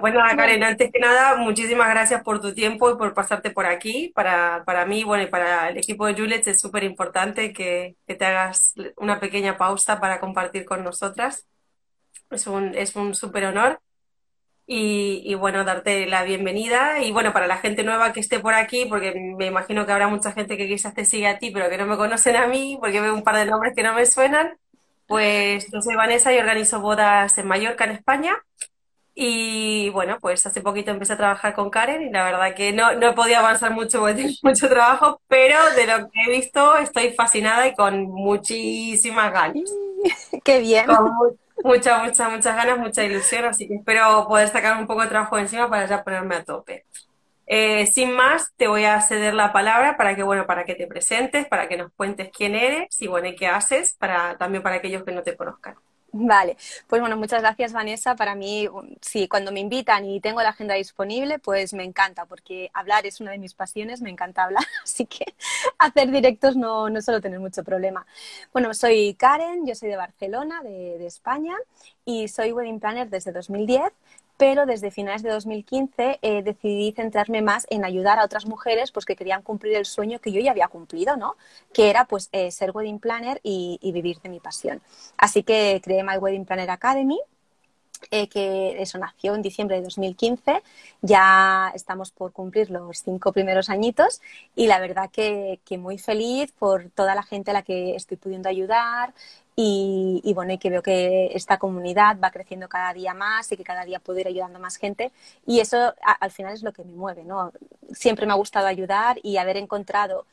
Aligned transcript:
Bueno, 0.00 0.20
Karen, 0.36 0.62
antes 0.64 0.90
que 0.92 0.98
nada, 0.98 1.36
muchísimas 1.36 1.88
gracias 1.88 2.22
por 2.22 2.40
tu 2.40 2.54
tiempo 2.54 2.90
y 2.90 2.96
por 2.96 3.14
pasarte 3.14 3.50
por 3.50 3.66
aquí. 3.66 4.12
Para, 4.14 4.64
para 4.64 4.84
mí, 4.86 5.04
bueno, 5.04 5.22
y 5.24 5.26
para 5.26 5.68
el 5.68 5.78
equipo 5.78 6.06
de 6.06 6.14
Juliet 6.14 6.46
es 6.46 6.60
súper 6.60 6.84
importante 6.84 7.52
que, 7.52 7.96
que 8.06 8.14
te 8.14 8.24
hagas 8.24 8.74
una 8.96 9.20
pequeña 9.20 9.56
pausa 9.56 10.00
para 10.00 10.20
compartir 10.20 10.64
con 10.64 10.82
nosotras. 10.84 11.46
Es 12.30 12.46
un, 12.46 12.74
es 12.74 12.96
un 12.96 13.14
súper 13.14 13.46
honor. 13.46 13.80
Y, 14.66 15.22
y, 15.24 15.34
bueno, 15.36 15.64
darte 15.64 16.06
la 16.06 16.24
bienvenida. 16.24 17.02
Y 17.02 17.12
bueno, 17.12 17.32
para 17.32 17.46
la 17.46 17.58
gente 17.58 17.84
nueva 17.84 18.12
que 18.12 18.20
esté 18.20 18.40
por 18.40 18.54
aquí, 18.54 18.86
porque 18.86 19.14
me 19.14 19.46
imagino 19.46 19.86
que 19.86 19.92
habrá 19.92 20.08
mucha 20.08 20.32
gente 20.32 20.56
que 20.56 20.68
quizás 20.68 20.94
te 20.94 21.04
sigue 21.04 21.28
a 21.28 21.38
ti, 21.38 21.50
pero 21.52 21.70
que 21.70 21.78
no 21.78 21.86
me 21.86 21.96
conocen 21.96 22.36
a 22.36 22.46
mí, 22.48 22.76
porque 22.80 23.00
veo 23.00 23.14
un 23.14 23.22
par 23.24 23.36
de 23.36 23.46
nombres 23.46 23.74
que 23.76 23.82
no 23.84 23.94
me 23.94 24.06
suenan. 24.06 24.58
Pues 25.06 25.70
yo 25.72 25.80
soy 25.82 25.94
Vanessa 25.96 26.32
y 26.34 26.38
organizo 26.38 26.80
bodas 26.80 27.38
en 27.38 27.46
Mallorca, 27.48 27.84
en 27.84 27.92
España. 27.92 28.34
Y 29.18 29.88
bueno, 29.90 30.18
pues 30.20 30.44
hace 30.44 30.60
poquito 30.60 30.90
empecé 30.90 31.14
a 31.14 31.16
trabajar 31.16 31.54
con 31.54 31.70
Karen 31.70 32.02
y 32.02 32.10
la 32.10 32.22
verdad 32.22 32.54
que 32.54 32.74
no, 32.74 32.92
no 32.96 33.08
he 33.08 33.12
podido 33.14 33.38
avanzar 33.38 33.72
mucho 33.72 34.00
porque 34.00 34.14
tengo 34.16 34.34
mucho 34.42 34.68
trabajo, 34.68 35.22
pero 35.26 35.56
de 35.74 35.86
lo 35.86 36.10
que 36.10 36.22
he 36.26 36.30
visto 36.30 36.76
estoy 36.76 37.12
fascinada 37.12 37.66
y 37.66 37.74
con 37.74 38.02
muchísimas 38.02 39.32
ganas. 39.32 39.72
Qué 40.44 40.60
bien. 40.60 40.84
Con 40.84 41.12
muchas, 41.64 42.04
muchas, 42.04 42.30
muchas 42.30 42.56
ganas, 42.56 42.78
mucha 42.78 43.04
ilusión, 43.04 43.46
así 43.46 43.66
que 43.66 43.76
espero 43.76 44.26
poder 44.28 44.48
sacar 44.48 44.78
un 44.78 44.86
poco 44.86 45.00
de 45.00 45.08
trabajo 45.08 45.38
encima 45.38 45.70
para 45.70 45.86
ya 45.86 46.04
ponerme 46.04 46.36
a 46.36 46.44
tope. 46.44 46.84
Eh, 47.46 47.86
sin 47.86 48.12
más, 48.12 48.52
te 48.56 48.68
voy 48.68 48.84
a 48.84 49.00
ceder 49.00 49.32
la 49.32 49.50
palabra 49.50 49.96
para 49.96 50.14
que, 50.14 50.24
bueno, 50.24 50.46
para 50.46 50.66
que 50.66 50.74
te 50.74 50.86
presentes, 50.86 51.46
para 51.48 51.68
que 51.68 51.78
nos 51.78 51.90
cuentes 51.94 52.28
quién 52.36 52.54
eres 52.54 53.00
y, 53.00 53.06
bueno, 53.06 53.28
y 53.28 53.34
qué 53.34 53.46
haces, 53.46 53.94
para, 53.98 54.36
también 54.36 54.62
para 54.62 54.76
aquellos 54.76 55.04
que 55.04 55.12
no 55.12 55.22
te 55.22 55.34
conozcan. 55.36 55.76
Vale, 56.12 56.56
pues 56.86 57.00
bueno, 57.02 57.16
muchas 57.16 57.42
gracias 57.42 57.72
Vanessa. 57.74 58.16
Para 58.16 58.34
mí, 58.34 58.66
sí, 59.02 59.28
cuando 59.28 59.52
me 59.52 59.60
invitan 59.60 60.04
y 60.06 60.20
tengo 60.20 60.40
la 60.42 60.48
agenda 60.50 60.74
disponible, 60.74 61.38
pues 61.38 61.74
me 61.74 61.84
encanta, 61.84 62.24
porque 62.24 62.70
hablar 62.72 63.04
es 63.06 63.20
una 63.20 63.32
de 63.32 63.38
mis 63.38 63.52
pasiones, 63.54 64.00
me 64.00 64.08
encanta 64.10 64.44
hablar, 64.44 64.64
así 64.82 65.04
que 65.06 65.34
hacer 65.78 66.10
directos 66.10 66.56
no, 66.56 66.88
no 66.88 67.02
suelo 67.02 67.20
tener 67.20 67.38
mucho 67.38 67.62
problema. 67.64 68.06
Bueno, 68.52 68.72
soy 68.72 69.14
Karen, 69.14 69.66
yo 69.66 69.74
soy 69.74 69.90
de 69.90 69.96
Barcelona, 69.96 70.62
de, 70.62 70.96
de 70.98 71.06
España, 71.06 71.54
y 72.06 72.28
soy 72.28 72.52
wedding 72.52 72.80
planner 72.80 73.10
desde 73.10 73.32
2010 73.32 73.92
pero 74.36 74.66
desde 74.66 74.90
finales 74.90 75.22
de 75.22 75.30
2015 75.30 76.18
eh, 76.20 76.42
decidí 76.42 76.92
centrarme 76.92 77.42
más 77.42 77.66
en 77.70 77.84
ayudar 77.84 78.18
a 78.18 78.24
otras 78.24 78.46
mujeres 78.46 78.92
pues, 78.92 79.06
que 79.06 79.16
querían 79.16 79.42
cumplir 79.42 79.76
el 79.76 79.86
sueño 79.86 80.20
que 80.20 80.32
yo 80.32 80.40
ya 80.40 80.50
había 80.50 80.68
cumplido, 80.68 81.16
¿no? 81.16 81.36
Que 81.72 81.90
era 81.90 82.04
pues 82.04 82.28
eh, 82.32 82.50
ser 82.50 82.70
wedding 82.72 82.98
planner 82.98 83.40
y, 83.42 83.78
vivir 83.96 84.20
de 84.20 84.28
mi 84.28 84.40
pasión. 84.40 84.82
Así 85.16 85.42
que 85.42 85.80
creé 85.82 86.02
My 86.02 86.18
Wedding 86.18 86.44
Planner 86.44 86.70
Academy, 86.70 87.18
eh, 88.10 88.28
que 88.28 88.82
eso 88.82 88.98
nació 88.98 89.34
en 89.34 89.40
diciembre 89.40 89.76
de 89.76 89.82
2015. 89.84 90.62
Ya 91.00 91.72
estamos 91.74 92.10
por 92.10 92.32
cumplir 92.32 92.70
los 92.70 92.98
cinco 92.98 93.32
primeros 93.32 93.70
añitos 93.70 94.20
y 94.54 94.66
la 94.66 94.80
verdad 94.80 95.10
que, 95.10 95.60
que, 95.64 95.78
muy 95.78 95.96
feliz 95.96 96.52
por 96.52 96.90
toda 96.90 97.14
la 97.14 97.22
gente 97.22 97.52
a 97.52 97.54
la 97.54 97.62
que 97.62 97.94
estoy 97.94 98.18
pudiendo 98.18 98.50
ayudar, 98.50 99.14
y, 99.58 100.32
bueno, 100.34 100.52
y 100.52 100.58
que 100.58 100.68
veo 100.68 100.82
que 100.82 101.30
esta 101.34 101.58
comunidad 101.58 102.18
va 102.22 102.30
creciendo 102.30 102.68
cada 102.68 102.92
día 102.92 103.14
más 103.14 103.50
y 103.50 103.56
que 103.56 103.64
cada 103.64 103.84
día 103.86 104.00
puedo 104.00 104.20
ir 104.20 104.28
ayudando 104.28 104.58
a 104.58 104.60
más 104.60 104.76
gente 104.76 105.12
y 105.46 105.60
eso 105.60 105.94
al 106.20 106.30
final 106.30 106.52
es 106.52 106.62
lo 106.62 106.72
que 106.74 106.84
me 106.84 106.92
mueve, 106.92 107.24
¿no? 107.24 107.52
Siempre 107.92 108.26
me 108.26 108.32
ha 108.32 108.36
gustado 108.36 108.66
ayudar 108.66 109.18
y 109.22 109.38
haber 109.38 109.56
encontrado 109.56 110.26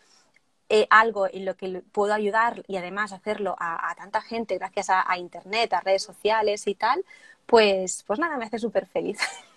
eh, 0.70 0.88
algo 0.90 1.28
en 1.32 1.46
lo 1.46 1.56
que 1.56 1.84
puedo 1.94 2.14
ayudar 2.14 2.64
y 2.68 2.78
además 2.78 3.14
hacerlo 3.14 3.56
a, 3.60 3.94
tanta 3.96 4.22
gente 4.22 4.58
gracias 4.58 4.90
a, 4.90 5.10
a, 5.10 5.18
Internet, 5.18 5.74
a 5.74 5.82
redes 5.82 6.04
sociales 6.04 6.68
y 6.68 6.76
tal, 6.76 7.06
pues, 7.46 8.04
pues 8.08 8.20
nada, 8.20 8.38
me 8.38 8.46
hace 8.46 8.60
súper 8.60 8.88
feliz. 8.88 9.20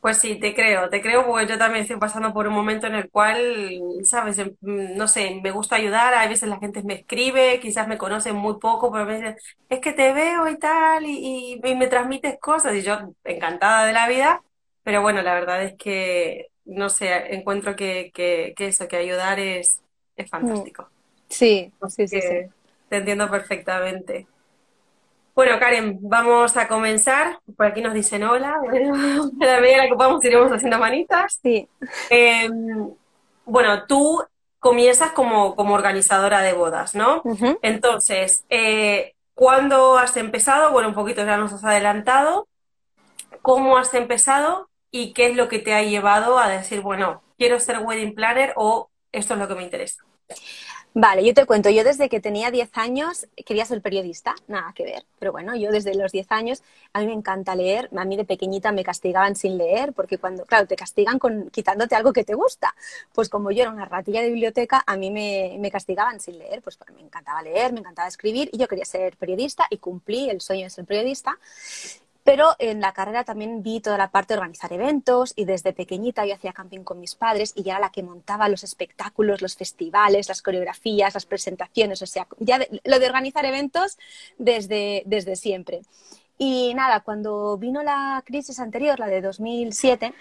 Pues 0.00 0.16
sí, 0.16 0.36
te 0.36 0.54
creo, 0.54 0.88
te 0.88 1.02
creo 1.02 1.26
porque 1.26 1.46
yo 1.46 1.58
también 1.58 1.82
estoy 1.82 1.98
pasando 1.98 2.32
por 2.32 2.48
un 2.48 2.54
momento 2.54 2.86
en 2.86 2.94
el 2.94 3.10
cual, 3.10 3.82
sabes, 4.04 4.38
em, 4.38 4.56
no 4.62 5.06
sé, 5.06 5.38
me 5.42 5.50
gusta 5.50 5.76
ayudar, 5.76 6.14
a 6.14 6.26
veces 6.26 6.48
la 6.48 6.58
gente 6.58 6.82
me 6.82 6.94
escribe, 6.94 7.60
quizás 7.60 7.86
me 7.86 7.98
conocen 7.98 8.34
muy 8.34 8.58
poco, 8.58 8.90
pero 8.90 9.04
me 9.04 9.16
dicen, 9.16 9.36
es 9.68 9.80
que 9.80 9.92
te 9.92 10.14
veo 10.14 10.48
y 10.48 10.58
tal, 10.58 11.04
y, 11.04 11.60
y, 11.62 11.74
me 11.76 11.86
transmites 11.86 12.38
cosas, 12.40 12.74
y 12.76 12.82
yo 12.82 12.98
encantada 13.24 13.84
de 13.84 13.92
la 13.92 14.08
vida, 14.08 14.42
pero 14.84 15.02
bueno, 15.02 15.20
la 15.20 15.34
verdad 15.34 15.62
es 15.62 15.74
que, 15.76 16.48
no 16.64 16.88
sé, 16.88 17.34
encuentro 17.34 17.76
que, 17.76 18.10
que, 18.14 18.54
que 18.56 18.68
eso, 18.68 18.88
que 18.88 18.96
ayudar 18.96 19.38
es, 19.38 19.82
es 20.16 20.26
mm. 20.26 20.28
fantástico. 20.30 20.88
Sí, 21.28 21.70
sí, 21.88 22.08
sí, 22.08 22.20
sí. 22.22 22.36
Te 22.88 22.96
entiendo 22.96 23.30
perfectamente. 23.30 24.26
Bueno, 25.34 25.58
Karen, 25.58 25.98
vamos 26.02 26.56
a 26.56 26.68
comenzar. 26.68 27.38
Por 27.56 27.66
aquí 27.66 27.80
nos 27.80 27.94
dicen 27.94 28.24
hola. 28.24 28.56
Bueno, 28.62 28.94
a 29.40 29.46
la 29.46 29.60
medida 29.60 29.88
que 29.88 29.94
podamos 29.94 30.24
iremos 30.24 30.52
haciendo 30.52 30.78
manitas. 30.78 31.38
Sí. 31.42 31.68
Em, 32.10 32.90
bueno, 33.44 33.86
tú 33.86 34.22
comienzas 34.58 35.12
como, 35.12 35.56
como 35.56 35.74
organizadora 35.74 36.42
de 36.42 36.52
bodas, 36.52 36.94
¿no? 36.94 37.22
Entonces, 37.62 38.44
eh, 38.50 39.14
¿cuándo 39.34 39.96
has 39.96 40.16
empezado? 40.16 40.72
Bueno, 40.72 40.88
un 40.88 40.94
poquito 40.94 41.24
ya 41.24 41.36
nos 41.36 41.52
has 41.52 41.64
adelantado. 41.64 42.46
¿Cómo 43.42 43.78
has 43.78 43.94
empezado? 43.94 44.68
¿Y 44.90 45.12
qué 45.14 45.26
es 45.26 45.36
lo 45.36 45.48
que 45.48 45.60
te 45.60 45.74
ha 45.74 45.82
llevado 45.82 46.38
a 46.38 46.48
decir, 46.48 46.80
bueno, 46.82 47.22
quiero 47.38 47.58
ser 47.58 47.78
wedding 47.78 48.14
planner 48.14 48.52
o 48.56 48.90
esto 49.12 49.34
es 49.34 49.40
lo 49.40 49.48
que 49.48 49.54
me 49.54 49.62
interesa? 49.62 50.04
Vale, 50.92 51.24
yo 51.24 51.32
te 51.34 51.46
cuento, 51.46 51.70
yo 51.70 51.84
desde 51.84 52.08
que 52.08 52.18
tenía 52.18 52.50
10 52.50 52.68
años 52.76 53.28
quería 53.46 53.64
ser 53.64 53.80
periodista, 53.80 54.34
nada 54.48 54.72
que 54.74 54.82
ver, 54.82 55.04
pero 55.20 55.30
bueno, 55.30 55.54
yo 55.54 55.70
desde 55.70 55.94
los 55.94 56.10
10 56.10 56.26
años 56.32 56.64
a 56.92 56.98
mí 56.98 57.06
me 57.06 57.12
encanta 57.12 57.54
leer, 57.54 57.88
a 57.96 58.04
mí 58.04 58.16
de 58.16 58.24
pequeñita 58.24 58.72
me 58.72 58.82
castigaban 58.82 59.36
sin 59.36 59.56
leer, 59.56 59.92
porque 59.92 60.18
cuando, 60.18 60.44
claro, 60.46 60.66
te 60.66 60.74
castigan 60.74 61.20
con, 61.20 61.48
quitándote 61.50 61.94
algo 61.94 62.12
que 62.12 62.24
te 62.24 62.34
gusta, 62.34 62.74
pues 63.14 63.28
como 63.28 63.52
yo 63.52 63.62
era 63.62 63.70
una 63.70 63.84
ratilla 63.84 64.20
de 64.20 64.30
biblioteca, 64.30 64.82
a 64.84 64.96
mí 64.96 65.12
me, 65.12 65.56
me 65.60 65.70
castigaban 65.70 66.18
sin 66.18 66.38
leer, 66.40 66.60
pues 66.60 66.76
me 66.92 67.02
encantaba 67.02 67.40
leer, 67.40 67.72
me 67.72 67.78
encantaba 67.78 68.08
escribir 68.08 68.50
y 68.52 68.58
yo 68.58 68.66
quería 68.66 68.84
ser 68.84 69.16
periodista 69.16 69.68
y 69.70 69.78
cumplí 69.78 70.28
el 70.28 70.40
sueño 70.40 70.64
de 70.64 70.70
ser 70.70 70.86
periodista 70.86 71.38
pero 72.30 72.54
en 72.60 72.80
la 72.80 72.92
carrera 72.92 73.24
también 73.24 73.60
vi 73.60 73.80
toda 73.80 73.98
la 73.98 74.12
parte 74.12 74.34
de 74.34 74.38
organizar 74.38 74.72
eventos 74.72 75.32
y 75.34 75.46
desde 75.46 75.72
pequeñita 75.72 76.24
yo 76.24 76.34
hacía 76.34 76.52
camping 76.52 76.84
con 76.84 77.00
mis 77.00 77.16
padres 77.16 77.52
y 77.56 77.64
ya 77.64 77.72
era 77.72 77.80
la 77.80 77.90
que 77.90 78.04
montaba 78.04 78.48
los 78.48 78.62
espectáculos, 78.62 79.42
los 79.42 79.56
festivales, 79.56 80.28
las 80.28 80.40
coreografías, 80.40 81.12
las 81.12 81.26
presentaciones, 81.26 82.00
o 82.02 82.06
sea, 82.06 82.28
ya 82.38 82.60
lo 82.84 82.98
de 83.00 83.06
organizar 83.06 83.44
eventos 83.46 83.98
desde, 84.38 85.02
desde 85.06 85.34
siempre. 85.34 85.80
Y 86.38 86.72
nada, 86.74 87.00
cuando 87.00 87.58
vino 87.58 87.82
la 87.82 88.22
crisis 88.24 88.60
anterior, 88.60 89.00
la 89.00 89.08
de 89.08 89.22
2007, 89.22 90.14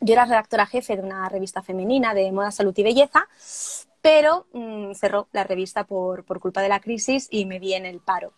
yo 0.00 0.12
era 0.12 0.26
redactora 0.26 0.66
jefe 0.66 0.94
de 0.94 1.02
una 1.02 1.26
revista 1.30 1.62
femenina 1.62 2.12
de 2.12 2.30
moda, 2.32 2.50
salud 2.50 2.74
y 2.76 2.82
belleza, 2.82 3.26
pero 4.02 4.44
mm, 4.52 4.92
cerró 4.92 5.26
la 5.32 5.44
revista 5.44 5.84
por, 5.84 6.22
por, 6.24 6.38
culpa 6.38 6.60
de 6.60 6.68
la 6.68 6.80
crisis 6.80 7.28
y 7.30 7.46
me 7.46 7.58
vi 7.58 7.72
en 7.72 7.86
el 7.86 8.00
paro. 8.00 8.34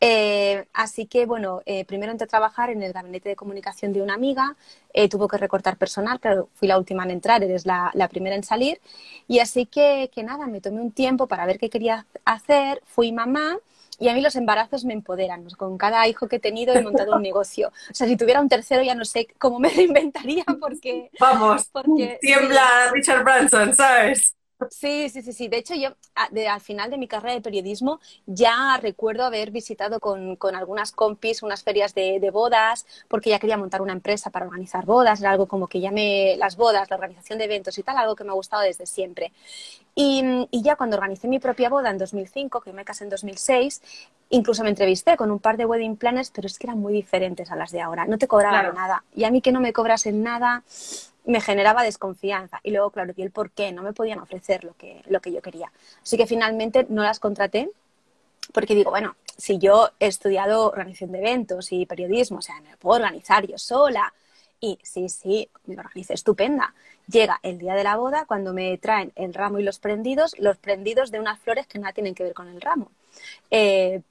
Eh, 0.00 0.64
así 0.72 1.06
que, 1.06 1.26
bueno, 1.26 1.60
eh, 1.66 1.84
primero 1.84 2.10
entré 2.10 2.24
a 2.24 2.28
trabajar 2.28 2.70
en 2.70 2.82
el 2.82 2.92
gabinete 2.92 3.28
de 3.28 3.36
comunicación 3.36 3.92
de 3.92 4.00
una 4.00 4.14
amiga, 4.14 4.56
eh, 4.94 5.08
tuvo 5.10 5.28
que 5.28 5.36
recortar 5.36 5.76
personal, 5.76 6.20
claro, 6.20 6.48
fui 6.54 6.68
la 6.68 6.78
última 6.78 7.04
en 7.04 7.10
entrar, 7.10 7.42
eres 7.42 7.66
la, 7.66 7.90
la, 7.92 8.08
primera 8.08 8.34
en 8.34 8.42
salir, 8.42 8.80
y 9.28 9.40
así 9.40 9.66
que, 9.66 10.10
que 10.12 10.22
nada, 10.22 10.46
me 10.46 10.62
tomé 10.62 10.80
un 10.80 10.90
tiempo 10.90 11.26
para 11.26 11.44
ver 11.44 11.58
qué 11.58 11.68
quería 11.68 12.06
hacer, 12.24 12.82
fui 12.86 13.12
mamá, 13.12 13.58
y 13.98 14.08
a 14.08 14.14
mí 14.14 14.22
los 14.22 14.34
embarazos 14.34 14.86
me 14.86 14.94
empoderan. 14.94 15.46
Con 15.50 15.76
cada 15.76 16.08
hijo 16.08 16.26
que 16.26 16.36
he 16.36 16.40
tenido 16.40 16.74
he 16.74 16.82
montado 16.82 17.16
un 17.16 17.22
negocio. 17.22 17.68
O 17.68 17.94
sea, 17.94 18.06
si 18.06 18.16
tuviera 18.16 18.40
un 18.40 18.48
tercero 18.48 18.82
ya 18.82 18.94
no 18.94 19.04
sé 19.04 19.28
cómo 19.38 19.60
me 19.60 19.68
reinventaría 19.68 20.44
porque... 20.58 21.10
Vamos, 21.20 21.68
porque, 21.70 22.18
tiembla 22.22 22.90
Richard 22.92 23.22
Branson, 23.22 23.76
¿sabes? 23.76 24.34
Sí, 24.68 25.08
sí, 25.08 25.22
sí, 25.22 25.32
sí. 25.32 25.48
De 25.48 25.56
hecho, 25.56 25.74
yo 25.74 25.90
al 26.14 26.60
final 26.60 26.90
de 26.90 26.98
mi 26.98 27.08
carrera 27.08 27.34
de 27.34 27.40
periodismo 27.40 28.00
ya 28.26 28.78
recuerdo 28.80 29.24
haber 29.24 29.50
visitado 29.50 30.00
con, 30.00 30.36
algunas 30.54 30.92
compis 30.92 31.42
unas 31.42 31.62
ferias 31.62 31.94
de, 31.94 32.30
bodas, 32.30 32.86
porque 33.08 33.30
ya 33.30 33.38
quería 33.38 33.56
montar 33.56 33.80
una 33.80 33.92
empresa 33.92 34.30
para 34.30 34.46
organizar 34.46 34.84
bodas. 34.84 35.20
Era 35.20 35.30
algo 35.30 35.46
como 35.46 35.66
que 35.66 35.80
me. 35.90 36.36
las 36.36 36.56
bodas, 36.56 36.90
la 36.90 36.96
organización 36.96 37.38
de 37.38 37.46
eventos 37.46 37.78
y 37.78 37.82
tal, 37.82 37.96
algo 37.96 38.14
que 38.14 38.24
me 38.24 38.30
ha 38.30 38.34
gustado 38.34 38.62
desde 38.62 38.86
siempre. 38.86 39.32
Y, 39.94 40.46
y 40.50 40.62
ya 40.62 40.76
cuando 40.76 40.96
organicé 40.96 41.26
mi 41.26 41.38
propia 41.38 41.68
boda 41.68 41.90
en 41.90 41.98
2005, 41.98 42.60
que 42.60 42.72
me 42.72 42.84
casé 42.84 43.04
en 43.04 43.10
2006, 43.10 43.82
incluso 44.30 44.62
me 44.62 44.70
entrevisté 44.70 45.16
con 45.16 45.30
un 45.30 45.38
par 45.38 45.56
de 45.56 45.66
wedding 45.66 45.96
planners, 45.96 46.30
pero 46.30 46.46
es 46.46 46.58
que 46.58 46.66
eran 46.66 46.78
muy 46.78 46.92
diferentes 46.92 47.50
a 47.50 47.56
las 47.56 47.72
de 47.72 47.80
ahora. 47.80 48.06
No 48.06 48.18
te 48.18 48.28
cobraban 48.28 48.74
nada. 48.74 49.04
Y 49.14 49.24
a 49.24 49.30
mí 49.30 49.40
que 49.40 49.52
no 49.52 49.60
me 49.60 49.72
cobras 49.72 50.06
en 50.06 50.22
nada 50.22 50.62
me 51.24 51.40
generaba 51.40 51.82
desconfianza. 51.82 52.60
Y 52.62 52.70
luego, 52.70 52.90
claro, 52.90 53.12
y 53.16 53.22
el 53.22 53.30
por 53.30 53.50
qué 53.50 53.72
no 53.72 53.82
me 53.82 53.92
podían 53.92 54.20
ofrecer 54.20 54.64
lo 54.64 54.74
que, 54.76 55.02
lo 55.08 55.20
que 55.20 55.32
yo 55.32 55.42
quería. 55.42 55.72
Así 56.02 56.16
que 56.16 56.26
finalmente 56.26 56.86
no 56.88 57.02
las 57.02 57.20
contraté 57.20 57.70
porque 58.52 58.74
digo, 58.74 58.90
bueno, 58.90 59.16
si 59.36 59.58
yo 59.58 59.90
he 60.00 60.06
estudiado 60.06 60.68
organización 60.68 61.12
de 61.12 61.18
eventos 61.18 61.72
y 61.72 61.86
periodismo, 61.86 62.38
o 62.38 62.42
sea, 62.42 62.60
me 62.60 62.76
puedo 62.76 62.96
organizar 62.96 63.46
yo 63.46 63.58
sola. 63.58 64.12
Y 64.60 64.78
sí, 64.82 65.08
sí, 65.08 65.48
me 65.64 65.78
organicé 65.78 66.14
estupenda. 66.14 66.74
Llega 67.06 67.40
el 67.42 67.58
día 67.58 67.74
de 67.74 67.84
la 67.84 67.96
boda 67.96 68.24
cuando 68.26 68.52
me 68.52 68.76
traen 68.78 69.12
el 69.16 69.32
ramo 69.32 69.58
y 69.58 69.62
los 69.62 69.78
prendidos, 69.78 70.38
los 70.38 70.58
prendidos 70.58 71.10
de 71.10 71.20
unas 71.20 71.38
flores 71.40 71.66
que 71.66 71.78
nada 71.78 71.92
tienen 71.92 72.14
que 72.14 72.24
ver 72.24 72.34
con 72.34 72.48
el 72.48 72.60
ramo. 72.60 72.90
Eh, 73.50 74.02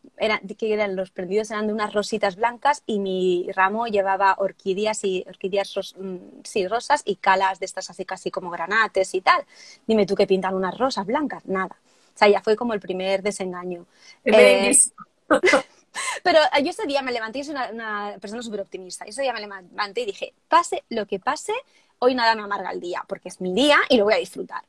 que 0.58 0.74
eran, 0.74 0.96
los 0.96 1.12
prendidos 1.12 1.52
eran 1.52 1.68
de 1.68 1.74
unas 1.74 1.94
rositas 1.94 2.36
blancas 2.36 2.84
y 2.86 3.00
mi 3.00 3.50
ramo 3.54 3.88
llevaba 3.88 4.36
orquídeas 4.38 5.04
y 5.04 5.24
orquídeas 5.28 5.74
mm, 5.98 6.18
sí, 6.44 6.68
rosas 6.68 7.02
y 7.06 7.16
calas 7.16 7.60
de 7.60 7.66
estas 7.66 7.90
así 7.90 8.06
casi 8.06 8.32
como 8.32 8.50
granates 8.50 9.14
y 9.14 9.22
tal. 9.22 9.46
Dime 9.88 10.06
tú 10.06 10.16
qué 10.16 10.28
pintan 10.28 10.56
unas 10.56 10.78
rosas 10.78 11.06
blancas, 11.06 11.46
nada. 11.46 11.78
O 12.16 12.18
sea, 12.18 12.28
ya 12.28 12.42
fue 12.42 12.56
como 12.56 12.74
el 12.74 12.80
primer 12.80 13.24
desengaño. 13.24 13.86
Eh, 14.26 14.76
pero 16.24 16.40
yo 16.62 16.70
ese 16.70 16.86
día 16.86 17.02
me 17.02 17.12
levanté, 17.12 17.40
y 17.40 17.44
soy 17.44 17.56
una, 17.56 17.70
una 17.72 18.18
persona 18.20 18.42
súper 18.42 18.62
optimista, 18.62 19.06
ese 19.06 19.22
día 19.22 19.34
me 19.34 19.42
levanté 19.42 20.02
y 20.02 20.06
dije, 20.06 20.34
pase 20.48 20.84
lo 20.90 21.06
que 21.06 21.20
pase, 21.20 21.54
hoy 22.00 22.16
nada 22.16 22.36
me 22.36 22.42
amarga 22.42 22.72
el 22.72 22.80
día, 22.80 23.06
porque 23.08 23.30
es 23.30 23.40
mi 23.40 23.54
día 23.54 23.78
y 23.90 23.98
lo 23.98 24.06
voy 24.06 24.16
a 24.16 24.18
disfrutar. 24.18 24.64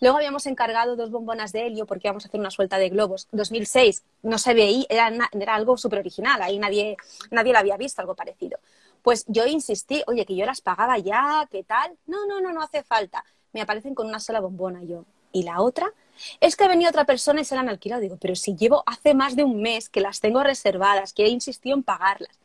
Luego 0.00 0.16
habíamos 0.16 0.46
encargado 0.46 0.96
dos 0.96 1.10
bombonas 1.10 1.52
de 1.52 1.66
helio 1.66 1.86
porque 1.86 2.08
íbamos 2.08 2.24
a 2.24 2.28
hacer 2.28 2.40
una 2.40 2.50
suelta 2.50 2.78
de 2.78 2.88
globos. 2.88 3.28
2006, 3.32 4.02
no 4.22 4.38
se 4.38 4.54
veía, 4.54 4.86
era, 4.88 5.10
era 5.32 5.54
algo 5.54 5.76
súper 5.76 6.00
original, 6.00 6.40
ahí 6.42 6.58
nadie, 6.58 6.96
nadie 7.30 7.52
lo 7.52 7.58
había 7.58 7.76
visto, 7.76 8.00
algo 8.00 8.14
parecido. 8.14 8.58
Pues 9.02 9.24
yo 9.26 9.46
insistí, 9.46 10.02
oye, 10.06 10.24
que 10.24 10.36
yo 10.36 10.46
las 10.46 10.60
pagaba 10.60 10.98
ya, 10.98 11.46
¿qué 11.50 11.64
tal? 11.64 11.96
No, 12.06 12.26
no, 12.26 12.40
no, 12.40 12.52
no 12.52 12.62
hace 12.62 12.82
falta. 12.82 13.24
Me 13.52 13.60
aparecen 13.60 13.94
con 13.94 14.06
una 14.06 14.20
sola 14.20 14.40
bombona 14.40 14.82
yo. 14.84 15.04
¿Y 15.32 15.42
la 15.42 15.60
otra? 15.60 15.92
Es 16.40 16.56
que 16.56 16.64
ha 16.64 16.68
venido 16.68 16.90
otra 16.90 17.04
persona 17.04 17.40
y 17.40 17.44
se 17.44 17.54
la 17.54 17.62
han 17.62 17.68
alquilado. 17.68 18.00
Digo, 18.00 18.16
pero 18.20 18.36
si 18.36 18.54
llevo 18.54 18.84
hace 18.86 19.14
más 19.14 19.34
de 19.34 19.44
un 19.44 19.60
mes 19.60 19.88
que 19.88 20.00
las 20.00 20.20
tengo 20.20 20.42
reservadas, 20.42 21.12
que 21.12 21.24
he 21.24 21.28
insistido 21.28 21.76
en 21.76 21.82
pagarlas. 21.82 22.38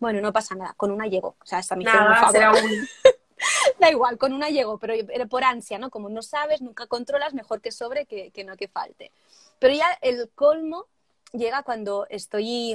Bueno, 0.00 0.20
no 0.20 0.32
pasa 0.32 0.54
nada, 0.54 0.74
con 0.76 0.90
una 0.90 1.06
llego. 1.06 1.36
O 1.40 1.46
sea, 1.46 1.60
esta 1.60 1.76
mi 1.76 1.84
Nada, 1.84 2.28
será 2.30 2.52
un... 2.52 2.88
da 3.80 3.90
igual, 3.90 4.18
con 4.18 4.32
una 4.32 4.48
llego, 4.48 4.78
pero 4.78 4.94
por 5.28 5.44
ansia, 5.44 5.78
¿no? 5.78 5.90
Como 5.90 6.08
no 6.08 6.22
sabes, 6.22 6.60
nunca 6.62 6.86
controlas, 6.86 7.34
mejor 7.34 7.60
que 7.60 7.72
sobre 7.72 8.06
que, 8.06 8.30
que 8.30 8.44
no 8.44 8.56
que 8.56 8.68
falte. 8.68 9.10
Pero 9.58 9.74
ya 9.74 9.86
el 10.02 10.28
colmo 10.34 10.86
llega 11.32 11.62
cuando 11.62 12.06
estoy 12.10 12.74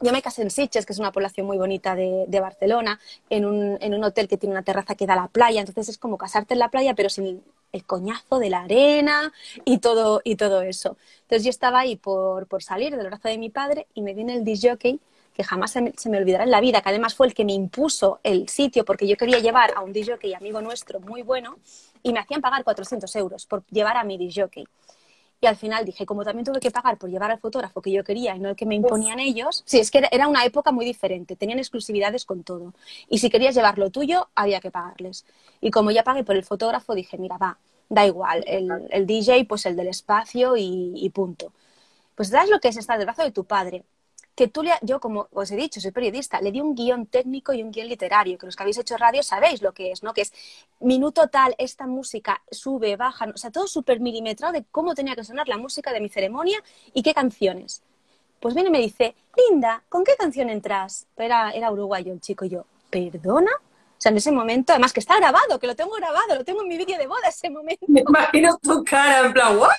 yo 0.00 0.12
me 0.12 0.22
casé 0.22 0.42
en 0.42 0.50
Sitges, 0.50 0.86
que 0.86 0.92
es 0.92 0.98
una 0.98 1.12
población 1.12 1.46
muy 1.46 1.56
bonita 1.56 1.94
de, 1.94 2.40
Barcelona, 2.40 3.00
en 3.30 3.44
un, 3.44 3.78
en 3.80 3.94
un, 3.94 4.02
hotel 4.02 4.28
que 4.28 4.36
tiene 4.36 4.52
una 4.52 4.62
terraza 4.62 4.94
que 4.96 5.06
da 5.06 5.12
a 5.14 5.16
la 5.16 5.28
playa. 5.28 5.60
Entonces 5.60 5.88
es 5.88 5.98
como 5.98 6.18
casarte 6.18 6.54
en 6.54 6.60
la 6.60 6.68
playa, 6.68 6.94
pero 6.94 7.08
sin 7.08 7.42
el 7.72 7.84
coñazo 7.84 8.38
de 8.38 8.50
la 8.50 8.62
arena 8.62 9.32
y 9.64 9.78
todo, 9.78 10.20
y 10.24 10.36
todo 10.36 10.62
eso. 10.62 10.96
Entonces 11.22 11.44
yo 11.44 11.50
estaba 11.50 11.80
ahí 11.80 11.96
por, 11.96 12.46
por 12.46 12.62
salir 12.62 12.96
del 12.96 13.06
brazo 13.06 13.28
de 13.28 13.38
mi 13.38 13.50
padre 13.50 13.86
y 13.94 14.02
me 14.02 14.14
viene 14.14 14.34
el 14.34 14.44
disjockey 14.44 15.00
que 15.34 15.42
jamás 15.42 15.72
se 15.72 15.80
me, 15.82 16.18
olvidará 16.18 16.44
en 16.44 16.50
la 16.50 16.60
vida, 16.60 16.80
que 16.80 16.88
además 16.88 17.14
fue 17.14 17.26
el 17.26 17.34
que 17.34 17.44
me 17.44 17.52
impuso 17.52 18.20
el 18.22 18.48
sitio 18.48 18.84
porque 18.84 19.06
yo 19.08 19.16
quería 19.16 19.40
llevar 19.40 19.72
a 19.76 19.80
un 19.80 19.92
disjockey 19.92 20.32
amigo 20.32 20.62
nuestro 20.62 21.00
muy 21.00 21.22
bueno 21.22 21.56
y 22.02 22.12
me 22.12 22.20
hacían 22.20 22.40
pagar 22.40 22.62
400 22.62 23.14
euros 23.16 23.44
por 23.46 23.66
llevar 23.66 23.96
a 23.96 24.04
mi 24.04 24.16
disjockey. 24.16 24.64
Y 25.40 25.46
al 25.46 25.56
final 25.56 25.84
dije, 25.84 26.06
como 26.06 26.24
también 26.24 26.44
tuve 26.44 26.60
que 26.60 26.70
pagar 26.70 26.96
por 26.96 27.10
llevar 27.10 27.32
al 27.32 27.38
fotógrafo 27.38 27.82
que 27.82 27.90
yo 27.90 28.04
quería 28.04 28.34
y 28.36 28.38
no 28.38 28.48
el 28.48 28.56
que 28.56 28.64
me 28.64 28.76
imponían 28.76 29.18
ellos, 29.18 29.62
sí, 29.66 29.78
es 29.78 29.90
que 29.90 30.08
era 30.10 30.28
una 30.28 30.44
época 30.44 30.70
muy 30.72 30.86
diferente, 30.86 31.36
tenían 31.36 31.58
exclusividades 31.58 32.24
con 32.24 32.44
todo. 32.44 32.72
Y 33.10 33.18
si 33.18 33.28
querías 33.28 33.54
llevar 33.54 33.76
lo 33.76 33.90
tuyo, 33.90 34.28
había 34.36 34.60
que 34.60 34.70
pagarles. 34.70 35.26
Y 35.60 35.70
como 35.70 35.90
ya 35.90 36.04
pagué 36.04 36.24
por 36.24 36.36
el 36.36 36.44
fotógrafo, 36.44 36.94
dije, 36.94 37.18
mira, 37.18 37.36
va, 37.36 37.58
da 37.88 38.06
igual, 38.06 38.44
el, 38.46 39.06
DJ, 39.06 39.44
pues 39.46 39.66
el 39.66 39.76
del 39.76 39.88
espacio 39.88 40.56
y, 40.56 40.92
y 40.94 41.10
punto. 41.10 41.52
Pues 42.14 42.28
sabes 42.28 42.48
lo 42.48 42.60
que 42.60 42.68
es 42.68 42.76
estar 42.76 42.96
del 42.96 43.06
brazo 43.06 43.22
de 43.22 43.32
tu 43.32 43.44
padre, 43.44 43.84
que 44.34 44.48
tú, 44.48 44.62
le, 44.62 44.72
yo 44.82 45.00
como 45.00 45.28
os 45.32 45.50
he 45.50 45.56
dicho, 45.56 45.80
soy 45.80 45.92
periodista, 45.92 46.40
le 46.40 46.50
di 46.50 46.60
un 46.60 46.74
guion 46.74 47.06
técnico 47.06 47.52
y 47.52 47.62
un 47.62 47.70
guion 47.70 47.88
literario, 47.88 48.36
que 48.36 48.46
los 48.46 48.56
que 48.56 48.62
habéis 48.62 48.78
hecho 48.78 48.96
radio 48.96 49.22
sabéis 49.22 49.62
lo 49.62 49.72
que 49.72 49.92
es, 49.92 50.02
¿no? 50.02 50.12
Que 50.12 50.22
es 50.22 50.32
minuto 50.80 51.28
tal, 51.28 51.54
esta 51.58 51.86
música 51.86 52.42
sube, 52.50 52.96
baja, 52.96 53.26
o 53.32 53.36
sea, 53.36 53.50
todo 53.50 53.66
súper 53.66 54.00
milimetrado 54.00 54.52
de 54.52 54.64
cómo 54.70 54.94
tenía 54.94 55.14
que 55.14 55.24
sonar 55.24 55.48
la 55.48 55.56
música 55.56 55.92
de 55.92 56.00
mi 56.00 56.08
ceremonia 56.08 56.62
y 56.92 57.02
qué 57.02 57.14
canciones. 57.14 57.82
Pues 58.40 58.54
viene 58.54 58.68
y 58.68 58.72
me 58.72 58.80
dice, 58.80 59.14
Linda, 59.36 59.82
¿con 59.88 60.04
qué 60.04 60.16
canción 60.18 60.50
entras? 60.50 61.06
Era, 61.16 61.52
era 61.52 61.70
uruguayo 61.70 62.12
el 62.12 62.20
chico 62.20 62.44
y 62.44 62.50
yo, 62.50 62.66
¿perdona? 62.90 63.52
O 63.52 64.00
sea, 64.04 64.10
en 64.10 64.18
ese 64.18 64.32
momento, 64.32 64.72
además 64.72 64.92
que 64.92 65.00
está 65.00 65.16
grabado, 65.16 65.58
que 65.58 65.66
lo 65.66 65.76
tengo 65.76 65.94
grabado, 65.94 66.34
lo 66.34 66.44
tengo 66.44 66.62
en 66.62 66.68
mi 66.68 66.76
vídeo 66.76 66.98
de 66.98 67.06
boda 67.06 67.28
ese 67.28 67.48
momento. 67.48 67.86
Me 67.88 68.00
imagino 68.00 68.58
tu 68.58 68.82
cara 68.84 69.26
en 69.26 69.32
plan, 69.32 69.56
¿what? 69.56 69.70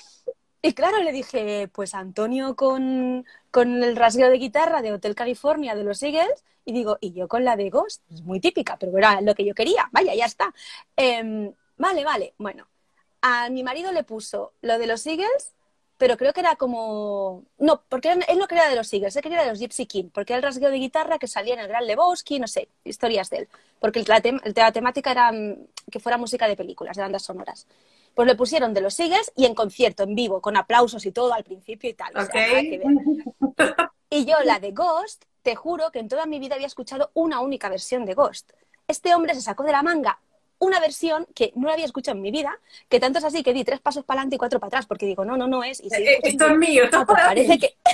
Y 0.66 0.74
claro, 0.74 0.98
le 1.04 1.12
dije, 1.12 1.68
pues 1.72 1.94
Antonio 1.94 2.56
con, 2.56 3.24
con, 3.52 3.84
el 3.84 3.96
rasgueo 3.96 4.32
de 4.32 4.40
guitarra 4.40 4.82
de 4.82 4.94
Hotel 4.94 5.14
California 5.14 5.76
de 5.76 5.84
los 5.84 6.02
Eagles, 6.02 6.44
y 6.66 6.74
digo, 6.74 6.98
y 7.02 7.14
yo 7.14 7.28
con 7.28 7.46
la 7.46 7.56
de 7.56 7.70
Ghost, 7.70 8.02
es 8.12 8.24
muy 8.24 8.40
típica, 8.40 8.76
pero 8.76 8.98
era 8.98 9.22
lo 9.22 9.36
que 9.36 9.46
yo 9.46 9.54
quería, 9.54 9.88
vaya, 9.92 10.16
ya 10.16 10.26
está. 10.26 10.52
Eh, 10.98 11.54
vale, 11.78 12.04
vale, 12.04 12.34
bueno, 12.40 12.68
a 13.22 13.48
mi 13.52 13.62
marido 13.62 13.92
le 13.92 14.04
puso 14.04 14.54
lo 14.64 14.80
de 14.80 14.88
los 14.88 15.06
Eagles, 15.06 15.54
pero 16.00 16.18
creo 16.18 16.34
que 16.34 16.40
era 16.40 16.56
como... 16.56 17.44
No, 17.60 17.84
porque 17.88 18.14
él 18.14 18.40
no 18.40 18.48
quería 18.48 18.68
de 18.68 18.76
los 18.76 18.92
Eagles, 18.92 19.16
él 19.16 19.22
quería 19.22 19.44
de 19.44 19.50
los 19.50 19.60
Gypsy 19.60 19.86
King, 19.86 20.10
porque 20.12 20.34
era 20.34 20.38
el 20.38 20.44
rasgueo 20.44 20.72
de 20.72 20.78
guitarra 20.80 21.20
que 21.20 21.28
salía 21.28 21.54
en 21.54 21.60
el 21.60 21.68
Gran 21.68 21.86
Lebowski, 21.86 22.40
no 22.40 22.48
sé, 22.48 22.70
historias 22.84 23.30
de 23.30 23.38
él, 23.38 23.50
porque 23.80 24.04
la, 24.08 24.20
la 24.56 24.72
temática 24.72 25.12
era 25.12 25.32
mm, 25.32 25.68
que 25.92 26.00
fuera 26.00 26.18
música 26.18 26.48
de 26.48 26.56
películas, 26.56 26.98
de 26.98 27.04
bandas 27.04 27.22
sonoras. 27.22 27.68
Pues 28.16 28.28
le 28.28 28.36
pusieron 28.36 28.74
de 28.74 28.82
los 28.82 29.00
Eagles 29.00 29.32
y 29.36 29.46
en 29.46 29.54
concierto, 29.54 30.04
en 30.04 30.16
vivo, 30.16 30.42
con 30.42 30.58
aplausos 30.58 31.06
y 31.06 31.12
todo 31.12 31.34
al 31.34 31.44
principio 31.44 31.90
y 31.90 31.94
tal. 31.94 32.12
y 34.10 34.26
yo 34.26 34.38
la 34.44 34.60
de 34.60 34.72
Ghost, 34.72 35.26
te 35.44 35.56
juro 35.56 35.92
que 35.92 36.00
en 36.00 36.08
toda 36.08 36.26
mi 36.26 36.40
vida 36.40 36.56
había 36.56 36.68
escuchado 36.68 37.12
una 37.14 37.42
única 37.42 37.70
versión 37.70 38.06
de 38.06 38.16
Ghost. 38.16 38.52
Este 38.88 39.14
hombre 39.14 39.36
se 39.36 39.42
sacó 39.42 39.64
de 39.64 39.74
la 39.74 39.84
manga 39.84 40.20
una 40.60 40.80
versión 40.80 41.28
que 41.36 41.52
no 41.56 41.68
la 41.68 41.74
había 41.74 41.86
escuchado 41.86 42.16
en 42.16 42.22
mi 42.22 42.32
vida, 42.32 42.60
que 42.90 43.00
tanto 43.00 43.20
es 43.20 43.26
así 43.26 43.44
que 43.44 43.54
di 43.54 43.64
tres 43.64 43.80
pasos 43.80 44.04
para 44.04 44.22
adelante 44.22 44.36
y 44.36 44.40
cuatro 44.40 44.60
para 44.60 44.70
atrás, 44.70 44.86
porque 44.86 45.06
digo, 45.06 45.26
no, 45.26 45.38
no, 45.38 45.48
no 45.48 45.64
es. 45.64 45.82
Y 45.82 45.94
eh, 45.94 46.20
esto 46.24 46.48
es 46.48 46.58
mío, 46.58 46.86
esto 46.86 47.06
pues 47.06 47.22
parece 47.22 47.58
que... 47.60 47.76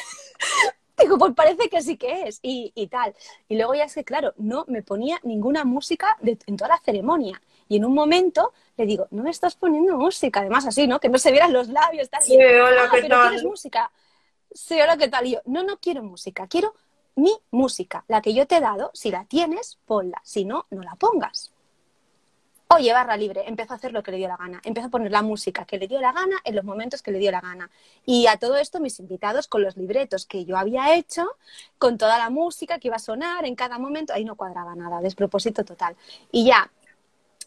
Digo, 1.02 1.18
pues 1.18 1.34
parece 1.34 1.68
que 1.68 1.82
sí 1.82 1.98
que 1.98 2.28
es, 2.28 2.40
y, 2.44 2.72
y, 2.76 2.86
tal. 2.86 3.16
Y 3.50 3.56
luego 3.56 3.74
ya 3.74 3.86
es 3.86 3.96
que, 3.96 4.04
claro, 4.04 4.36
no 4.38 4.66
me 4.68 4.84
ponía 4.84 5.20
ninguna 5.24 5.64
música 5.64 6.16
de, 6.22 6.38
en 6.46 6.58
toda 6.58 6.70
la 6.70 6.78
ceremonia. 6.78 7.42
Y 7.72 7.78
en 7.78 7.86
un 7.86 7.94
momento 7.94 8.52
le 8.76 8.86
digo, 8.86 9.08
no 9.12 9.24
me 9.24 9.30
estás 9.30 9.56
poniendo 9.56 9.96
música, 9.96 10.42
además 10.42 10.66
así, 10.66 10.88
¿no? 10.88 11.00
Que 11.00 11.08
no 11.08 11.18
se 11.18 11.32
vieran 11.32 11.54
los 11.54 11.70
labios, 11.70 12.10
tal. 12.10 12.22
Sí, 12.22 12.36
hola, 12.36 12.84
ah, 12.84 12.90
¿qué 12.92 13.04
pero 13.04 13.16
tal? 13.16 13.30
¿quieres 13.30 13.46
música? 13.46 13.90
Sí, 14.54 14.82
hola, 14.82 14.98
¿qué 14.98 15.08
tal? 15.08 15.26
Y 15.26 15.32
yo, 15.32 15.42
no, 15.46 15.64
no 15.64 15.78
quiero 15.78 16.04
música, 16.04 16.48
quiero 16.48 16.76
mi 17.16 17.32
música, 17.50 18.04
la 18.10 18.22
que 18.22 18.34
yo 18.34 18.46
te 18.46 18.58
he 18.58 18.60
dado, 18.60 18.92
si 18.94 19.10
la 19.10 19.24
tienes, 19.24 19.78
ponla, 19.86 20.22
si 20.26 20.44
no, 20.44 20.66
no 20.70 20.84
la 20.84 20.96
pongas. 20.96 21.54
Oye, 22.76 22.92
barra 22.92 23.16
libre, 23.16 23.46
empezó 23.48 23.72
a 23.72 23.78
hacer 23.78 23.94
lo 23.94 24.04
que 24.04 24.12
le 24.12 24.18
dio 24.18 24.28
la 24.28 24.36
gana, 24.36 24.60
empezó 24.66 24.88
a 24.88 24.90
poner 24.90 25.10
la 25.10 25.22
música 25.22 25.64
que 25.64 25.78
le 25.78 25.88
dio 25.88 26.02
la 26.02 26.12
gana 26.12 26.36
en 26.44 26.58
los 26.58 26.66
momentos 26.66 27.02
que 27.02 27.12
le 27.12 27.20
dio 27.20 27.32
la 27.32 27.40
gana. 27.40 27.70
Y 28.06 28.28
a 28.28 28.36
todo 28.36 28.58
esto 28.58 28.82
mis 28.82 29.00
invitados 29.00 29.48
con 29.48 29.62
los 29.62 29.78
libretos 29.78 30.25
que 30.25 30.44
yo 30.44 30.58
había 30.58 30.94
hecho, 30.94 31.38
con 31.78 31.98
toda 31.98 32.18
la 32.18 32.30
música 32.30 32.80
que 32.80 32.90
iba 32.90 32.98
a 32.98 33.00
sonar 33.00 33.46
en 33.46 33.56
cada 33.56 33.80
momento, 33.80 34.12
ahí 34.12 34.25
no 34.25 34.36
cuadraba 34.36 34.75
nada, 34.75 35.00
despropósito 35.00 35.63
total. 35.63 35.96
Y 36.34 36.48
ya, 36.48 36.70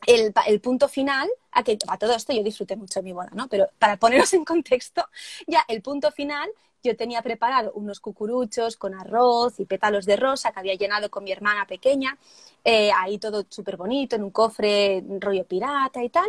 el, 0.07 0.61
punto 0.61 0.89
final, 0.89 1.29
a 1.53 1.63
que 1.63 1.79
todo 1.99 2.15
esto 2.15 2.33
yo 2.33 2.43
disfruté 2.43 2.77
mucho 2.77 3.01
de 3.01 3.05
mi 3.05 3.13
boda, 3.13 3.31
¿no? 3.35 3.49
Pero 3.49 3.69
para 3.79 3.97
poneros 3.97 4.33
en 4.35 4.45
contexto, 4.45 5.07
ya 5.47 5.65
el 5.69 5.83
punto 5.83 6.11
final, 6.13 6.49
yo 6.83 6.97
tenía 6.97 7.23
preparado 7.23 7.73
unos 7.75 8.01
cucuruchos 8.01 8.77
con 8.77 8.95
arroz 8.95 9.59
y 9.59 9.65
pétalos 9.65 10.05
de 10.05 10.17
rosa 10.17 10.53
que 10.53 10.61
había 10.61 10.75
llenado 10.75 11.11
con 11.11 11.25
mi 11.25 11.33
hermana 11.33 11.67
pequeña, 11.67 12.19
eh, 12.63 12.91
ahí 12.95 13.19
todo 13.19 13.45
súper 13.49 13.77
bonito, 13.77 14.17
en 14.17 14.25
un 14.25 14.31
cofre 14.31 15.03
rollo 15.21 15.45
pirata 15.45 16.03
y 16.03 16.11
tal. 16.11 16.29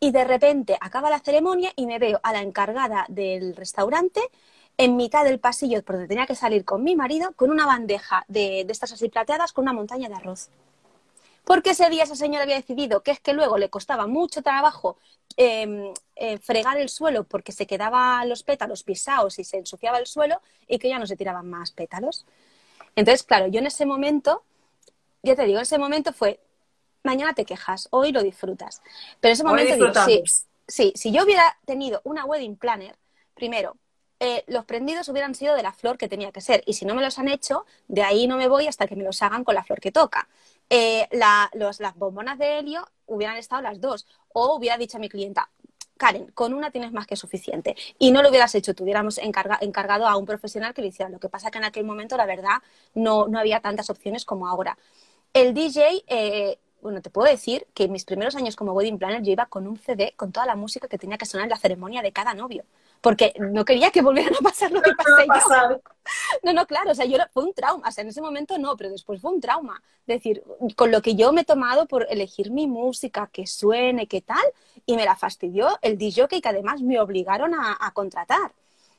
Y 0.00 0.10
de 0.10 0.24
repente 0.24 0.76
acaba 0.80 1.08
la 1.08 1.20
ceremonia 1.20 1.72
y 1.76 1.86
me 1.86 1.98
veo 1.98 2.20
a 2.22 2.32
la 2.32 2.42
encargada 2.42 3.06
del 3.08 3.56
restaurante 3.56 4.20
en 4.76 4.96
mitad 4.96 5.24
del 5.24 5.38
pasillo 5.38 5.82
por 5.82 5.94
donde 5.94 6.08
tenía 6.08 6.26
que 6.26 6.34
salir 6.34 6.64
con 6.64 6.82
mi 6.82 6.96
marido 6.96 7.32
con 7.36 7.50
una 7.50 7.64
bandeja 7.64 8.24
de, 8.28 8.64
de 8.66 8.72
estas 8.72 8.92
así 8.92 9.08
plateadas 9.08 9.52
con 9.52 9.62
una 9.62 9.72
montaña 9.72 10.08
de 10.08 10.16
arroz 10.16 10.50
porque 11.44 11.70
ese 11.70 11.88
día 11.90 12.04
esa 12.04 12.16
señora 12.16 12.44
había 12.44 12.56
decidido 12.56 13.02
que 13.02 13.10
es 13.10 13.20
que 13.20 13.32
luego 13.32 13.58
le 13.58 13.70
costaba 13.70 14.06
mucho 14.06 14.42
trabajo 14.42 14.96
eh, 15.36 15.92
eh, 16.16 16.38
fregar 16.38 16.78
el 16.78 16.88
suelo 16.88 17.24
porque 17.24 17.52
se 17.52 17.66
quedaban 17.66 18.28
los 18.28 18.42
pétalos 18.42 18.82
pisados 18.82 19.38
y 19.38 19.44
se 19.44 19.58
ensuciaba 19.58 19.98
el 19.98 20.06
suelo 20.06 20.40
y 20.68 20.78
que 20.78 20.88
ya 20.88 20.98
no 20.98 21.06
se 21.06 21.16
tiraban 21.16 21.48
más 21.48 21.70
pétalos. 21.70 22.24
Entonces, 22.96 23.24
claro, 23.24 23.48
yo 23.48 23.58
en 23.58 23.66
ese 23.66 23.86
momento, 23.86 24.44
ya 25.22 25.34
te 25.34 25.44
digo, 25.44 25.58
en 25.58 25.62
ese 25.62 25.78
momento 25.78 26.12
fue, 26.12 26.40
mañana 27.02 27.34
te 27.34 27.44
quejas, 27.44 27.88
hoy 27.90 28.12
lo 28.12 28.22
disfrutas. 28.22 28.82
Pero 29.20 29.30
en 29.30 29.32
ese 29.32 29.44
momento 29.44 29.74
digo, 29.74 29.92
sí, 30.04 30.22
sí, 30.66 30.92
si 30.94 31.12
yo 31.12 31.24
hubiera 31.24 31.44
tenido 31.66 32.00
una 32.04 32.24
wedding 32.24 32.56
planner, 32.56 32.96
primero, 33.34 33.76
eh, 34.20 34.44
los 34.46 34.64
prendidos 34.64 35.08
hubieran 35.08 35.34
sido 35.34 35.56
de 35.56 35.62
la 35.62 35.72
flor 35.72 35.98
que 35.98 36.08
tenía 36.08 36.32
que 36.32 36.40
ser. 36.40 36.62
Y 36.66 36.74
si 36.74 36.86
no 36.86 36.94
me 36.94 37.02
los 37.02 37.18
han 37.18 37.28
hecho, 37.28 37.66
de 37.88 38.02
ahí 38.02 38.26
no 38.26 38.36
me 38.36 38.48
voy 38.48 38.66
hasta 38.66 38.86
que 38.86 38.96
me 38.96 39.04
los 39.04 39.20
hagan 39.22 39.44
con 39.44 39.54
la 39.54 39.64
flor 39.64 39.80
que 39.80 39.92
toca. 39.92 40.28
Eh, 40.70 41.08
la, 41.12 41.50
los, 41.54 41.80
las 41.80 41.94
bombonas 41.96 42.38
de 42.38 42.58
helio 42.58 42.86
hubieran 43.06 43.36
estado 43.36 43.62
las 43.62 43.80
dos. 43.80 44.06
O 44.32 44.56
hubiera 44.56 44.76
dicho 44.76 44.96
a 44.96 45.00
mi 45.00 45.08
clienta, 45.08 45.50
Karen, 45.96 46.30
con 46.32 46.54
una 46.54 46.70
tienes 46.70 46.92
más 46.92 47.06
que 47.06 47.16
suficiente. 47.16 47.76
Y 47.98 48.10
no 48.12 48.22
lo 48.22 48.30
hubieras 48.30 48.54
hecho, 48.54 48.74
tuviéramos 48.74 49.18
encarga, 49.18 49.58
encargado 49.60 50.06
a 50.06 50.16
un 50.16 50.26
profesional 50.26 50.74
que 50.74 50.82
lo 50.82 50.88
hiciera. 50.88 51.10
Lo 51.10 51.20
que 51.20 51.28
pasa 51.28 51.50
que 51.50 51.58
en 51.58 51.64
aquel 51.64 51.84
momento, 51.84 52.16
la 52.16 52.26
verdad, 52.26 52.62
no, 52.94 53.28
no 53.28 53.38
había 53.38 53.60
tantas 53.60 53.90
opciones 53.90 54.24
como 54.24 54.48
ahora. 54.48 54.76
El 55.32 55.54
DJ, 55.54 56.04
eh, 56.06 56.58
bueno, 56.82 57.00
te 57.02 57.10
puedo 57.10 57.28
decir 57.30 57.66
que 57.74 57.84
en 57.84 57.92
mis 57.92 58.04
primeros 58.04 58.36
años 58.36 58.56
como 58.56 58.72
wedding 58.72 58.98
planner 58.98 59.22
yo 59.22 59.32
iba 59.32 59.46
con 59.46 59.66
un 59.66 59.78
CD 59.78 60.14
con 60.16 60.32
toda 60.32 60.46
la 60.46 60.56
música 60.56 60.88
que 60.88 60.98
tenía 60.98 61.18
que 61.18 61.26
sonar 61.26 61.44
en 61.46 61.50
la 61.50 61.58
ceremonia 61.58 62.02
de 62.02 62.12
cada 62.12 62.34
novio 62.34 62.64
porque 63.04 63.34
no 63.38 63.66
quería 63.66 63.90
que 63.90 64.00
volvieran 64.00 64.34
a 64.34 64.38
pasar 64.42 64.72
lo 64.72 64.80
que 64.80 64.92
pasé 64.94 65.26
yo. 65.26 65.82
No, 66.42 66.54
no, 66.54 66.66
claro, 66.66 66.90
o 66.90 66.94
sea, 66.94 67.04
yo 67.04 67.18
fue 67.34 67.44
un 67.44 67.52
trauma, 67.52 67.86
o 67.86 67.92
sea, 67.92 68.00
en 68.00 68.08
ese 68.08 68.22
momento 68.22 68.56
no, 68.56 68.78
pero 68.78 68.88
después 68.88 69.20
fue 69.20 69.30
un 69.30 69.42
trauma. 69.42 69.82
Es 70.06 70.16
decir, 70.16 70.42
con 70.74 70.90
lo 70.90 71.02
que 71.02 71.14
yo 71.14 71.30
me 71.30 71.42
he 71.42 71.44
tomado 71.44 71.84
por 71.84 72.06
elegir 72.08 72.50
mi 72.50 72.66
música, 72.66 73.28
que 73.30 73.46
suene, 73.46 74.06
que 74.06 74.22
tal, 74.22 74.42
y 74.86 74.96
me 74.96 75.04
la 75.04 75.16
fastidió 75.16 75.78
el 75.82 75.98
DJ 75.98 76.28
que 76.28 76.48
además 76.48 76.80
me 76.80 76.98
obligaron 76.98 77.52
a, 77.52 77.76
a 77.78 77.90
contratar. 77.90 78.52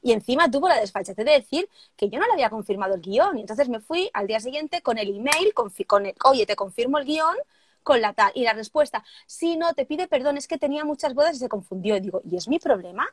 Y 0.03 0.11
encima 0.11 0.51
tuvo 0.51 0.69
la 0.69 0.79
desfachatez 0.79 1.25
de 1.25 1.31
decir 1.31 1.67
que 1.97 2.07
yo 2.07 2.19
no 2.19 2.27
le 2.27 2.33
había 2.33 2.51
confirmado 2.51 2.93
el 2.93 3.01
guion. 3.01 3.39
Y 3.39 3.41
entonces 3.41 3.69
me 3.69 3.79
fui 3.79 4.11
al 4.13 4.27
día 4.27 4.39
siguiente 4.39 4.83
con 4.83 4.99
el 4.99 5.15
email, 5.15 5.51
con, 5.55 5.71
con 5.87 6.05
el, 6.05 6.13
oye, 6.25 6.45
te 6.45 6.55
confirmo 6.55 6.99
el 6.99 7.05
guion, 7.05 7.35
con 7.81 8.01
la 8.01 8.13
tal. 8.13 8.31
Y 8.35 8.43
la 8.43 8.53
respuesta, 8.53 9.03
sí, 9.25 9.57
no, 9.57 9.73
te 9.73 9.87
pide 9.87 10.07
perdón, 10.07 10.37
es 10.37 10.47
que 10.47 10.59
tenía 10.59 10.85
muchas 10.85 11.15
bodas 11.15 11.37
y 11.37 11.39
se 11.39 11.49
confundió. 11.49 11.97
Y 11.97 12.01
digo, 12.01 12.21
¿y 12.23 12.35
es 12.37 12.47
mi 12.47 12.59
problema? 12.59 13.07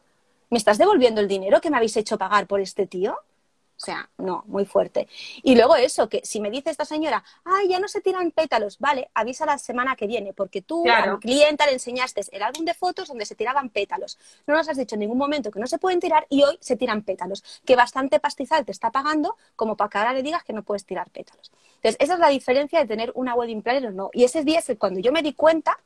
¿Me 0.52 0.58
estás 0.58 0.76
devolviendo 0.76 1.22
el 1.22 1.28
dinero 1.28 1.62
que 1.62 1.70
me 1.70 1.78
habéis 1.78 1.96
hecho 1.96 2.18
pagar 2.18 2.46
por 2.46 2.60
este 2.60 2.86
tío? 2.86 3.12
O 3.14 3.80
sea, 3.84 4.10
no, 4.18 4.44
muy 4.48 4.66
fuerte. 4.66 5.08
Y 5.42 5.54
luego 5.54 5.76
eso, 5.76 6.10
que 6.10 6.20
si 6.24 6.42
me 6.42 6.50
dice 6.50 6.68
esta 6.68 6.84
señora, 6.84 7.24
ay, 7.42 7.68
ya 7.68 7.80
no 7.80 7.88
se 7.88 8.02
tiran 8.02 8.30
pétalos, 8.32 8.78
vale, 8.78 9.08
avisa 9.14 9.46
la 9.46 9.56
semana 9.56 9.96
que 9.96 10.06
viene, 10.06 10.34
porque 10.34 10.60
tú 10.60 10.84
al 10.90 11.18
cliente 11.20 11.64
le 11.64 11.72
enseñaste 11.72 12.20
el 12.32 12.42
álbum 12.42 12.66
de 12.66 12.74
fotos 12.74 13.08
donde 13.08 13.24
se 13.24 13.34
tiraban 13.34 13.70
pétalos. 13.70 14.18
No 14.46 14.54
nos 14.54 14.68
has 14.68 14.76
dicho 14.76 14.94
en 14.94 15.00
ningún 15.00 15.16
momento 15.16 15.50
que 15.50 15.58
no 15.58 15.66
se 15.66 15.78
pueden 15.78 16.00
tirar 16.00 16.26
y 16.28 16.42
hoy 16.42 16.58
se 16.60 16.76
tiran 16.76 17.00
pétalos, 17.00 17.42
que 17.64 17.74
bastante 17.74 18.20
pastizal 18.20 18.66
te 18.66 18.72
está 18.72 18.90
pagando 18.90 19.38
como 19.56 19.74
para 19.74 19.88
que 19.88 19.96
ahora 19.96 20.12
le 20.12 20.22
digas 20.22 20.44
que 20.44 20.52
no 20.52 20.62
puedes 20.64 20.84
tirar 20.84 21.08
pétalos. 21.08 21.50
Entonces, 21.76 21.96
esa 21.98 22.12
es 22.12 22.20
la 22.20 22.28
diferencia 22.28 22.78
de 22.78 22.86
tener 22.86 23.10
una 23.14 23.34
wedding 23.34 23.62
planner 23.62 23.86
o 23.86 23.92
no. 23.92 24.10
Y 24.12 24.24
ese 24.24 24.44
día 24.44 24.58
es 24.58 24.70
cuando 24.78 25.00
yo 25.00 25.12
me 25.12 25.22
di 25.22 25.32
cuenta 25.32 25.78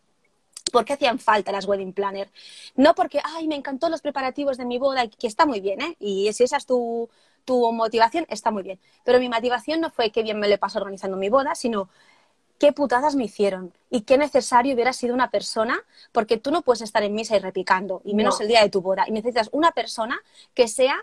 ¿Por 0.73 0.85
qué 0.85 0.95
hacían 0.95 1.19
falta 1.19 1.53
las 1.53 1.67
wedding 1.67 1.93
planner? 1.93 2.31
No 2.75 2.95
porque, 2.95 3.21
ay, 3.23 3.47
me 3.49 3.55
encantó 3.55 3.89
los 3.89 4.01
preparativos 4.01 4.57
de 4.57 4.65
mi 4.65 4.79
boda, 4.79 5.07
que 5.09 5.27
está 5.27 5.47
muy 5.47 5.61
bien, 5.61 5.81
¿eh? 5.81 5.97
Y 6.01 6.33
si 6.33 6.45
esa 6.45 6.57
es 6.57 6.67
tu, 6.67 7.09
tu 7.45 7.73
motivación, 7.73 8.27
está 8.29 8.51
muy 8.51 8.63
bien. 8.63 8.79
Pero 9.05 9.21
mi 9.21 9.29
motivación 9.29 9.81
no 9.81 9.91
fue 9.91 10.11
qué 10.11 10.23
bien 10.23 10.39
me 10.39 10.49
le 10.49 10.59
pasó 10.59 10.79
organizando 10.79 11.17
mi 11.17 11.29
boda, 11.29 11.55
sino 11.55 11.89
qué 12.59 12.73
putadas 12.73 13.15
me 13.15 13.25
hicieron 13.25 13.73
y 13.91 14.03
qué 14.03 14.19
necesario 14.19 14.75
hubiera 14.75 14.93
sido 14.93 15.15
una 15.15 15.31
persona, 15.31 15.83
porque 16.13 16.37
tú 16.37 16.51
no 16.51 16.63
puedes 16.63 16.83
estar 16.83 17.03
en 17.03 17.15
misa 17.15 17.37
y 17.37 17.39
repicando, 17.39 18.01
y 18.05 18.15
menos 18.15 18.41
el 18.41 18.49
día 18.49 18.63
de 18.63 18.71
tu 18.71 18.81
boda. 18.81 19.05
Y 19.07 19.13
necesitas 19.13 19.49
una 19.53 19.73
persona 19.73 20.19
que 20.55 20.69
sea 20.69 20.97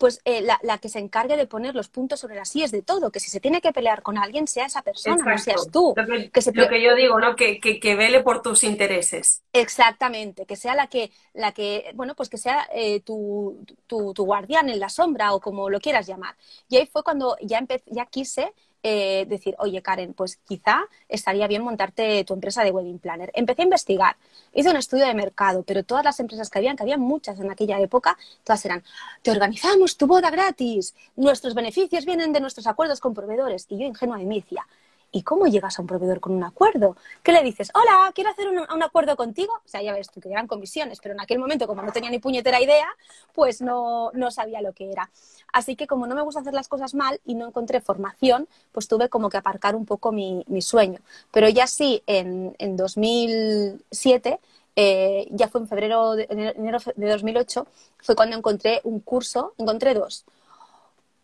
pues 0.00 0.22
eh, 0.24 0.40
la, 0.40 0.78
que 0.78 0.88
se 0.88 0.98
encargue 0.98 1.36
de 1.36 1.46
poner 1.46 1.74
los 1.74 1.90
puntos 1.90 2.20
sobre 2.20 2.34
las 2.34 2.48
sillas 2.48 2.70
de 2.70 2.80
todo, 2.80 3.12
que 3.12 3.20
si 3.20 3.30
se 3.30 3.38
tiene 3.38 3.60
que 3.60 3.70
pelear 3.70 4.00
con 4.00 4.16
alguien 4.16 4.48
sea 4.48 4.64
esa 4.64 4.80
persona, 4.80 5.22
no 5.22 5.36
seas 5.36 5.68
tú. 5.70 5.94
Lo 5.94 6.68
que, 6.70 6.82
yo 6.82 6.94
digo, 6.94 7.20
¿no? 7.20 7.36
Que, 7.36 7.60
que, 7.60 7.94
vele 7.94 8.20
por 8.20 8.40
tus 8.40 8.64
intereses. 8.64 9.42
Exactamente, 9.52 10.46
que 10.46 10.56
sea 10.56 10.74
la 10.74 10.86
que, 10.86 11.10
la 11.34 11.52
que 11.52 11.90
bueno, 11.94 12.14
pues 12.14 12.30
que 12.30 12.38
sea 12.38 12.66
eh, 12.72 13.00
tu, 13.00 13.62
tu, 13.86 14.14
tu, 14.14 14.24
guardián 14.24 14.70
en 14.70 14.80
la 14.80 14.88
sombra 14.88 15.34
o 15.34 15.40
como 15.40 15.68
lo 15.68 15.80
quieras 15.80 16.06
llamar. 16.06 16.34
Y 16.70 16.78
ahí 16.78 16.86
fue 16.86 17.02
cuando 17.02 17.36
ya, 17.42 17.62
ya 17.84 18.06
quise 18.06 18.54
eh, 18.82 19.26
decir, 19.28 19.54
oye 19.58 19.82
Karen, 19.82 20.14
pues 20.14 20.36
quizá 20.46 20.84
estaría 21.08 21.46
bien 21.46 21.62
montarte 21.62 22.24
tu 22.24 22.34
empresa 22.34 22.64
de 22.64 22.70
wedding 22.70 22.98
planner. 22.98 23.30
Empecé 23.34 23.62
a 23.62 23.64
investigar, 23.64 24.16
hice 24.54 24.70
un 24.70 24.76
estudio 24.76 25.06
de 25.06 25.14
mercado, 25.14 25.62
pero 25.62 25.84
todas 25.84 26.04
las 26.04 26.18
empresas 26.20 26.48
que 26.50 26.58
habían, 26.58 26.76
que 26.76 26.82
había 26.82 26.98
muchas 26.98 27.38
en 27.40 27.50
aquella 27.50 27.78
época, 27.80 28.16
todas 28.44 28.64
eran, 28.64 28.82
te 29.22 29.30
organizamos 29.30 29.96
tu 29.96 30.06
boda 30.06 30.30
gratis, 30.30 30.94
nuestros 31.16 31.54
beneficios 31.54 32.04
vienen 32.04 32.32
de 32.32 32.40
nuestros 32.40 32.66
acuerdos 32.66 33.00
con 33.00 33.14
proveedores. 33.14 33.66
Y 33.68 33.78
yo, 33.78 33.86
ingenua 33.86 34.18
de 34.18 34.24
mí, 34.24 34.40
decía, 34.40 34.66
¿Y 35.12 35.22
cómo 35.22 35.46
llegas 35.46 35.78
a 35.78 35.82
un 35.82 35.88
proveedor 35.88 36.20
con 36.20 36.32
un 36.32 36.44
acuerdo? 36.44 36.96
¿Qué 37.22 37.32
le 37.32 37.42
dices? 37.42 37.70
Hola, 37.74 38.12
quiero 38.14 38.30
hacer 38.30 38.48
un, 38.48 38.82
acuerdo 38.82 39.16
contigo. 39.16 39.52
O 39.64 39.68
sea, 39.68 39.82
ya 39.82 39.92
ves 39.92 40.10
tú 40.10 40.20
que 40.20 40.30
eran 40.30 40.46
comisiones, 40.46 41.00
pero 41.02 41.14
en 41.14 41.20
aquel 41.20 41.38
momento, 41.38 41.66
como 41.66 41.82
no 41.82 41.90
tenía 41.92 42.10
ni 42.10 42.20
puñetera 42.20 42.60
idea, 42.60 42.86
pues 43.34 43.60
no, 43.60 44.12
sabía 44.30 44.62
lo 44.62 44.72
que 44.72 44.92
era. 44.92 45.10
Así 45.52 45.74
que 45.74 45.86
como 45.86 46.06
no 46.06 46.14
me 46.14 46.22
gusta 46.22 46.40
hacer 46.40 46.54
las 46.54 46.68
cosas 46.68 46.94
mal 46.94 47.20
y 47.24 47.34
no 47.34 47.48
encontré 47.48 47.80
formación, 47.80 48.48
pues 48.72 48.86
tuve 48.86 49.08
como 49.08 49.30
que 49.30 49.36
aparcar 49.36 49.74
un 49.74 49.84
poco 49.84 50.12
mi, 50.12 50.44
mi 50.46 50.62
sueño. 50.62 51.00
Pero 51.32 51.48
ya 51.48 51.66
sí, 51.66 52.02
en, 52.06 52.54
en 52.58 52.76
2007 52.76 54.38
eh, 54.76 55.28
ya 55.32 55.48
fue 55.48 55.60
en 55.60 55.68
febrero 55.68 56.14
de, 56.14 56.26
enero 56.30 56.78
de 56.96 57.08
2008, 57.08 57.66
fue 57.98 58.14
cuando 58.14 58.36
encontré 58.36 58.80
un 58.84 59.00
curso, 59.00 59.54
encontré 59.58 59.94
dos. 59.94 60.24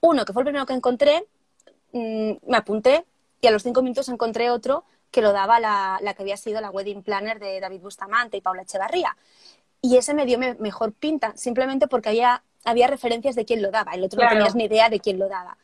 Uno, 0.00 0.25
que 0.25 0.33
fue 0.33 0.43
el 0.43 0.47
primero 0.47 0.66
que 0.66 0.75
encontré, 0.75 1.26
mm, 1.93 2.33
me 2.47 2.57
apunté, 2.57 3.07
y 3.47 3.49
a 3.49 3.53
los 3.53 3.62
cinco 3.62 3.81
minutos 3.81 4.09
encontré 4.09 4.50
otro 4.50 4.83
que 5.12 5.23
lo 5.23 5.31
daba 5.31 5.61
la, 5.61 6.15
que 6.17 6.23
había 6.23 6.37
sido 6.37 6.61
la 6.61 6.69
wedding 6.69 7.05
planner 7.05 7.38
de 7.38 7.61
David 7.61 7.81
Bustamante 7.81 8.37
y 8.37 8.41
Paula 8.41 8.62
Echevarría. 8.62 9.17
Y 9.81 9.97
ese 9.97 10.15
me 10.15 10.26
dio 10.26 10.37
mejor 10.37 10.93
pinta, 10.93 11.33
simplemente 11.37 11.87
porque 11.87 12.09
había, 12.09 12.43
había 12.65 12.88
referencias 12.88 13.37
de 13.37 13.45
quién 13.45 13.62
lo 13.62 13.71
daba. 13.71 13.93
El 13.93 14.03
otro 14.03 14.21
no 14.21 14.29
tenías 14.29 14.57
ni 14.57 14.65
idea 14.65 14.88
de 14.88 14.99
quién 14.99 15.21
lo 15.21 15.29
daba. 15.29 15.57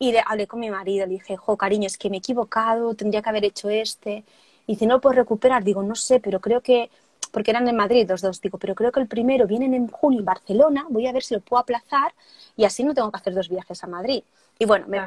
Y 0.00 0.16
hablé 0.16 0.48
con 0.48 0.58
mi 0.58 0.68
marido, 0.68 1.06
le 1.06 1.12
dije, 1.12 1.36
jo, 1.36 1.56
cariño, 1.56 1.86
es 1.86 1.96
que 1.96 2.10
me 2.10 2.16
he 2.16 2.18
equivocado, 2.18 2.92
tendría 2.94 3.22
que 3.22 3.28
haber 3.28 3.44
hecho 3.44 3.70
este. 3.70 4.24
Y 4.66 4.72
dice, 4.72 4.86
no 4.86 4.94
lo 4.94 5.00
puedo 5.00 5.14
recuperar. 5.14 5.62
Digo, 5.62 5.84
no 5.84 5.94
sé, 5.94 6.18
pero 6.18 6.40
creo 6.40 6.60
que, 6.60 6.90
porque 7.30 7.52
eran 7.52 7.68
en 7.68 7.76
Madrid 7.76 8.04
los 8.08 8.20
dos, 8.20 8.40
digo, 8.40 8.58
pero 8.58 8.74
creo 8.74 8.90
que 8.90 8.98
el 8.98 9.06
primero 9.06 9.46
viene 9.46 9.66
en 9.76 9.86
junio 9.86 10.18
en 10.18 10.24
Barcelona, 10.24 10.86
voy 10.88 11.06
a 11.06 11.12
ver 11.12 11.22
si 11.22 11.34
lo 11.34 11.40
puedo 11.40 11.60
aplazar 11.60 12.14
y 12.56 12.64
así 12.64 12.82
no 12.82 12.94
tengo 12.94 13.12
que 13.12 13.18
hacer 13.18 13.32
dos 13.32 13.48
viajes 13.48 13.84
a 13.84 13.86
Madrid. 13.86 14.24
Y 14.58 14.64
bueno, 14.64 14.86
me, 14.88 15.00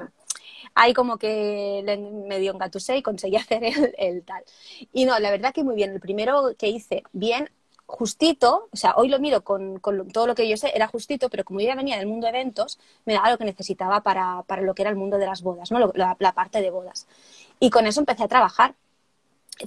ahí 0.76 0.94
como 0.94 1.18
que 1.18 1.84
me 2.28 2.40
dio 2.40 2.54
un 2.54 2.60
gatusé 2.60 2.98
y 2.98 3.02
conseguí 3.02 3.36
hacer 3.38 3.64
el, 3.98 4.24
tal. 4.24 4.44
Y 4.94 5.06
no, 5.06 5.18
la 5.20 5.32
verdad 5.32 5.54
que 5.54 5.64
muy 5.64 5.76
bien. 5.76 5.92
El 5.92 6.00
primero 6.00 6.56
que 6.58 6.68
hice 6.68 7.04
bien, 7.14 7.50
justito, 7.86 8.70
o 8.72 8.78
sea, 8.78 8.94
hoy 8.96 9.10
lo 9.10 9.20
miro 9.20 9.44
con, 9.44 9.82
todo 10.14 10.28
lo 10.28 10.36
que 10.36 10.48
yo 10.48 10.56
sé, 10.58 10.72
era 10.74 10.88
justito, 10.88 11.30
pero 11.30 11.44
como 11.44 11.60
yo 11.60 11.68
ya 11.68 11.76
venía 11.76 11.98
del 11.98 12.08
mundo 12.08 12.26
de 12.26 12.32
eventos, 12.32 12.80
me 13.06 13.14
daba 13.14 13.32
lo 13.32 13.38
que 13.38 13.46
necesitaba 13.46 14.02
para, 14.02 14.44
lo 14.62 14.74
que 14.74 14.82
era 14.84 14.90
el 14.90 14.96
mundo 14.96 15.18
de 15.18 15.26
las 15.26 15.42
bodas, 15.42 15.72
¿no? 15.72 15.92
la, 15.94 16.34
parte 16.34 16.62
de 16.62 16.72
bodas. 16.72 17.08
Y 17.60 17.70
con 17.70 17.88
eso 17.88 18.00
empecé 18.00 18.24
a 18.24 18.28
trabajar. 18.28 18.76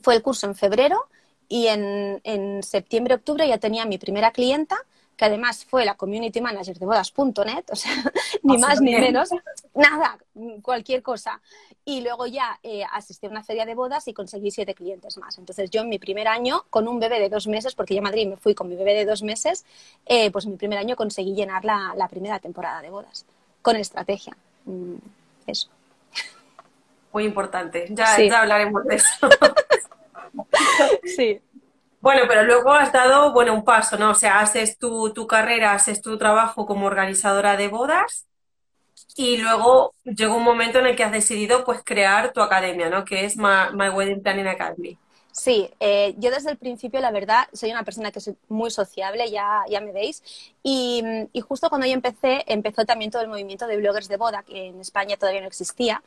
Fue 0.03 0.15
el 0.15 0.23
curso 0.23 0.47
en 0.47 0.55
febrero 0.55 1.07
y 1.49 1.67
en, 1.69 2.21
en 2.25 2.63
septiembre, 2.63 3.15
octubre 3.15 3.47
ya 3.47 3.59
tenía 3.59 3.85
mi 3.85 3.99
primera 3.99 4.33
clienta 4.33 4.77
que 5.17 5.25
además 5.25 5.65
fue 5.65 5.85
la 5.85 5.95
community 5.95 6.41
manager 6.41 6.79
de 6.79 6.87
bodas.net, 6.87 7.65
o 7.71 7.77
sea, 7.77 7.93
ni 8.43 8.59
más 8.59 8.81
ni 8.81 8.93
menos, 8.93 9.31
nada, 9.75 10.19
cualquier 10.63 11.03
cosa. 11.03 11.41
Y 11.85 12.01
luego 12.01 12.27
ya 12.27 12.59
eh, 12.63 12.83
asistí 12.93 13.27
a 13.27 13.31
una 13.31 13.45
feria 13.45 13.67
de 13.67 13.75
bodas 13.75 14.09
y 14.09 14.15
conseguí 14.15 14.51
siete 14.51 14.75
clientes 14.75 15.19
más. 15.19 15.39
Entonces 15.39 15.71
yo 15.71 15.83
en 15.83 15.89
mi 15.89 15.99
primer 15.99 16.29
año, 16.29 16.65
con 16.71 16.89
un 16.89 16.99
bebé 16.99 17.21
de 17.21 17.29
dos 17.29 17.47
meses, 17.47 17.75
porque 17.75 17.95
yo 17.95 18.01
a 18.01 18.05
Madrid 18.05 18.27
me 18.27 18.37
fui 18.37 18.55
con 18.55 18.69
mi 18.69 18.77
bebé 18.77 18.95
de 18.95 19.05
dos 19.05 19.23
meses, 19.23 19.65
eh, 20.07 20.31
pues 20.31 20.47
mi 20.47 20.57
primer 20.57 20.79
año 20.79 20.97
conseguí 20.97 21.35
llenar 21.35 21.65
la, 21.65 22.09
primera 22.11 22.39
temporada 22.39 22.83
de 22.83 22.91
bodas, 22.91 23.27
con 23.63 23.77
estrategia. 23.77 24.37
Mm, 24.65 24.95
eso. 25.47 25.69
Muy 27.13 27.25
importante, 27.25 27.87
ya, 27.91 28.19
ya 28.19 28.41
hablaremos 28.41 28.85
de 28.85 28.97
eso. 28.97 29.29
sí. 31.17 31.41
Bueno, 32.05 32.25
pero 32.29 32.43
luego 32.45 32.71
has 32.75 32.93
dado, 32.93 33.33
bueno, 33.33 33.55
un 33.55 33.65
paso, 33.65 33.97
¿no? 33.97 34.11
O 34.11 34.15
sea, 34.15 34.41
haces 34.41 34.77
tu, 34.77 35.15
tu 35.15 35.27
carrera, 35.27 35.73
haces 35.73 36.03
tu 36.03 36.19
trabajo 36.19 36.67
como 36.67 36.85
organizadora 36.85 37.57
de 37.57 37.69
bodas 37.69 38.27
y 39.17 39.39
luego 39.39 39.95
llegó 40.05 40.37
un 40.37 40.45
momento 40.45 40.81
en 40.81 40.87
el 40.87 40.97
que 40.97 41.05
has 41.05 41.13
decidido, 41.13 41.65
pues, 41.65 41.81
crear 41.83 42.35
tu 42.35 42.43
academia, 42.43 42.91
¿no? 42.91 43.07
Que 43.07 43.25
es 43.25 43.39
My, 43.39 43.89
Wedding 43.89 44.23
Planning 44.23 44.49
Academy. 44.49 44.99
Sí, 45.33 45.71
eh, 45.81 46.15
yo 46.19 46.31
desde 46.31 46.51
el 46.51 46.59
principio, 46.59 47.01
la 47.01 47.11
verdad, 47.11 47.47
soy 47.55 47.71
una 47.71 47.85
persona 47.85 48.13
que 48.13 48.21
soy 48.21 48.37
muy 48.49 48.71
sociable, 48.71 49.31
ya, 49.31 49.63
ya 49.71 49.81
me 49.81 49.93
veis, 49.93 50.23
y, 50.63 51.03
y, 51.33 51.41
justo 51.41 51.71
cuando 51.71 51.87
yo 51.87 51.95
empecé, 51.95 52.45
empezó 52.47 52.85
también 52.85 53.11
todo 53.11 53.23
el 53.23 53.29
movimiento 53.29 53.67
de 53.67 53.79
bloggers 53.79 54.09
de 54.09 54.19
boda, 54.19 54.43
que 54.43 54.67
en 54.67 54.81
España 54.81 55.17
todavía 55.17 55.41
no 55.41 55.49
existía, 55.49 56.03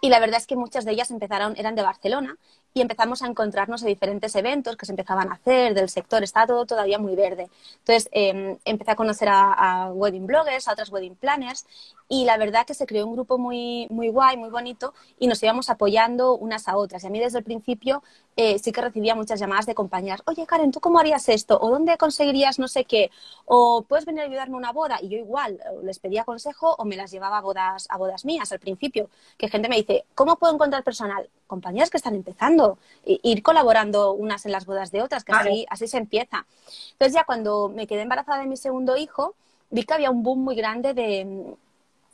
y 0.00 0.08
la 0.08 0.20
verdad 0.20 0.38
es 0.38 0.46
que 0.46 0.56
muchas 0.56 0.84
de 0.84 0.92
ellas 0.92 1.10
empezaron, 1.10 1.56
eran 1.58 1.74
de 1.74 1.82
Barcelona, 1.82 2.38
y 2.72 2.80
empezamos 2.80 3.22
a 3.22 3.26
encontrarnos 3.26 3.82
en 3.82 3.88
diferentes 3.88 4.34
eventos 4.36 4.76
que 4.76 4.86
se 4.86 4.92
empezaban 4.92 5.28
a 5.28 5.34
hacer 5.34 5.74
del 5.74 5.88
sector, 5.88 6.22
estaba 6.22 6.46
todo 6.46 6.66
todavía 6.66 6.98
muy 6.98 7.16
verde. 7.16 7.48
Entonces 7.78 8.08
em, 8.12 8.58
empecé 8.64 8.92
a 8.92 8.96
conocer 8.96 9.28
a, 9.30 9.90
wedding 9.92 10.26
bloggers, 10.26 10.68
a 10.68 10.72
otras 10.72 10.90
wedding 10.90 11.16
planners 11.16 11.66
y 12.08 12.24
la 12.24 12.36
verdad 12.36 12.66
que 12.66 12.74
se 12.74 12.86
creó 12.86 13.06
un 13.06 13.14
grupo 13.14 13.38
muy, 13.38 13.86
muy 13.90 14.08
guay, 14.08 14.36
muy 14.36 14.50
bonito 14.50 14.94
y 15.18 15.26
nos 15.26 15.42
íbamos 15.42 15.68
apoyando 15.68 16.36
unas 16.36 16.68
a 16.68 16.76
otras. 16.76 17.02
Y 17.02 17.06
a 17.08 17.10
mí 17.10 17.18
desde 17.18 17.38
el 17.38 17.44
principio 17.44 18.02
eh, 18.36 18.58
sí 18.58 18.72
que 18.72 18.80
recibía 18.80 19.14
muchas 19.14 19.40
llamadas 19.40 19.66
de 19.66 19.74
compañeras, 19.74 20.22
oye 20.26 20.46
Karen, 20.46 20.70
¿tú 20.70 20.80
cómo 20.80 20.98
harías 21.00 21.28
esto? 21.28 21.58
¿O 21.60 21.70
dónde 21.70 21.96
conseguirías 21.98 22.58
no 22.58 22.68
sé 22.68 22.84
qué? 22.84 23.10
¿O 23.46 23.82
puedes 23.82 24.06
venir 24.06 24.22
a 24.22 24.24
ayudarme 24.26 24.54
a 24.54 24.58
una 24.58 24.72
boda? 24.72 24.98
Y 25.02 25.08
yo 25.08 25.18
igual 25.18 25.60
les 25.82 25.98
pedía 25.98 26.24
consejo 26.24 26.74
o 26.78 26.84
me 26.84 26.96
las 26.96 27.10
llevaba 27.10 27.38
a 27.38 27.40
bodas, 27.42 27.86
a 27.90 27.96
bodas 27.98 28.24
mías 28.24 28.52
al 28.52 28.60
principio, 28.60 29.10
que 29.36 29.48
gente 29.48 29.68
me 29.68 29.76
dice, 29.76 30.04
¿cómo 30.14 30.36
puedo 30.36 30.54
encontrar 30.54 30.84
personal? 30.84 31.28
Compañeras 31.50 31.90
que 31.90 31.96
están 31.96 32.14
empezando, 32.14 32.78
ir 33.04 33.42
colaborando 33.42 34.12
unas 34.12 34.46
en 34.46 34.52
las 34.52 34.66
bodas 34.66 34.92
de 34.92 35.02
otras, 35.02 35.24
que 35.24 35.32
así, 35.32 35.66
así 35.68 35.88
se 35.88 35.98
empieza. 35.98 36.46
Entonces 36.92 37.12
ya 37.12 37.24
cuando 37.24 37.68
me 37.68 37.88
quedé 37.88 38.02
embarazada 38.02 38.38
de 38.38 38.46
mi 38.46 38.56
segundo 38.56 38.96
hijo, 38.96 39.34
vi 39.68 39.82
que 39.82 39.94
había 39.94 40.10
un 40.10 40.22
boom 40.22 40.44
muy 40.44 40.54
grande 40.54 40.94
de 40.94 41.56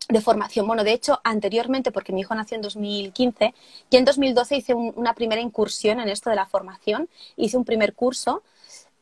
de 0.08 0.20
formación. 0.20 0.66
Bueno, 0.66 0.84
de 0.84 0.92
hecho, 0.92 1.20
anteriormente, 1.24 1.90
porque 1.90 2.12
mi 2.12 2.20
hijo 2.20 2.34
nació 2.34 2.56
en 2.56 2.62
2015, 2.62 3.54
y 3.90 3.96
en 3.96 4.04
2012 4.04 4.56
hice 4.56 4.74
una 4.74 5.14
primera 5.14 5.40
incursión 5.40 6.00
en 6.00 6.08
esto 6.08 6.30
de 6.30 6.36
la 6.36 6.46
formación. 6.46 7.08
Hice 7.36 7.56
un 7.56 7.64
primer 7.64 7.94
curso 7.94 8.42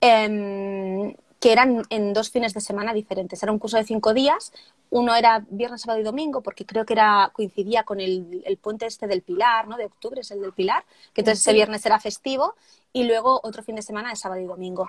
em, 0.01 1.15
que 1.45 1.53
eran 1.53 1.83
en 1.91 2.15
dos 2.15 2.31
fines 2.31 2.55
de 2.55 2.63
semana 2.63 2.95
diferentes. 2.95 3.43
Era 3.43 3.53
un 3.53 3.59
curso 3.59 3.77
de 3.77 3.85
cinco 3.85 4.15
días, 4.15 4.51
uno 4.89 5.15
era 5.15 5.45
viernes, 5.51 5.83
sábado 5.83 6.01
y 6.01 6.03
domingo, 6.03 6.41
porque 6.41 6.65
creo 6.65 6.87
que 6.87 6.95
era, 6.95 7.33
coincidía 7.35 7.83
con 7.83 8.01
el, 8.01 8.43
el 8.47 8.57
puente 8.57 8.87
este 8.87 9.07
del 9.07 9.21
Pilar, 9.21 9.69
¿no? 9.69 9.77
De 9.77 9.85
octubre 9.85 10.23
es 10.23 10.31
el 10.31 10.41
del 10.41 10.55
Pilar, 10.55 10.87
que 11.13 11.21
entonces 11.21 11.41
ese 11.41 11.53
viernes 11.53 11.85
era 11.85 12.01
festivo, 12.01 12.55
y 12.95 13.03
luego 13.05 13.41
otro 13.43 13.63
fin 13.63 13.75
de 13.75 13.83
semana 13.83 14.09
de 14.11 14.17
sábado 14.17 14.41
y 14.41 14.47
domingo. 14.47 14.87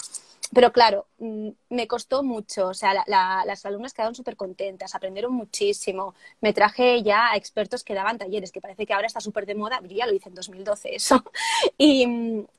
Pero 0.53 0.71
claro, 0.71 1.07
mm, 1.17 1.49
me 1.69 1.87
costó 1.87 2.21
mucho, 2.21 2.67
o 2.67 2.73
sea, 2.75 2.93
las 3.07 3.65
alumnas 3.65 3.93
quedaron 3.93 4.13
súper 4.13 4.35
contentas, 4.37 4.93
aprendieron 4.93 5.33
muchísimo. 5.33 6.13
Me 6.39 6.53
traje 6.53 7.01
ya 7.01 7.31
a 7.31 7.35
expertos 7.35 7.83
que 7.83 7.95
daban 7.95 8.19
talleres, 8.19 8.51
que 8.51 8.61
parece 8.61 8.85
que 8.85 8.93
ahora 8.93 9.07
está 9.07 9.19
súper 9.21 9.47
de 9.47 9.55
moda, 9.55 9.81
ya 9.89 10.05
lo 10.05 10.13
hice 10.13 10.29
en 10.29 10.35
2012 10.35 10.95
eso. 10.95 11.23
Y, 11.77 12.05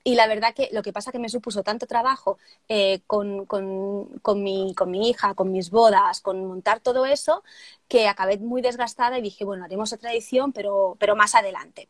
y, 0.05 0.15
la 0.15 0.26
verdad 0.26 0.53
que 0.55 0.69
lo 0.73 0.83
que 0.83 0.93
pasa 0.93 1.12
que 1.12 1.19
me 1.19 1.29
supuso 1.29 1.62
tanto 1.62 1.87
trabajo 1.87 2.38
eh, 2.69 3.00
con, 3.07 3.47
con, 3.47 4.07
con, 4.21 4.43
mi, 4.43 4.75
con 4.75 4.91
mi 4.91 5.09
hija, 5.09 5.35
con 5.35 5.53
mis 5.53 5.71
bodas, 5.71 6.21
con 6.21 6.45
montar 6.45 6.81
todo 6.81 7.07
eso, 7.07 7.43
que 7.88 8.09
acabé 8.09 8.38
muy 8.38 8.62
desgastada 8.62 9.19
y 9.19 9.23
dije, 9.23 9.45
bueno, 9.45 9.65
haremos 9.65 9.93
otra 9.93 10.12
edición, 10.12 10.53
pero, 10.53 10.97
pero 10.99 11.17
más 11.17 11.35
adelante. 11.35 11.88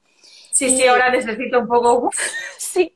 Sí, 0.57 0.71
sí, 0.71 0.87
ahora 0.87 1.11
necesito 1.11 1.59
un 1.59 1.69
poco. 1.69 2.11
sí, 2.59 2.95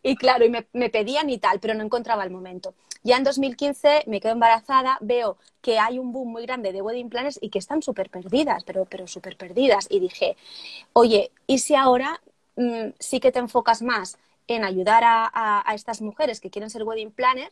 y 0.00 0.14
claro, 0.14 0.44
y 0.44 0.48
me, 0.48 0.68
me, 0.72 0.90
pedían 0.90 1.28
y 1.28 1.38
tal, 1.38 1.58
pero 1.58 1.74
no 1.74 1.82
encontraba 1.82 2.22
el 2.22 2.30
momento. 2.30 2.74
Ya 3.02 3.16
en 3.16 3.24
2015 3.24 4.04
me 4.06 4.20
quedo 4.20 4.32
embarazada, 4.32 4.96
veo 5.00 5.36
que 5.60 5.80
hay 5.80 5.98
un 5.98 6.12
boom 6.12 6.30
muy 6.30 6.44
grande 6.46 6.72
de 6.72 6.82
wedding 6.82 7.08
planners 7.10 7.38
y 7.42 7.50
que 7.50 7.58
están 7.58 7.82
súper 7.82 8.10
perdidas, 8.10 8.62
pero, 8.62 8.84
pero 8.84 9.08
súper 9.08 9.36
perdidas. 9.36 9.88
Y 9.90 9.98
dije, 9.98 10.36
oye, 10.92 11.32
¿y 11.48 11.58
si 11.58 11.74
ahora 11.74 12.20
mmm, 12.54 12.90
sí 13.00 13.18
que 13.18 13.32
te 13.32 13.40
enfocas 13.40 13.82
más 13.82 14.16
en 14.46 14.64
ayudar 14.64 15.02
a, 15.02 15.28
a, 15.32 15.68
a 15.68 15.74
estas 15.74 16.02
mujeres 16.02 16.40
que 16.40 16.50
quieren 16.50 16.70
ser 16.70 16.84
wedding 16.84 17.10
planner? 17.10 17.50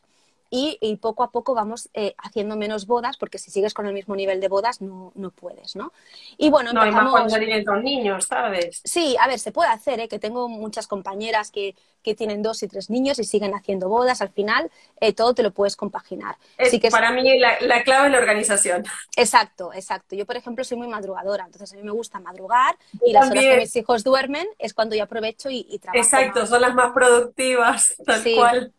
Y, 0.50 0.78
y, 0.80 0.96
poco 0.96 1.22
a 1.22 1.30
poco 1.30 1.54
vamos 1.54 1.90
eh, 1.94 2.14
haciendo 2.18 2.56
menos 2.56 2.86
bodas, 2.86 3.16
porque 3.16 3.38
si 3.38 3.50
sigues 3.50 3.74
con 3.74 3.86
el 3.86 3.92
mismo 3.92 4.16
nivel 4.16 4.40
de 4.40 4.48
bodas 4.48 4.80
no, 4.80 5.12
no 5.14 5.30
puedes, 5.30 5.76
¿no? 5.76 5.92
Y 6.36 6.50
bueno, 6.50 6.72
no, 6.72 6.82
empezamos... 6.82 7.12
Cuando 7.12 7.36
con 7.66 7.84
niños, 7.84 8.24
¿sabes? 8.26 8.80
Sí, 8.84 9.16
a 9.20 9.26
ver, 9.28 9.38
se 9.38 9.52
puede 9.52 9.70
hacer, 9.70 10.00
¿eh? 10.00 10.08
que 10.08 10.18
tengo 10.18 10.48
muchas 10.48 10.86
compañeras 10.86 11.50
que, 11.50 11.74
que 12.02 12.14
tienen 12.14 12.42
dos 12.42 12.62
y 12.62 12.68
tres 12.68 12.88
niños 12.88 13.18
y 13.18 13.24
siguen 13.24 13.54
haciendo 13.54 13.88
bodas, 13.88 14.22
al 14.22 14.30
final 14.30 14.70
eh, 15.00 15.12
todo 15.12 15.34
te 15.34 15.42
lo 15.42 15.50
puedes 15.50 15.76
compaginar. 15.76 16.36
Es, 16.56 16.70
sí 16.70 16.80
que 16.80 16.90
para 16.90 17.08
es... 17.10 17.14
mí 17.14 17.38
la, 17.38 17.60
la, 17.60 17.82
clave 17.82 18.06
es 18.06 18.12
la 18.12 18.18
organización. 18.18 18.84
Exacto, 19.16 19.72
exacto. 19.74 20.16
Yo, 20.16 20.24
por 20.24 20.36
ejemplo, 20.36 20.64
soy 20.64 20.78
muy 20.78 20.88
madrugadora, 20.88 21.44
entonces 21.44 21.72
a 21.72 21.76
mí 21.76 21.82
me 21.82 21.92
gusta 21.92 22.20
madrugar 22.20 22.76
y 23.04 23.12
las 23.12 23.30
horas 23.30 23.44
que 23.44 23.56
mis 23.58 23.76
hijos 23.76 24.04
duermen 24.04 24.46
es 24.58 24.72
cuando 24.72 24.96
yo 24.96 25.04
aprovecho 25.04 25.50
y, 25.50 25.66
y 25.68 25.78
trabajo. 25.78 26.02
Exacto, 26.02 26.40
más. 26.40 26.48
son 26.48 26.60
las 26.62 26.74
más 26.74 26.92
productivas, 26.92 27.94
tal 28.06 28.22
sí. 28.22 28.34
cual. 28.34 28.72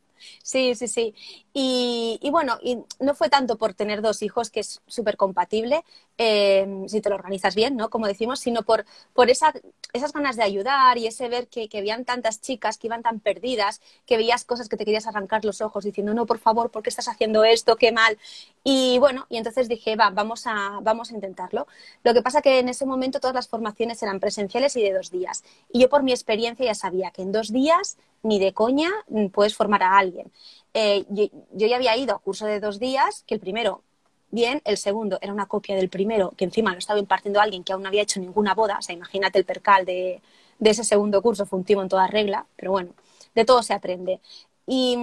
Sí, 0.43 0.75
sí, 0.75 0.87
sí. 0.87 1.15
Y, 1.53 2.19
bueno, 2.31 2.57
y 2.61 2.77
no 2.99 3.15
fue 3.15 3.29
tanto 3.29 3.57
por 3.57 3.73
tener 3.73 4.01
dos 4.01 4.21
hijos, 4.21 4.51
que 4.51 4.59
es 4.59 4.81
súper 4.87 5.17
compatible, 5.17 5.83
eh, 6.17 6.83
si 6.87 7.01
te 7.01 7.09
lo 7.09 7.15
organizas 7.15 7.55
bien, 7.55 7.75
¿no? 7.75 7.89
Como 7.89 8.07
decimos, 8.07 8.39
sino 8.39 8.63
por, 8.63 8.85
por 9.13 9.29
esa, 9.29 9.53
esas 9.93 10.13
ganas 10.13 10.35
de 10.35 10.43
ayudar 10.43 10.97
y 10.97 11.07
ese 11.07 11.27
ver 11.27 11.47
que, 11.47 11.67
que 11.67 11.79
habían 11.79 12.05
tantas 12.05 12.39
chicas 12.41 12.77
que 12.77 12.87
iban 12.87 13.01
tan 13.01 13.19
perdidas, 13.19 13.81
que 14.05 14.17
veías 14.17 14.45
cosas 14.45 14.69
que 14.69 14.77
te 14.77 14.85
querías 14.85 15.07
arrancar 15.07 15.43
los 15.43 15.61
ojos 15.61 15.83
diciendo, 15.83 16.13
no, 16.13 16.25
por 16.25 16.39
favor, 16.39 16.69
¿por 16.69 16.83
qué 16.83 16.89
estás 16.89 17.07
haciendo 17.07 17.43
esto? 17.43 17.77
Qué 17.77 17.91
mal. 17.91 18.17
Y 18.63 18.99
bueno, 18.99 19.25
y 19.29 19.37
entonces 19.37 19.67
dije, 19.67 19.95
va, 19.95 20.11
vamos 20.11 20.45
a, 20.45 20.79
vamos 20.81 21.11
a 21.11 21.15
intentarlo. 21.15 21.67
Lo 22.03 22.13
que 22.13 22.21
pasa 22.21 22.41
que 22.41 22.59
en 22.59 22.69
ese 22.69 22.85
momento 22.85 23.19
todas 23.19 23.35
las 23.35 23.47
formaciones 23.47 24.01
eran 24.03 24.19
presenciales 24.19 24.75
y 24.75 24.83
de 24.83 24.93
dos 24.93 25.09
días. 25.09 25.43
Y 25.71 25.81
yo 25.81 25.89
por 25.89 26.03
mi 26.03 26.11
experiencia 26.11 26.65
ya 26.65 26.75
sabía 26.75 27.11
que 27.11 27.21
en 27.23 27.31
dos 27.31 27.51
días 27.51 27.97
ni 28.21 28.37
de 28.39 28.53
coña 28.53 28.89
puedes 29.31 29.55
formar 29.55 29.83
a 29.83 29.97
alguien. 29.97 30.31
Eh, 30.73 31.05
yo, 31.09 31.25
yo, 31.53 31.67
ya 31.67 31.77
había 31.77 31.97
ido 31.97 32.15
a 32.15 32.19
curso 32.19 32.45
de 32.45 32.59
dos 32.59 32.79
días, 32.79 33.23
que 33.27 33.35
el 33.35 33.39
primero, 33.41 33.83
bien, 34.31 34.61
el 34.65 34.77
segundo 34.77 35.17
era 35.21 35.33
una 35.33 35.47
copia 35.47 35.75
del 35.75 35.89
primero, 35.89 36.31
que 36.37 36.45
encima 36.45 36.71
lo 36.73 36.79
estaba 36.79 36.99
impartiendo 36.99 37.41
alguien 37.41 37.63
que 37.63 37.73
aún 37.73 37.81
no 37.83 37.87
había 37.89 38.03
hecho 38.03 38.19
ninguna 38.19 38.53
boda, 38.53 38.77
o 38.79 38.81
sea, 38.81 38.95
imagínate 38.95 39.39
el 39.39 39.45
percal 39.45 39.85
de, 39.85 40.21
de 40.59 40.69
ese 40.69 40.83
segundo 40.83 41.21
curso, 41.21 41.45
fue 41.45 41.59
un 41.59 41.65
timo 41.65 41.81
en 41.81 41.89
toda 41.89 42.07
regla, 42.07 42.45
pero 42.55 42.71
bueno, 42.71 42.91
de 43.35 43.45
todo 43.45 43.63
se 43.63 43.73
aprende. 43.73 44.19
Y, 44.67 44.95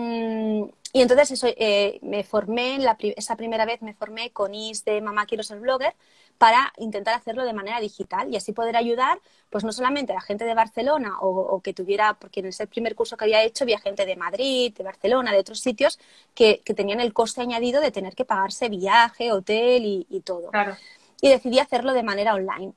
y 0.93 1.01
entonces 1.03 1.33
eso, 1.33 1.49
eh, 1.57 1.99
me 2.03 2.23
formé, 2.25 2.79
la, 2.79 2.97
esa 3.17 3.37
primera 3.37 3.67
vez 3.67 3.83
me 3.83 3.95
formé 3.95 4.31
con 4.31 4.55
Is 4.55 4.85
de 4.85 5.01
Mamá 5.01 5.27
Quiero 5.27 5.43
Ser 5.43 5.59
Blogger, 5.61 5.95
para 6.39 6.73
intentar 6.77 7.15
hacerlo 7.15 7.45
de 7.45 7.53
manera 7.53 7.81
digital 7.81 8.33
y 8.33 8.37
así 8.37 8.53
poder 8.53 8.77
ayudar, 8.77 9.21
pues 9.51 9.65
no 9.65 9.73
solamente 9.73 10.13
a 10.13 10.17
la 10.17 10.21
gente 10.21 10.45
de 10.45 10.55
Barcelona 10.55 11.19
o, 11.21 11.29
o 11.29 11.61
que 11.61 11.73
tuviera, 11.73 12.15
porque 12.15 12.41
en 12.41 12.47
ese 12.47 12.67
primer 12.67 12.95
curso 12.95 13.17
que 13.17 13.25
había 13.25 13.43
hecho 13.43 13.65
había 13.65 13.79
gente 13.79 14.07
de 14.07 14.17
Madrid, 14.17 14.75
de 14.75 14.85
Barcelona, 14.85 15.33
de 15.33 15.39
otros 15.39 15.61
sitios 15.61 15.99
que, 16.35 16.61
que 16.65 16.75
tenían 16.75 17.01
el 17.01 17.13
coste 17.13 17.41
añadido 17.41 17.81
de 17.81 17.91
tener 17.91 18.15
que 18.15 18.25
pagarse 18.25 18.69
viaje, 18.69 19.33
hotel 19.33 19.85
y, 19.85 20.07
y 20.11 20.21
todo. 20.21 20.51
Claro. 20.51 20.77
Y 21.21 21.29
decidí 21.29 21.59
hacerlo 21.59 21.93
de 21.93 22.03
manera 22.03 22.35
online. 22.35 22.75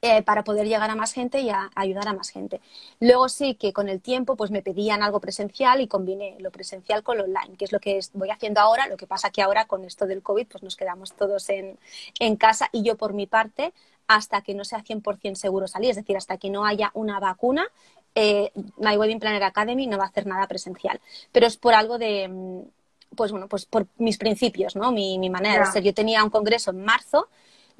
Eh, 0.00 0.22
para 0.22 0.42
poder 0.42 0.66
llegar 0.66 0.90
a 0.90 0.94
más 0.94 1.12
gente 1.12 1.40
y 1.40 1.50
a, 1.50 1.62
a, 1.62 1.70
ayudar 1.74 2.08
a 2.08 2.12
más 2.12 2.30
gente. 2.30 2.60
Luego 2.98 3.28
sí 3.28 3.54
que 3.54 3.72
con 3.72 3.88
el 3.88 4.00
tiempo 4.00 4.36
pues 4.36 4.50
me 4.50 4.62
pedían 4.62 5.02
algo 5.02 5.20
presencial 5.20 5.80
y 5.80 5.86
combiné 5.86 6.36
lo 6.38 6.50
presencial 6.50 7.02
con 7.02 7.18
lo 7.18 7.24
online, 7.24 7.56
que 7.56 7.64
es 7.64 7.72
lo 7.72 7.80
que 7.80 8.00
voy 8.14 8.30
haciendo 8.30 8.60
ahora. 8.60 8.86
Lo 8.88 8.96
que 8.96 9.06
pasa 9.06 9.30
que 9.30 9.42
ahora 9.42 9.66
con 9.66 9.84
esto 9.84 10.06
del 10.06 10.22
COVID 10.22 10.46
pues 10.46 10.62
nos 10.62 10.76
quedamos 10.76 11.12
todos 11.12 11.48
en, 11.50 11.78
en 12.18 12.36
casa 12.36 12.68
y 12.72 12.82
yo 12.82 12.96
por 12.96 13.12
mi 13.12 13.26
parte 13.26 13.72
hasta 14.08 14.40
que 14.42 14.54
no 14.54 14.64
sea 14.64 14.82
100% 14.82 15.34
seguro 15.36 15.66
salir, 15.68 15.90
es 15.90 15.96
decir, 15.96 16.16
hasta 16.16 16.36
que 16.36 16.50
no 16.50 16.64
haya 16.64 16.90
una 16.94 17.18
vacuna, 17.20 17.66
eh, 18.14 18.50
My 18.78 18.96
Wedding 18.96 19.20
Planner 19.20 19.42
Academy 19.42 19.86
no 19.86 19.98
va 19.98 20.04
a 20.04 20.08
hacer 20.08 20.26
nada 20.26 20.46
presencial. 20.46 21.00
Pero 21.32 21.46
es 21.46 21.56
por 21.56 21.74
algo 21.74 21.98
de, 21.98 22.64
pues 23.16 23.30
bueno, 23.30 23.48
pues 23.48 23.66
por 23.66 23.86
mis 23.98 24.18
principios, 24.18 24.76
¿no? 24.76 24.92
Mi, 24.92 25.18
mi 25.18 25.30
manera 25.30 25.54
yeah. 25.54 25.66
de 25.66 25.72
ser. 25.72 25.82
Yo 25.82 25.94
tenía 25.94 26.22
un 26.24 26.30
congreso 26.30 26.70
en 26.70 26.84
marzo 26.84 27.28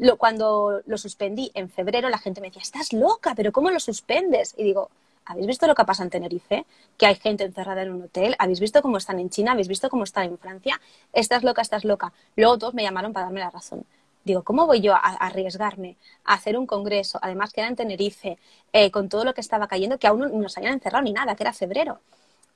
lo, 0.02 0.16
cuando 0.16 0.82
lo 0.84 0.98
suspendí 0.98 1.52
en 1.54 1.70
febrero, 1.70 2.08
la 2.08 2.18
gente 2.18 2.40
me 2.40 2.48
decía, 2.48 2.60
estás 2.60 2.92
loca, 2.92 3.34
pero 3.36 3.52
¿cómo 3.52 3.70
lo 3.70 3.78
suspendes? 3.78 4.52
Y 4.58 4.64
digo, 4.64 4.90
¿habéis 5.24 5.46
visto 5.46 5.68
lo 5.68 5.76
que 5.76 5.84
pasa 5.84 6.02
en 6.02 6.10
Tenerife? 6.10 6.66
Que 6.98 7.06
hay 7.06 7.14
gente 7.14 7.44
encerrada 7.44 7.82
en 7.82 7.92
un 7.92 8.02
hotel. 8.02 8.34
¿Habéis 8.40 8.58
visto 8.58 8.82
cómo 8.82 8.96
están 8.96 9.20
en 9.20 9.30
China? 9.30 9.52
¿Habéis 9.52 9.68
visto 9.68 9.88
cómo 9.88 10.02
están 10.02 10.24
en 10.24 10.38
Francia? 10.38 10.80
Estás 11.12 11.44
loca, 11.44 11.62
estás 11.62 11.84
loca. 11.84 12.12
Luego 12.34 12.58
todos 12.58 12.74
me 12.74 12.82
llamaron 12.82 13.12
para 13.12 13.26
darme 13.26 13.38
la 13.38 13.50
razón. 13.50 13.84
Digo, 14.24 14.42
¿cómo 14.42 14.66
voy 14.66 14.80
yo 14.80 14.92
a, 14.92 14.98
arriesgarme 14.98 15.96
a 16.24 16.34
hacer 16.34 16.58
un 16.58 16.66
congreso, 16.66 17.20
además 17.22 17.52
que 17.52 17.60
era 17.60 17.70
en 17.70 17.76
Tenerife, 17.76 18.38
eh, 18.72 18.90
con 18.90 19.08
todo 19.08 19.24
lo 19.24 19.34
que 19.34 19.40
estaba 19.40 19.68
cayendo, 19.68 19.98
que 19.98 20.08
aún 20.08 20.18
no 20.18 20.28
nos 20.28 20.58
habían 20.58 20.72
encerrado 20.72 21.04
ni 21.04 21.12
nada, 21.12 21.36
que 21.36 21.44
era 21.44 21.52
febrero? 21.52 22.00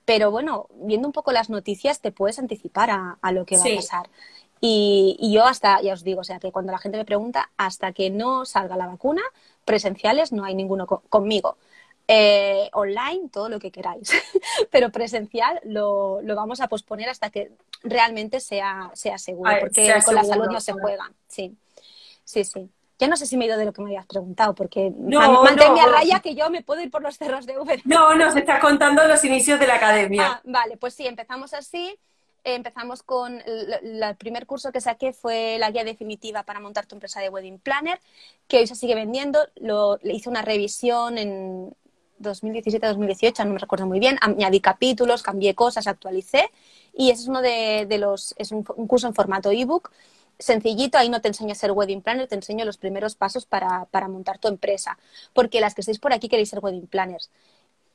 Pero 0.05 0.33
bueno, 0.33 0.67
viendo 0.75 1.07
un 1.07 1.13
poco 1.13 1.31
las 1.31 1.49
noticias 1.49 2.01
te 2.01 2.11
puedes 2.11 2.41
anticipar 2.41 2.91
a, 2.91 3.19
a 3.21 3.31
lo 3.31 3.45
que 3.47 3.57
va 3.57 3.63
sí. 3.63 3.73
a 3.73 3.77
pasar. 3.77 4.09
Y, 4.69 5.17
y, 5.21 5.33
yo 5.33 5.45
hasta, 5.45 5.81
ya 5.81 5.93
os 5.93 6.03
digo, 6.03 6.23
o 6.23 6.25
sea, 6.25 6.41
que 6.41 6.51
cuando 6.51 6.73
la 6.73 6.79
gente 6.79 6.99
me 6.99 7.05
pregunta, 7.05 7.51
hasta 7.57 7.93
que 7.93 8.11
no 8.11 8.45
salga 8.45 8.77
la 8.77 8.89
vacuna, 8.89 9.23
presenciales 9.65 10.33
no 10.33 10.45
hay 10.45 10.57
ninguno 10.57 10.89
co 10.89 11.05
conmigo. 11.09 11.57
Eh, 12.09 12.69
online, 12.73 13.29
todo 13.33 13.49
lo 13.49 13.61
que 13.61 13.71
queráis, 13.71 14.11
pero 14.73 14.91
presencial 14.91 15.61
lo, 15.63 16.21
lo, 16.23 16.35
vamos 16.35 16.61
a 16.61 16.67
posponer 16.67 17.09
hasta 17.09 17.31
que 17.31 17.53
realmente 17.85 18.41
sea, 18.41 18.91
sea 18.95 19.19
seguro, 19.19 19.53
porque 19.61 19.87
sea 19.87 19.95
con 19.95 20.15
seguro, 20.15 20.23
la 20.23 20.25
salud 20.25 20.47
no 20.51 20.61
se 20.61 20.73
juega. 20.73 21.13
Sí, 21.29 21.57
sí, 22.25 22.43
sí. 22.43 22.69
Ya 22.99 23.07
no 23.07 23.17
sé 23.17 23.27
si 23.27 23.37
me 23.37 23.45
he 23.45 23.49
ido 23.49 23.59
de 23.59 23.67
lo 23.67 23.73
que 23.73 23.83
me 23.83 23.91
habías 23.91 24.07
preguntado, 24.07 24.53
porque 24.57 24.93
no, 24.97 25.43
manténme 25.45 25.81
no. 25.81 25.87
a 25.87 25.93
raya 25.93 26.19
que 26.21 26.35
yo 26.35 26.51
me 26.51 26.63
puedo 26.63 26.81
ir 26.81 26.91
por 26.91 27.03
los 27.03 27.17
cerros 27.19 27.47
de 27.47 27.57
Uber. 27.57 27.81
No, 27.85 28.17
no, 28.17 28.33
se 28.33 28.41
está 28.41 28.59
contando 28.59 29.07
los 29.07 29.25
inicios 29.25 29.61
de 29.61 29.69
la 29.69 29.77
academia. 29.77 30.27
Ah, 30.27 30.41
vale, 30.45 30.77
pues 30.77 30.95
sí, 30.95 31.07
empezamos 31.07 31.55
así 31.55 31.97
empezamos 32.55 33.03
con 33.03 33.43
el, 33.45 34.17
primer 34.17 34.47
curso 34.47 34.71
que 34.71 34.81
saqué 34.81 35.13
fue 35.13 35.57
la 35.59 35.71
guía 35.71 35.85
definitiva 35.85 36.45
para 36.45 36.61
montar 36.61 36.87
tu 36.87 36.95
empresa 36.95 37.21
de 37.21 37.29
wedding 37.29 37.59
planner, 37.59 38.01
que 38.47 38.59
hoy 38.59 38.67
se 38.67 38.77
sigue 38.77 38.95
vendiendo. 38.95 39.41
Lo, 39.57 39.99
le 40.03 40.15
hice 40.15 40.29
una 40.29 40.43
revisión 40.43 41.19
en 41.19 41.75
2017-2018, 42.21 43.45
no 43.45 43.55
me 43.55 43.59
recuerdo 43.59 43.87
muy 43.87 43.99
bien. 43.99 44.19
Añadí 44.21 44.61
capítulos, 44.61 45.23
cambié 45.23 45.55
cosas, 45.55 45.87
actualicé. 45.87 46.51
Y 46.95 47.11
ese 47.11 47.23
es 47.23 47.29
uno 47.29 47.43
de, 47.43 47.87
de 47.89 47.99
los, 47.99 48.35
es 48.39 48.53
un, 48.53 48.65
un, 48.77 48.87
curso 48.87 49.09
en 49.09 49.15
formato 49.15 49.51
ebook. 49.51 49.91
Sencillito, 50.39 50.99
ahí 50.99 51.09
no 51.09 51.21
te 51.21 51.29
enseño 51.29 51.53
a 51.53 51.55
ser 51.55 51.73
wedding 51.73 52.03
planner, 52.03 52.29
te 52.29 52.35
enseño 52.35 52.65
los 52.65 52.77
primeros 52.79 53.17
pasos 53.17 53.47
para, 53.47 53.87
para 53.87 54.09
montar 54.09 54.39
tu 54.39 54.49
empresa. 54.49 54.99
Porque 55.33 55.61
las 55.61 55.75
que 55.75 55.81
estáis 55.81 55.99
por 55.99 56.13
aquí 56.13 56.29
queréis 56.29 56.51
ser 56.51 56.61
wedding 56.63 56.87
planners. 56.87 57.31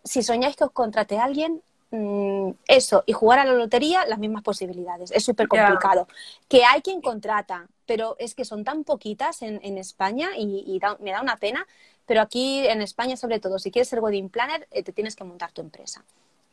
Si 0.03 0.23
soñáis 0.23 0.55
que 0.55 0.63
os 0.65 0.71
contrate 0.71 1.17
a 1.17 1.23
alguien, 1.23 1.61
Mm, 1.93 2.51
eso 2.69 3.03
y 3.05 3.11
jugar 3.11 3.39
a 3.39 3.45
la 3.45 3.53
lotería, 3.53 4.05
las 4.05 4.17
mismas 4.17 4.43
posibilidades. 4.43 5.11
Es 5.11 5.25
súper 5.25 5.49
complicado. 5.49 6.07
Yeah. 6.07 6.15
Que 6.47 6.63
hay 6.63 6.81
quien 6.81 7.01
contrata, 7.01 7.67
pero 7.85 8.15
es 8.17 8.33
que 8.33 8.45
son 8.45 8.63
tan 8.63 8.85
poquitas 8.85 9.41
en, 9.41 9.59
en 9.61 9.77
España 9.77 10.29
y, 10.37 10.63
y 10.65 10.79
da, 10.79 10.97
me 11.01 11.11
da 11.11 11.21
una 11.21 11.35
pena. 11.35 11.67
Pero 12.05 12.21
aquí 12.21 12.65
en 12.65 12.81
España, 12.81 13.17
sobre 13.17 13.39
todo, 13.39 13.59
si 13.59 13.71
quieres 13.71 13.89
ser 13.89 13.99
wedding 13.99 14.29
planner, 14.29 14.67
eh, 14.71 14.83
te 14.83 14.93
tienes 14.93 15.17
que 15.17 15.25
montar 15.25 15.51
tu 15.51 15.61
empresa. 15.61 16.03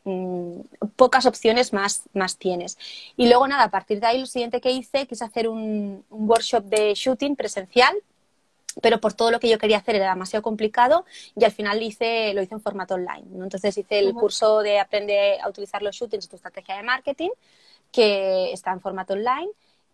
Mm, 0.03 0.59
pocas 0.97 1.25
opciones 1.25 1.71
más, 1.71 2.03
más 2.13 2.37
tienes. 2.37 2.77
Y 3.15 3.27
luego, 3.29 3.47
nada, 3.47 3.63
a 3.63 3.71
partir 3.71 4.01
de 4.01 4.07
ahí, 4.07 4.19
lo 4.19 4.25
siguiente 4.25 4.59
que 4.59 4.71
hice, 4.71 5.07
quise 5.07 5.23
hacer 5.23 5.47
un, 5.47 6.03
un 6.09 6.29
workshop 6.29 6.65
de 6.65 6.93
shooting 6.93 7.37
presencial 7.37 7.95
pero 8.81 8.99
por 8.99 9.13
todo 9.13 9.31
lo 9.31 9.39
que 9.39 9.49
yo 9.49 9.57
quería 9.57 9.77
hacer 9.77 9.95
era 9.95 10.09
demasiado 10.09 10.43
complicado 10.43 11.05
y 11.35 11.43
al 11.43 11.51
final 11.51 11.81
hice, 11.81 12.33
lo 12.33 12.41
hice 12.41 12.55
en 12.55 12.61
formato 12.61 12.95
online. 12.95 13.25
¿no? 13.31 13.43
Entonces 13.43 13.77
hice 13.77 13.99
el 13.99 14.09
uh 14.09 14.11
-huh. 14.11 14.19
curso 14.19 14.61
de 14.61 14.79
aprende 14.79 15.39
a 15.39 15.49
utilizar 15.49 15.81
los 15.81 15.95
shootings, 15.95 16.29
tu 16.29 16.35
estrategia 16.35 16.77
de 16.77 16.83
marketing, 16.83 17.29
que 17.91 18.51
está 18.53 18.71
en 18.71 18.81
formato 18.81 19.13
online 19.13 19.49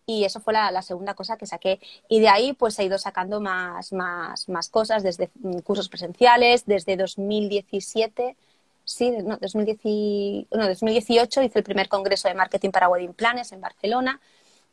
y 0.06 0.24
eso 0.24 0.40
fue 0.40 0.54
la, 0.54 0.82
segunda 0.82 1.16
cosa 1.16 1.38
que 1.38 1.46
saqué. 1.46 1.80
Y 2.08 2.20
de 2.20 2.30
ahí 2.30 2.54
pues 2.54 2.78
he 2.80 2.84
ido 2.84 2.98
sacando 2.98 3.42
más, 3.42 3.92
más, 3.92 4.48
más 4.50 4.70
cosas, 4.70 5.04
desde 5.04 5.30
mm, 5.36 5.60
cursos 5.60 5.90
presenciales, 5.90 6.66
desde 6.66 6.96
2017, 6.96 8.36
sí, 8.84 9.12
no, 9.12 9.38
2018 9.38 11.42
hice 11.42 11.60
el 11.60 11.66
primer 11.66 11.90
congreso 11.90 12.28
de 12.28 12.36
marketing 12.36 12.70
para 12.70 12.88
wedding 12.88 13.14
planes 13.14 13.52
en 13.52 13.62
Barcelona. 13.62 14.22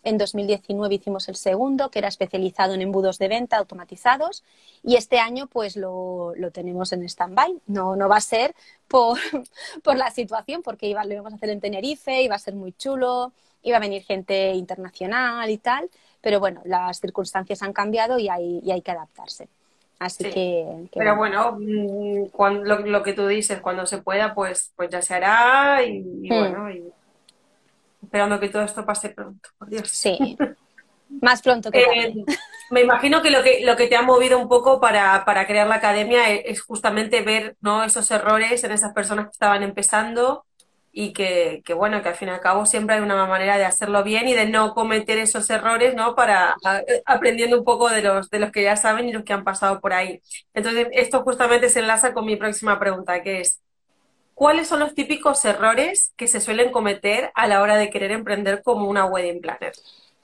En 0.05 0.19
2019 0.19 0.95
hicimos 0.95 1.29
el 1.29 1.37
segundo, 1.37 1.91
que 1.91 2.01
era 2.01 2.09
especializado 2.09 2.75
en 2.75 2.83
embudos 2.83 3.19
de 3.19 3.29
venta 3.29 3.57
automatizados. 3.57 4.43
Y 4.83 4.97
este 4.97 5.19
año, 5.19 5.47
pues 5.47 5.77
lo, 5.77 6.35
tenemos 6.53 6.93
en 6.93 7.03
stand-by. 7.05 7.61
No, 7.67 7.97
no 7.97 8.09
va 8.09 8.17
a 8.17 8.21
ser 8.21 8.55
por, 8.89 9.19
por 9.83 9.97
la 9.97 10.11
situación, 10.11 10.63
porque 10.63 10.89
iba, 10.89 11.05
lo 11.05 11.13
íbamos 11.15 11.33
a 11.33 11.37
hacer 11.37 11.51
en 11.51 11.61
Tenerife, 11.61 12.23
iba 12.23 12.35
a 12.35 12.39
ser 12.39 12.55
muy 12.55 12.73
chulo 12.73 13.33
iba 13.63 13.77
a 13.77 13.81
venir 13.81 14.03
gente 14.03 14.53
internacional 14.55 15.49
y 15.51 15.59
tal, 15.59 15.89
pero 16.21 16.41
bueno, 16.41 16.61
las 16.65 17.01
circunstancias 17.01 17.63
han 17.63 17.73
cambiado 17.73 18.19
y 18.19 18.29
hay, 18.29 18.61
y 18.63 18.71
hay 18.71 18.83
que 18.83 18.91
adaptarse. 18.91 19.49
Así 19.99 20.25
que, 20.25 20.89
Pero 20.93 21.17
bueno, 21.17 21.57
mm, 21.61 22.27
cuando, 22.33 22.77
lo, 22.81 23.03
que 23.05 23.13
tú 23.13 23.29
dices, 23.29 23.61
cuando 23.61 23.87
se 23.87 23.99
pueda, 23.99 24.35
pues, 24.35 24.73
pues 24.75 24.91
ya 24.91 25.01
se 25.01 25.15
hará 25.15 25.85
y, 25.85 26.01
hmm. 26.01 26.29
bueno, 26.29 26.69
esperando 28.13 28.39
que 28.39 28.51
todo 28.51 28.63
esto 28.63 28.85
pase 28.85 29.09
pronto, 29.09 29.49
por 29.57 29.71
Dios. 29.71 29.89
Sí, 29.89 30.37
más 31.23 31.41
pronto 31.41 31.71
que 31.71 31.81
eh, 31.81 32.15
Me 32.71 32.83
imagino 32.83 33.23
que 33.23 33.31
lo 33.31 33.43
que 33.43 33.65
lo 33.65 33.75
que 33.75 33.87
te 33.87 33.97
ha 33.97 34.03
movido 34.03 34.39
un 34.39 34.51
poco 34.51 34.81
para, 34.81 35.25
para 35.25 35.47
crear 35.47 35.67
la 35.67 35.77
academia 35.77 36.31
es, 36.31 36.43
es, 36.45 36.61
justamente 36.61 37.23
ver 37.23 37.57
¿no? 37.63 37.83
esos 37.83 38.11
errores 38.11 38.63
en 38.65 38.73
esas 38.73 38.93
personas 38.93 39.27
que 39.27 39.33
estaban 39.33 39.63
empezando 39.63 40.45
y 40.93 41.15
que, 41.15 41.63
que, 41.65 41.73
bueno, 41.73 42.03
que 42.03 42.11
al 42.11 42.15
fin 42.17 42.29
y 42.29 42.33
al 42.33 42.41
cabo 42.41 42.67
siempre 42.67 42.97
hay 42.97 43.01
una 43.01 43.25
manera 43.25 43.57
de 43.57 43.65
hacerlo 43.65 44.05
bien 44.05 44.29
y 44.29 44.35
de 44.35 44.45
no 44.45 44.75
cometer 44.75 45.17
esos 45.17 45.49
errores, 45.49 45.95
¿no? 45.95 46.15
Para 46.15 46.55
aprendiendo 47.07 47.59
un 47.59 47.65
poco 47.65 47.89
de 47.89 48.03
los, 48.03 48.29
de 48.29 48.41
los 48.41 48.53
que 48.53 48.63
ya 48.63 48.77
saben 48.77 49.09
y 49.09 49.13
los 49.13 49.25
que 49.25 49.33
han 49.33 49.43
pasado 49.43 49.81
por 49.81 49.95
ahí. 49.95 50.21
Entonces, 50.53 50.89
esto 50.93 51.23
justamente 51.23 51.71
se 51.71 51.81
enlaza 51.81 52.13
con 52.13 52.27
mi 52.27 52.37
próxima 52.37 52.79
pregunta, 52.79 53.23
que 53.23 53.41
es, 53.41 53.63
¿cuáles 54.43 54.67
son 54.67 54.81
los 54.81 54.97
típicos 54.97 55.45
errores 55.45 56.13
que 56.17 56.27
se 56.27 56.41
suelen 56.41 56.73
cometer 56.73 57.31
a 57.37 57.47
la 57.47 57.63
hora 57.63 57.77
de 57.77 57.91
querer 57.91 58.11
emprender 58.11 58.65
como 58.65 58.89
una 58.89 59.05
wedding 59.05 59.41
planner? 59.41 59.73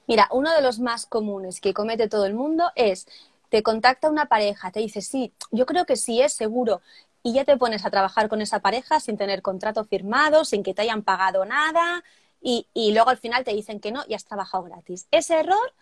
Mira, 0.07 0.27
uno 0.33 0.53
de 0.53 0.61
los 0.61 0.79
más 0.79 1.05
comunes 1.05 1.61
que 1.61 1.73
comete 1.73 2.09
todo 2.09 2.25
el 2.25 2.33
mundo 2.33 2.69
es 2.75 3.07
te 3.47 3.63
contacta 3.63 4.09
una 4.09 4.25
pareja, 4.25 4.71
te 4.71 4.81
dice, 4.81 4.99
sí, 4.99 5.31
yo 5.51 5.65
creo 5.65 5.85
que 5.85 5.95
sí 5.95 6.21
es 6.21 6.33
seguro, 6.33 6.81
y 7.23 7.31
ya 7.31 7.45
te 7.45 7.55
pones 7.55 7.85
a 7.85 7.91
trabajar 7.91 8.27
con 8.27 8.41
esa 8.41 8.59
pareja 8.59 8.99
sin 8.99 9.15
tener 9.15 9.41
contrato 9.41 9.85
firmado, 9.85 10.43
sin 10.43 10.63
que 10.63 10.73
te 10.73 10.81
hayan 10.81 11.01
pagado 11.01 11.45
nada 11.45 12.03
y, 12.41 12.67
luego 12.75 13.11
al 13.11 13.19
final 13.19 13.45
te 13.45 13.53
dicen 13.53 13.79
que 13.79 13.93
no 13.93 14.03
y 14.05 14.15
has 14.15 14.25
trabajado 14.25 14.65
gratis. 14.65 15.07
Ese 15.11 15.39
error, 15.39 15.73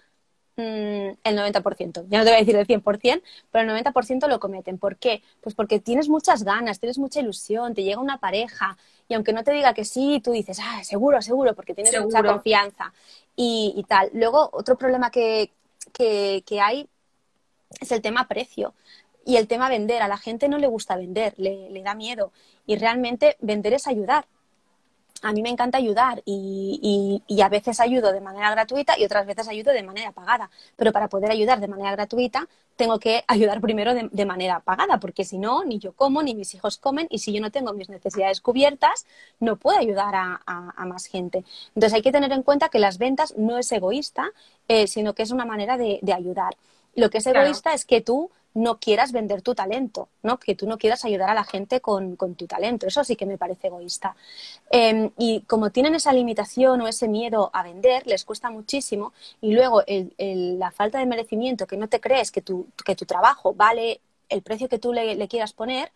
el 0.57 1.17
90%, 1.23 2.05
ya 2.09 2.17
no 2.17 2.23
te 2.23 2.29
voy 2.31 2.37
a 2.37 2.39
decir 2.39 2.55
el 2.55 2.65
100%, 2.65 3.21
pero 3.51 3.75
el 3.75 3.85
90% 3.85 4.27
lo 4.27 4.39
cometen. 4.39 4.77
¿Por 4.77 4.97
qué? 4.97 5.21
Pues 5.41 5.55
porque 5.55 5.79
tienes 5.79 6.09
muchas 6.09 6.43
ganas, 6.43 6.79
tienes 6.79 6.97
mucha 6.97 7.19
ilusión, 7.19 7.73
te 7.73 7.83
llega 7.83 8.01
una 8.01 8.17
pareja 8.17 8.77
y 9.07 9.13
aunque 9.13 9.33
no 9.33 9.43
te 9.43 9.51
diga 9.51 9.73
que 9.73 9.85
sí, 9.85 10.19
tú 10.23 10.31
dices, 10.31 10.59
ah, 10.61 10.83
seguro, 10.83 11.21
seguro, 11.21 11.53
porque 11.55 11.73
tienes 11.73 11.99
mucha 12.01 12.23
confianza 12.23 12.91
y, 13.35 13.85
tal. 13.87 14.09
Luego, 14.13 14.49
otro 14.51 14.77
problema 14.77 15.11
que, 15.11 15.51
que, 15.93 16.43
que 16.45 16.59
hay 16.59 16.89
es 17.79 17.91
el 17.91 18.01
tema 18.01 18.27
precio. 18.27 18.73
Y 19.25 19.35
el 19.35 19.47
tema 19.47 19.67
vender, 19.67 20.01
a 20.01 20.07
la 20.07 20.17
gente 20.17 20.47
no 20.47 20.57
le 20.57 20.67
gusta 20.67 20.95
vender, 20.95 21.33
le, 21.37 21.81
da 21.83 21.95
miedo. 21.95 22.31
Y 22.65 22.77
realmente 22.77 23.35
vender 23.41 23.73
es 23.73 23.85
ayudar. 23.85 24.25
A 25.21 25.31
mí 25.33 25.41
me 25.41 25.49
encanta 25.49 25.77
ayudar 25.77 26.21
y, 26.25 27.21
a 27.41 27.49
veces 27.49 27.79
ayudo 27.79 28.11
de 28.11 28.21
manera 28.21 28.51
gratuita 28.51 28.97
y 28.97 29.05
otras 29.05 29.25
veces 29.25 29.47
ayudo 29.47 29.71
de 29.71 29.83
manera 29.83 30.11
pagada. 30.11 30.49
Pero 30.75 30.91
para 30.91 31.07
poder 31.07 31.31
ayudar 31.31 31.59
de 31.59 31.67
manera 31.67 31.91
gratuita 31.91 32.47
tengo 32.75 32.99
que 32.99 33.23
ayudar 33.27 33.61
primero 33.61 33.93
de, 33.93 34.25
manera 34.25 34.59
pagada, 34.59 34.99
porque 34.99 35.23
si 35.23 35.37
no, 35.37 35.63
ni 35.63 35.79
yo 35.79 35.93
como, 35.93 36.21
ni 36.21 36.35
mis 36.35 36.53
hijos 36.53 36.77
comen 36.77 37.07
y 37.09 37.19
si 37.19 37.33
yo 37.33 37.41
no 37.41 37.51
tengo 37.51 37.73
mis 37.73 37.89
necesidades 37.89 38.41
cubiertas, 38.41 39.05
no 39.39 39.55
puedo 39.55 39.77
ayudar 39.77 40.13
a, 40.15 40.85
más 40.85 41.05
gente. 41.05 41.43
Entonces 41.69 41.93
hay 41.93 42.01
que 42.01 42.11
tener 42.11 42.31
en 42.31 42.43
cuenta 42.43 42.69
que 42.69 42.79
las 42.79 42.97
ventas 42.97 43.35
no 43.37 43.57
es 43.57 43.71
egoísta, 43.71 44.31
eh, 44.67 44.87
sino 44.87 45.13
que 45.13 45.23
es 45.23 45.31
una 45.31 45.45
manera 45.45 45.77
de, 45.77 45.99
ayudar. 46.13 46.55
Lo 46.95 47.09
que 47.09 47.19
es 47.19 47.27
egoísta 47.27 47.73
es 47.73 47.85
que 47.85 48.01
tú 48.01 48.31
no 48.57 48.79
quieras 48.79 49.11
vender 49.11 49.43
tu 49.43 49.53
talento, 49.53 50.09
¿no? 50.23 50.39
Que 50.39 50.55
tú 50.55 50.67
no 50.67 50.79
quieras 50.79 51.05
ayudar 51.05 51.29
a 51.29 51.35
la 51.35 51.43
gente 51.43 51.79
con, 51.79 52.17
tu 52.17 52.47
talento. 52.47 52.87
Eso 52.87 53.03
sí 53.03 53.15
que 53.15 53.27
me 53.27 53.37
parece 53.37 53.67
egoísta. 53.67 54.15
Em, 54.71 55.11
y 55.15 55.41
como 55.41 55.69
tienen 55.69 55.93
esa 55.93 56.11
limitación 56.11 56.81
o 56.81 56.87
ese 56.87 57.07
miedo 57.07 57.51
a 57.53 57.61
vender, 57.61 58.07
les 58.07 58.25
cuesta 58.25 58.49
muchísimo. 58.49 59.13
Y 59.41 59.53
luego 59.53 59.83
la 60.17 60.71
falta 60.71 60.97
de 60.97 61.05
merecimiento, 61.05 61.67
que 61.67 61.77
no 61.77 61.87
te 61.87 61.99
crees 61.99 62.31
que 62.31 62.41
tu, 62.41 62.65
que 62.83 62.95
tu 62.95 63.05
trabajo 63.05 63.53
vale 63.53 64.01
el 64.27 64.41
precio 64.41 64.67
que 64.67 64.79
tú 64.79 64.91
le, 64.91 65.27
quieras 65.27 65.53
poner, 65.53 65.91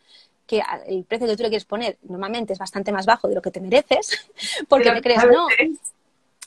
que 0.46 0.62
el 0.86 1.04
precio 1.04 1.28
que 1.28 1.36
tú 1.36 1.42
le 1.42 1.50
quieres 1.50 1.66
poner 1.66 1.98
normalmente 2.04 2.54
es 2.54 2.60
bastante 2.60 2.92
más 2.92 3.08
bajo 3.08 3.28
de 3.28 3.34
lo 3.34 3.42
que 3.42 3.50
te 3.50 3.60
mereces, 3.60 4.30
porque 4.70 4.92
te 4.92 5.02
crees, 5.02 5.26
no, 5.26 5.48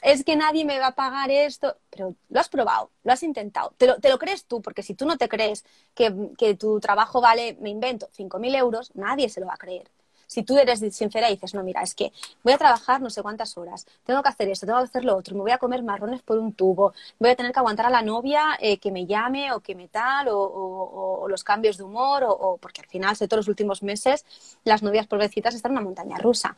es 0.05 0.23
que 0.23 0.37
nadie 0.37 0.67
me 0.67 0.79
va 0.79 0.89
a 0.89 0.95
pagar 0.95 1.31
esto, 1.31 1.77
pero 1.89 2.15
lo 2.29 2.41
has 2.41 2.51
probado, 2.51 2.91
lo 3.05 3.13
has 3.13 3.23
intentado, 3.23 3.73
te 3.79 3.87
lo, 3.87 3.99
te 3.99 4.11
lo 4.11 4.19
crees 4.19 4.45
tú, 4.45 4.61
porque 4.61 4.83
si 4.83 4.95
tú 4.95 5.07
no 5.07 5.17
te 5.17 5.31
crees 5.31 5.65
que, 5.95 6.13
tu 6.57 6.79
trabajo 6.79 7.23
vale, 7.23 7.57
me 7.61 7.71
invento, 7.71 8.09
5.000 8.13 8.55
euros, 8.55 8.93
nadie 8.95 9.31
se 9.31 9.41
lo 9.41 9.47
va 9.47 9.55
a 9.55 9.57
creer. 9.57 9.91
Si 10.27 10.43
tú 10.43 10.59
eres 10.59 10.81
sincera 10.95 11.31
y 11.31 11.35
dices, 11.35 11.55
no, 11.55 11.63
mira, 11.63 11.83
es 11.83 11.95
que 11.95 12.13
voy 12.43 12.53
a 12.53 12.59
trabajar 12.59 13.01
no 13.01 13.09
sé 13.09 13.23
cuántas 13.23 13.57
horas, 13.57 13.87
tengo 14.05 14.23
que 14.23 14.29
hacer 14.29 14.49
esto, 14.49 14.67
tengo 14.67 14.79
que 14.81 14.85
hacer 14.85 15.05
lo 15.05 15.17
otro, 15.17 15.37
me 15.37 15.43
voy 15.43 15.53
a 15.53 15.59
comer 15.59 15.83
marrones 15.83 16.23
por 16.23 16.39
un 16.39 16.53
tubo, 16.53 16.93
voy 17.19 17.31
a 17.31 17.37
tener 17.37 17.53
que 17.53 17.59
aguantar 17.59 17.87
a 17.87 17.91
la 17.91 18.03
novia 18.03 18.59
eh, 18.61 18.79
que 18.79 18.91
me 18.91 19.07
llame 19.07 19.53
o 19.53 19.61
que 19.61 19.75
me 19.75 19.89
tal, 19.89 20.29
o, 20.31 21.27
los 21.29 21.45
cambios 21.45 21.79
de 21.79 21.85
humor, 21.85 22.25
o, 22.27 22.59
porque 22.59 22.83
al 22.83 22.89
final, 22.89 23.17
de 23.17 23.27
todos 23.27 23.41
los 23.41 23.49
últimos 23.49 23.83
meses, 23.83 24.27
las 24.65 24.83
novias 24.83 25.07
pobrecitas 25.07 25.55
están 25.55 25.73
en 25.73 25.79
una 25.79 25.85
montaña 25.87 26.19
rusa. 26.19 26.57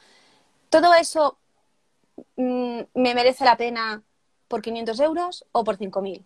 Todo 0.69 0.95
eso 0.95 1.37
Mm, 2.37 2.81
me 2.95 3.15
merece 3.15 3.45
la 3.45 3.57
pena 3.57 4.03
por 4.49 4.63
500 4.63 5.01
euros 5.01 5.45
o 5.53 5.65
por 5.65 5.77
5.000 5.77 6.23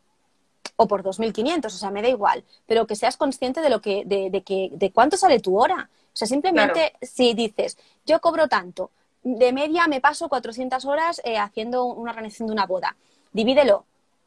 o 0.76 0.86
por 0.86 1.02
2.500, 1.02 1.66
o 1.66 1.70
sea, 1.70 1.90
me 1.90 2.00
da 2.00 2.08
igual, 2.08 2.42
pero 2.66 2.86
que 2.86 2.96
seas 2.96 3.18
consciente 3.18 3.60
de 3.60 3.68
lo 3.68 3.82
que, 3.82 4.04
de, 4.06 4.42
que, 4.42 4.70
de 4.72 4.90
cuánto 4.92 5.18
sale 5.18 5.38
tu 5.38 5.60
hora. 5.60 5.90
O 5.92 6.16
sea, 6.16 6.26
simplemente 6.26 6.94
si 7.02 7.34
dices, 7.34 7.76
yo 8.06 8.20
cobro 8.20 8.48
tanto, 8.48 8.90
de 9.22 9.52
media 9.52 9.86
me 9.88 10.00
paso 10.00 10.30
400 10.30 10.84
horas 10.86 11.20
eh, 11.24 11.36
haciendo 11.36 11.84
una 11.84 12.12
organización 12.12 12.46
de 12.46 12.54
una 12.54 12.66
boda, 12.66 12.96
divídelo. 13.32 13.84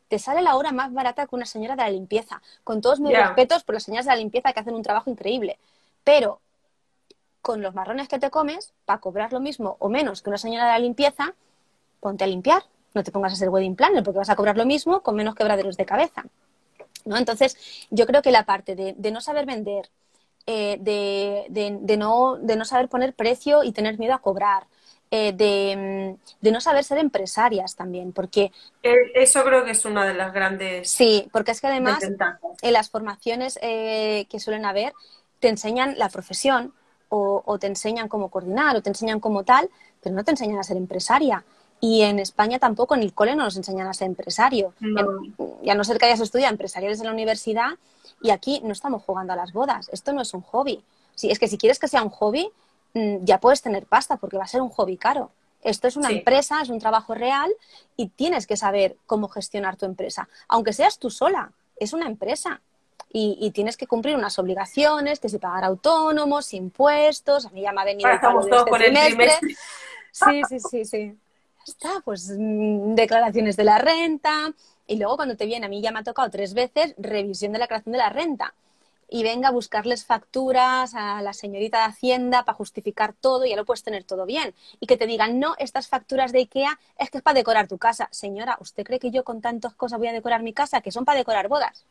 Te 0.10 0.20
sale 0.20 0.44
la 0.44 0.56
hora 0.56 0.72
más 0.72 0.94
barata 0.94 1.26
que 1.26 1.36
una 1.36 1.48
señora 1.48 1.76
de 1.76 1.82
la 1.82 1.90
limpieza. 1.90 2.40
Con 2.64 2.82
todos 2.82 3.00
mis 3.00 3.18
respetos 3.18 3.64
por 3.64 3.74
las 3.74 3.84
señoras 3.84 4.06
de 4.06 4.12
la 4.12 4.18
limpieza 4.18 4.54
que 4.54 4.60
hacen 4.60 4.76
un 4.76 4.84
trabajo 4.84 5.10
increíble. 5.10 5.58
Pero 6.04 6.40
con 7.42 7.64
los 7.64 7.74
marrones 7.74 8.08
que 8.08 8.20
te 8.20 8.30
comes, 8.30 8.74
para 8.86 9.00
cobrar 9.00 9.34
lo 9.34 9.40
mismo 9.40 9.76
o 9.80 9.90
menos 9.90 10.22
que 10.22 10.30
una 10.30 10.38
señora 10.38 10.66
de 10.66 10.72
la 10.74 10.80
limpieza, 10.80 11.34
ponte 12.04 12.26
a 12.26 12.28
limpiar, 12.28 12.62
no 12.94 13.04
te 13.04 13.12
pongas 13.12 13.34
a 13.34 13.36
ser 13.38 13.50
wedding 13.50 13.76
planner 13.76 14.04
porque 14.04 14.20
vas 14.20 14.30
a 14.30 14.36
cobrar 14.36 14.58
lo 14.58 14.66
mismo 14.66 15.02
con 15.02 15.16
menos 15.16 15.34
quebraderos 15.34 15.78
de 15.78 15.86
cabeza. 15.86 16.26
¿no? 17.06 17.18
Entonces, 17.18 17.58
yo 17.90 18.06
creo 18.06 18.22
que 18.22 18.32
la 18.32 18.46
parte 18.46 18.76
de, 18.76 19.12
no 19.12 19.22
saber 19.22 19.46
vender, 19.46 19.90
eh, 20.46 20.78
de, 20.80 21.98
no, 21.98 22.38
de 22.38 22.56
no 22.56 22.66
saber 22.66 22.90
poner 22.90 23.14
precio 23.14 23.64
y 23.64 23.72
tener 23.72 23.98
miedo 23.98 24.14
a 24.14 24.20
cobrar, 24.20 24.68
eh, 25.12 25.32
de, 25.32 26.52
no 26.52 26.62
saber 26.62 26.84
ser 26.84 26.98
empresarias 26.98 27.76
también, 27.76 28.12
porque... 28.12 28.52
Eh, 28.84 28.96
eso 29.16 29.44
creo 29.44 29.64
que 29.64 29.72
es 29.72 29.86
una 29.86 30.06
de 30.06 30.14
las 30.14 30.34
grandes... 30.34 30.90
Sí, 30.90 31.30
porque 31.32 31.52
es 31.52 31.62
que 31.62 31.68
además 31.68 32.04
en 32.04 32.74
las 32.74 32.90
formaciones 32.90 33.58
que 33.62 34.40
suelen 34.40 34.66
haber 34.66 34.94
te 35.40 35.50
enseñan 35.50 35.98
la 35.98 36.10
profesión 36.10 36.74
o, 37.10 37.44
o, 37.46 37.60
te 37.60 37.68
enseñan 37.68 38.08
cómo 38.08 38.30
coordinar 38.30 38.76
o 38.76 38.82
te 38.82 38.90
enseñan 38.90 39.20
cómo 39.20 39.44
tal, 39.44 39.70
pero 40.02 40.16
no 40.16 40.24
te 40.24 40.32
enseñan 40.32 40.58
a 40.58 40.64
ser 40.64 40.78
empresaria. 40.78 41.44
Y 41.84 42.04
en 42.04 42.18
España 42.20 42.60
tampoco, 42.60 42.96
en 42.96 43.04
el 43.04 43.14
cole 43.14 43.36
no 43.36 43.44
nos 43.44 43.58
enseñan 43.58 43.88
a 43.88 43.94
ser 43.94 44.08
empresario. 44.08 44.74
Y 45.62 45.70
a 45.70 45.76
no 45.76 45.84
ser 45.84 45.98
que 45.98 46.06
hayas 46.06 46.22
estudiado 46.22 46.50
empresariales 46.50 47.02
en 47.02 47.08
la 47.08 47.12
universidad, 47.12 47.72
y 48.22 48.30
aquí 48.30 48.62
no 48.64 48.72
estamos 48.72 49.04
jugando 49.04 49.34
a 49.34 49.36
las 49.36 49.52
bodas. 49.52 49.90
Esto 49.92 50.14
no 50.14 50.22
es 50.22 50.34
un 50.34 50.44
hobby. 50.44 50.82
Si, 51.14 51.30
es 51.30 51.40
que 51.40 51.50
si 51.50 51.58
quieres 51.58 51.80
que 51.80 51.90
sea 51.90 52.02
un 52.02 52.10
hobby, 52.10 52.50
mm, 52.94 53.26
ya 53.26 53.38
puedes 53.38 53.62
tener 53.62 53.86
pasta 53.86 54.16
porque 54.16 54.38
va 54.38 54.46
a 54.46 54.48
ser 54.48 54.62
un 54.62 54.70
hobby 54.70 54.96
caro. 54.96 55.32
Esto 55.62 55.90
es 55.90 55.98
una 55.98 56.10
empresa, 56.10 56.62
es 56.62 56.70
un 56.70 56.80
trabajo 56.80 57.16
real 57.16 57.54
y 57.98 58.08
tienes 58.08 58.48
que 58.48 58.56
saber 58.56 58.96
cómo 59.06 59.28
gestionar 59.28 59.76
tu 59.76 59.86
empresa. 59.86 60.30
Aunque 60.48 60.72
seas 60.72 61.00
tú 61.00 61.10
sola, 61.10 61.52
es 61.76 61.92
una 61.92 62.08
empresa. 62.08 62.62
Y, 63.12 63.52
tienes 63.52 63.76
que 63.76 63.88
cumplir 63.88 64.16
unas 64.16 64.40
obligaciones, 64.40 65.20
que 65.20 65.28
si 65.28 65.38
pagar 65.38 65.66
autónomos, 65.66 66.54
impuestos, 66.54 67.46
a 67.46 67.50
mí 67.50 67.62
ya 67.62 67.74
me 67.74 67.82
ha 67.82 67.84
venido 67.84 68.10
el 68.10 68.16
este 68.16 68.28
Sí, 70.14 70.42
sí, 70.48 70.60
sí, 70.60 70.86
sí 70.86 71.18
está, 71.72 72.02
pues 72.04 72.30
mm, 72.38 72.96
declaraciones 72.96 73.56
de 73.58 73.64
la 73.64 73.78
renta. 73.78 74.54
Y 74.88 74.98
luego 74.98 75.16
cuando 75.16 75.36
te 75.38 75.46
viene, 75.46 75.66
a 75.66 75.70
mí 75.70 75.82
ya 75.82 75.92
me 75.92 76.00
ha 76.00 76.04
tocado 76.04 76.30
tres 76.30 76.54
veces 76.54 76.94
revisión 76.98 77.54
de 77.54 77.60
la 77.60 77.66
declaración 77.66 77.94
de 77.94 78.00
la 78.00 78.10
renta. 78.10 78.54
y 79.10 79.22
venga 79.22 79.50
a 79.50 79.52
buscarles 79.52 80.06
facturas 80.06 80.96
a 80.96 81.22
la 81.22 81.34
señorita 81.34 81.80
de 81.80 81.84
Hacienda 81.86 82.46
para 82.46 82.56
justificar 82.56 83.14
todo 83.14 83.46
y 83.46 83.52
ya 83.52 83.56
lo 83.56 83.66
puedes 83.66 83.84
tener 83.84 84.04
todo 84.06 84.26
bien. 84.26 84.56
Y 84.80 84.88
que 84.88 84.98
te 84.98 85.06
digan, 85.06 85.40
no, 85.40 85.54
estas 85.60 85.88
facturas 85.88 86.32
de 86.32 86.40
IKEA 86.40 86.80
es 86.98 87.12
que 87.12 87.18
es 87.20 87.24
para 87.24 87.36
decorar 87.36 87.68
tu 87.68 87.78
casa. 87.78 88.08
Señora, 88.12 88.58
¿usted 88.60 88.84
cree 88.84 89.00
que 89.00 89.12
yo 89.12 89.24
con 89.24 89.40
tantas 89.42 89.76
cosas 89.76 90.00
voy 90.00 90.08
a 90.08 90.14
decorar 90.14 90.42
mi 90.42 90.54
casa 90.54 90.82
que 90.82 90.92
son 90.92 91.06
para 91.06 91.20
decorar 91.20 91.48
bodas? 91.48 91.86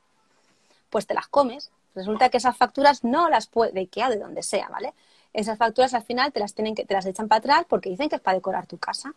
Pues 0.91 1.07
te 1.07 1.15
las 1.15 1.29
comes. 1.29 1.71
Resulta 1.95 2.29
que 2.29 2.39
esas 2.39 2.57
facturas 2.57 3.05
no 3.05 3.29
las 3.29 3.47
puede, 3.47 3.73
de 3.73 3.81
IKEA, 3.81 4.09
de 4.11 4.19
donde 4.19 4.43
sea, 4.43 4.69
¿vale? 4.69 4.93
Esas 5.33 5.59
facturas 5.59 5.95
al 5.95 6.03
final 6.03 6.33
te 6.33 6.41
las 6.41 6.55
tienen 6.55 6.75
que, 6.75 6.85
te 6.85 6.95
las 6.95 7.07
echan 7.07 7.29
para 7.29 7.39
atrás 7.39 7.67
porque 7.69 7.89
dicen 7.91 8.09
que 8.09 8.17
es 8.17 8.23
para 8.23 8.37
decorar 8.37 8.67
tu 8.67 8.79
casa. 8.79 9.15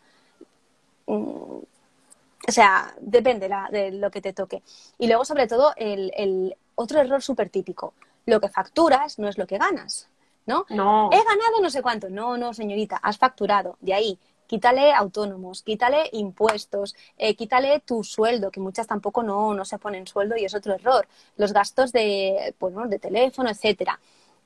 Mm, 1.07 1.59
o 2.47 2.51
sea, 2.51 2.93
depende 2.99 3.49
de 3.71 3.91
lo 3.91 4.11
que 4.11 4.21
te 4.21 4.33
toque. 4.33 4.61
Y 4.99 5.07
luego, 5.07 5.25
sobre 5.25 5.47
todo, 5.47 5.73
el, 5.77 6.55
otro 6.75 6.99
error 6.99 7.21
súper 7.21 7.49
típico. 7.49 7.93
Lo 8.25 8.39
que 8.39 8.49
facturas 8.49 9.17
no 9.17 9.27
es 9.27 9.37
lo 9.37 9.47
que 9.47 9.57
ganas, 9.57 10.09
¿no? 10.45 10.65
No. 10.69 11.09
He 11.11 11.17
ganado 11.17 11.61
no 11.61 11.69
sé 11.69 11.81
cuánto. 11.81 12.09
No, 12.09 12.37
no, 12.37 12.53
señorita, 12.53 12.97
has 12.97 13.17
facturado. 13.17 13.77
De 13.81 13.93
ahí, 13.93 14.19
quítale 14.45 14.93
autónomos, 14.93 15.63
quítale 15.63 16.09
impuestos, 16.11 16.95
eh, 17.17 17.35
quítale 17.35 17.79
tu 17.79 18.03
sueldo, 18.03 18.51
que 18.51 18.59
muchas 18.59 18.87
tampoco 18.87 19.23
no, 19.23 19.53
no 19.53 19.65
se 19.65 19.79
ponen 19.79 20.05
sueldo 20.05 20.35
y 20.37 20.45
es 20.45 20.53
otro 20.53 20.73
error. 20.73 21.07
Los 21.37 21.53
gastos 21.53 21.91
de, 21.91 22.53
bueno, 22.59 22.87
de 22.87 22.99
teléfono, 22.99 23.49
etcétera. 23.49 23.99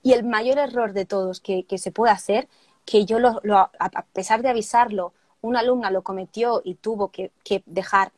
Y 0.04 0.14
el 0.14 0.24
mayor 0.24 0.58
error 0.58 0.94
de 0.94 1.06
todos 1.06 1.42
que, 1.42 1.66
se 1.78 1.92
puede 1.92 2.14
hacer, 2.14 2.48
que 2.86 3.06
yo 3.06 3.20
lo, 3.20 3.42
a 3.54 4.06
pesar 4.14 4.42
de 4.42 4.50
avisarlo 4.50 5.14
una 5.42 5.60
alumna 5.60 5.92
lo 5.92 6.02
cometió 6.02 6.62
y 6.64 6.76
tuvo 6.76 7.10
que, 7.10 7.32
dejar, 7.66 8.12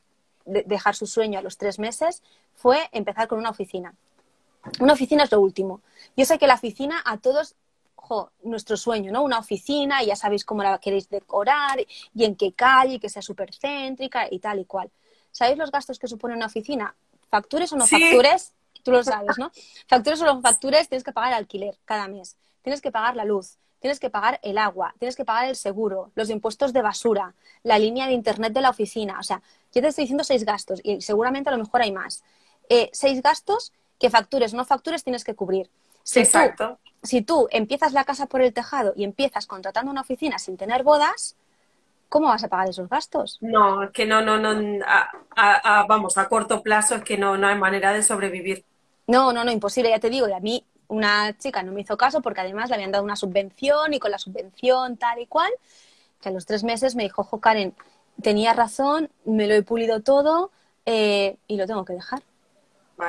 dejar 0.46 0.96
su 0.96 1.08
sueño 1.08 1.40
a 1.40 1.42
los 1.42 1.58
tres 1.58 1.80
meses, 1.80 2.24
fue 2.56 2.90
empezar 2.92 3.28
con 3.28 3.40
una 3.40 3.50
oficina. 3.50 3.94
Una 4.80 4.94
oficina 4.94 5.24
es 5.24 5.32
lo 5.32 5.42
último. 5.42 5.82
Yo 6.16 6.26
sé 6.26 6.38
que 6.38 6.48
la 6.48 6.56
oficina 6.56 7.02
a 7.06 7.18
todos, 7.18 7.56
nuestro 8.44 8.78
sueño, 8.78 9.12
¿no? 9.12 9.24
Una 9.24 9.40
oficina 9.40 10.04
y 10.04 10.08
ya 10.08 10.16
sabéis 10.16 10.44
cómo 10.44 10.64
la 10.64 10.78
queréis 10.80 11.10
decorar 11.10 11.80
y 12.14 12.26
en 12.26 12.36
qué 12.36 12.52
calle, 12.54 13.00
que 13.00 13.10
sea 13.10 13.22
súper 13.22 13.52
céntrica 13.54 14.28
y 14.30 14.40
tal 14.40 14.60
y 14.60 14.66
cual. 14.66 14.92
¿Sabéis 15.32 15.58
los 15.58 15.72
gastos 15.72 15.98
que 15.98 16.08
supone 16.08 16.36
una 16.36 16.48
oficina? 16.48 16.94
¿Factures 17.30 17.72
o 17.72 17.78
no 17.78 17.88
factures? 17.88 18.54
Tú 18.84 18.92
lo 18.92 19.04
sabes, 19.04 19.38
¿no? 19.38 19.52
Factures 19.88 20.22
o 20.22 20.26
no 20.26 20.42
factures, 20.42 20.90
tienes 20.90 21.04
que 21.04 21.14
pagar 21.14 21.32
el 21.32 21.38
alquiler 21.38 21.78
cada 21.86 22.08
mes. 22.08 22.36
Tienes 22.64 22.82
que 22.82 22.92
pagar 22.92 23.16
la 23.16 23.26
luz, 23.26 23.58
tienes 23.82 24.00
que 24.00 24.10
pagar 24.10 24.40
el 24.44 24.58
agua, 24.58 24.94
tienes 25.00 25.16
que 25.16 25.26
pagar 25.26 25.50
el 25.50 25.56
seguro, 25.56 26.12
los 26.16 26.30
impuestos 26.30 26.72
de 26.72 26.82
basura, 26.82 27.34
la 27.64 27.80
línea 27.80 28.08
de 28.08 28.14
internet 28.14 28.54
de 28.54 28.62
la 28.62 28.70
oficina. 28.70 29.20
O 29.20 29.24
sea, 29.24 29.42
yo 29.74 29.82
te 29.82 29.88
estoy 29.88 30.04
diciendo 30.04 30.24
seis 30.24 30.46
gastos 30.46 30.80
y 30.84 31.02
seguramente 31.02 31.50
a 31.50 31.54
lo 31.54 31.58
mejor 31.58 31.82
hay 31.82 31.92
más. 31.92 32.24
Eh, 32.70 32.90
seis 32.94 33.22
gastos 33.22 33.74
que 34.00 34.10
factures 34.10 34.54
o 34.54 34.58
no 34.58 34.66
factures 34.66 35.04
tienes 35.04 35.24
que 35.24 35.36
cubrir. 35.36 35.70
Si 36.04 36.20
Exacto. 36.20 36.80
Tú, 37.02 37.08
si 37.08 37.22
tú 37.24 37.48
empiezas 37.52 37.94
la 37.94 38.04
casa 38.04 38.28
por 38.28 38.42
el 38.42 38.54
tejado 38.54 38.94
y 38.96 39.04
empiezas 39.04 39.48
contratando 39.48 39.92
una 39.92 40.02
oficina 40.02 40.38
sin 40.38 40.58
tener 40.58 40.84
bodas, 40.84 41.36
¿cómo 42.08 42.28
vas 42.28 42.44
a 42.44 42.48
pagar 42.48 42.70
esos 42.70 42.88
gastos? 42.88 43.40
No, 43.42 43.84
es 43.84 43.92
que 43.92 44.06
no, 44.06 44.22
no, 44.22 44.38
no, 44.38 44.86
vamos, 45.88 46.18
a 46.18 46.30
corto 46.30 46.62
plazo 46.62 46.96
es 46.96 47.04
que 47.04 47.18
no, 47.18 47.38
no 47.38 47.48
hay 47.48 47.58
manera 47.58 47.94
de 47.94 48.04
sobrevivir. 48.04 48.64
No, 49.08 49.34
no, 49.34 49.44
no, 49.44 49.52
imposible, 49.52 49.90
ya 49.90 50.00
te 50.00 50.10
digo, 50.10 50.30
y 50.30 50.34
a 50.34 50.40
mí 50.40 50.64
una 50.92 51.38
chica 51.38 51.64
no 51.64 51.72
me 51.72 51.82
hizo 51.82 51.96
caso 51.96 52.22
porque 52.22 52.42
además 52.42 52.70
le 52.70 52.76
habían 52.76 52.92
dado 52.92 53.06
una 53.06 53.16
subvención 53.16 53.94
y 53.94 54.00
con 54.00 54.12
la 54.12 54.18
subvención 54.18 54.98
tal 54.98 55.20
y 55.20 55.26
cual, 55.26 55.52
que 56.20 56.30
a 56.30 56.32
los 56.34 56.46
tres 56.46 56.66
meses 56.66 56.96
me 56.96 57.04
dijo, 57.04 57.22
ojo 57.22 57.40
Karen, 57.40 57.74
tenía 58.22 58.54
razón, 58.54 59.10
me 59.24 59.48
lo 59.48 59.54
he 59.54 59.64
pulido 59.64 60.02
todo 60.02 60.52
eh, 60.86 61.38
y 61.48 61.56
lo 61.56 61.66
tengo 61.66 61.86
que 61.86 61.94
dejar. 61.94 62.22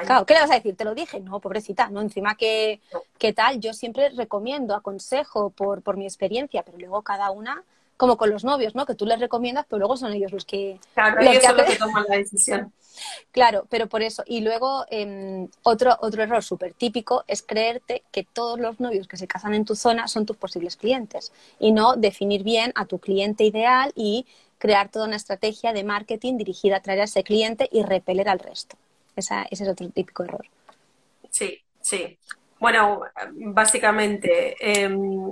Claro, 0.06 0.24
¿qué 0.24 0.34
le 0.34 0.40
vas 0.40 0.50
a 0.52 0.54
decir? 0.54 0.76
Te 0.76 0.84
lo 0.84 0.94
dije, 0.94 1.20
no, 1.20 1.40
pobrecita, 1.40 1.90
no, 1.90 2.00
encima 2.00 2.36
que, 2.36 2.80
¿qué 3.18 3.32
tal, 3.32 3.60
yo 3.60 3.74
siempre 3.74 4.08
recomiendo, 4.10 4.74
aconsejo 4.74 5.50
por, 5.50 5.82
por 5.82 5.96
mi 5.96 6.04
experiencia, 6.04 6.62
pero 6.62 6.78
luego 6.78 7.02
cada 7.02 7.30
una 7.32 7.64
como 7.96 8.16
con 8.16 8.30
los 8.30 8.44
novios, 8.44 8.74
¿no? 8.74 8.86
Que 8.86 8.94
tú 8.94 9.06
les 9.06 9.20
recomiendas, 9.20 9.66
pero 9.68 9.78
luego 9.78 9.96
son 9.96 10.12
ellos 10.12 10.32
los 10.32 10.44
que... 10.44 10.78
Claro, 10.94 11.20
ellos 11.20 11.42
son 11.42 11.56
los 11.56 11.66
que 11.66 11.76
toman 11.76 12.04
la 12.08 12.16
decisión. 12.16 12.72
Claro, 13.30 13.66
pero 13.70 13.88
por 13.88 14.02
eso. 14.02 14.22
Y 14.26 14.40
luego, 14.42 14.84
em, 14.90 15.48
otro, 15.62 15.96
otro 16.00 16.22
error 16.22 16.42
súper 16.42 16.74
típico 16.74 17.24
es 17.26 17.42
creerte 17.42 18.02
que 18.10 18.22
todos 18.22 18.60
los 18.60 18.80
novios 18.80 19.08
que 19.08 19.16
se 19.16 19.26
casan 19.26 19.54
en 19.54 19.64
tu 19.64 19.74
zona 19.74 20.08
son 20.08 20.26
tus 20.26 20.36
posibles 20.36 20.76
clientes 20.76 21.32
y 21.58 21.72
no 21.72 21.96
definir 21.96 22.42
bien 22.42 22.72
a 22.74 22.84
tu 22.84 22.98
cliente 22.98 23.44
ideal 23.44 23.92
y 23.94 24.26
crear 24.58 24.90
toda 24.90 25.06
una 25.06 25.16
estrategia 25.16 25.72
de 25.72 25.84
marketing 25.84 26.36
dirigida 26.36 26.76
a 26.76 26.78
atraer 26.78 27.00
a 27.00 27.04
ese 27.04 27.24
cliente 27.24 27.68
y 27.72 27.82
repeler 27.82 28.28
al 28.28 28.38
resto. 28.38 28.76
ese 29.16 29.46
es 29.50 29.68
otro 29.68 29.88
típico 29.88 30.24
error. 30.24 30.46
Sí, 31.30 31.60
sí. 31.80 32.18
Bueno, 32.60 33.02
básicamente, 33.32 34.54
em, 34.60 35.30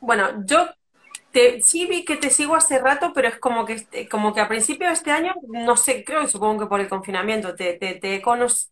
bueno, 0.00 0.44
yo 0.46 0.66
sí 1.62 1.86
vi 1.86 2.04
que 2.04 2.16
te 2.16 2.30
sigo 2.30 2.54
hace 2.54 2.78
rato, 2.78 3.12
pero 3.14 3.28
es 3.28 3.38
como 3.38 3.64
que, 3.64 3.74
este, 3.74 4.08
como 4.08 4.34
que 4.34 4.40
a 4.40 4.48
principio 4.48 4.88
de 4.88 4.94
este 4.94 5.10
año, 5.10 5.34
no 5.48 5.76
sé, 5.76 6.04
creo, 6.04 6.26
supongo 6.28 6.60
que 6.60 6.66
por 6.66 6.80
el 6.80 6.88
confinamiento, 6.88 7.54
te, 7.54 7.74
te, 7.74 7.94
te 7.94 8.22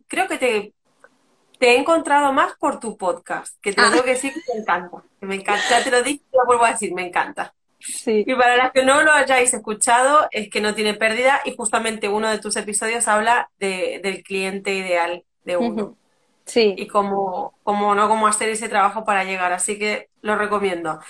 creo 0.09 0.29
que 0.29 0.39
te, 0.39 0.73
te 1.59 1.73
he 1.73 1.79
encontrado 1.79 2.33
más 2.33 2.55
por 2.59 2.81
tu 2.81 2.97
podcast, 2.97 3.57
que 3.61 3.73
te 3.73 3.83
lo 3.83 3.91
tengo 3.91 4.05
que 4.05 4.11
decir 4.11 4.33
que 4.33 4.41
me 4.55 4.61
encanta, 4.61 5.03
que 5.21 5.27
me 5.27 5.35
encanta, 5.37 5.63
ya 5.71 5.85
te 5.85 5.91
lo 5.91 6.03
dije 6.03 6.23
y 6.33 6.37
lo 6.37 6.47
vuelvo 6.47 6.65
a 6.65 6.73
decir, 6.73 6.93
me 6.95 7.07
encanta. 7.07 7.55
Sí. 7.79 8.25
Y 8.27 8.35
para 8.35 8.57
las 8.57 8.73
que 8.73 8.85
no 8.85 9.03
lo 9.03 9.13
hayáis 9.13 9.53
escuchado, 9.55 10.29
es 10.31 10.51
que 10.51 10.61
no 10.61 10.75
tiene 10.75 10.95
pérdida 10.95 11.41
y 11.45 11.57
justamente 11.57 12.09
uno 12.09 12.29
de 12.31 12.39
tus 12.39 12.57
episodios 12.57 13.09
habla 13.09 13.51
de, 13.59 14.01
del 14.03 14.23
cliente 14.23 14.75
ideal 14.75 15.25
de 15.45 15.57
uno. 15.57 15.97
Sí. 16.45 16.75
Y 16.77 16.87
cómo, 16.89 17.55
cómo, 17.63 17.95
no, 17.95 18.09
cómo 18.09 18.27
hacer 18.27 18.49
ese 18.49 18.69
trabajo 18.69 19.05
para 19.05 19.25
llegar, 19.25 19.53
así 19.53 19.79
que 19.79 20.09
lo 20.21 20.37
recomiendo. 20.37 21.01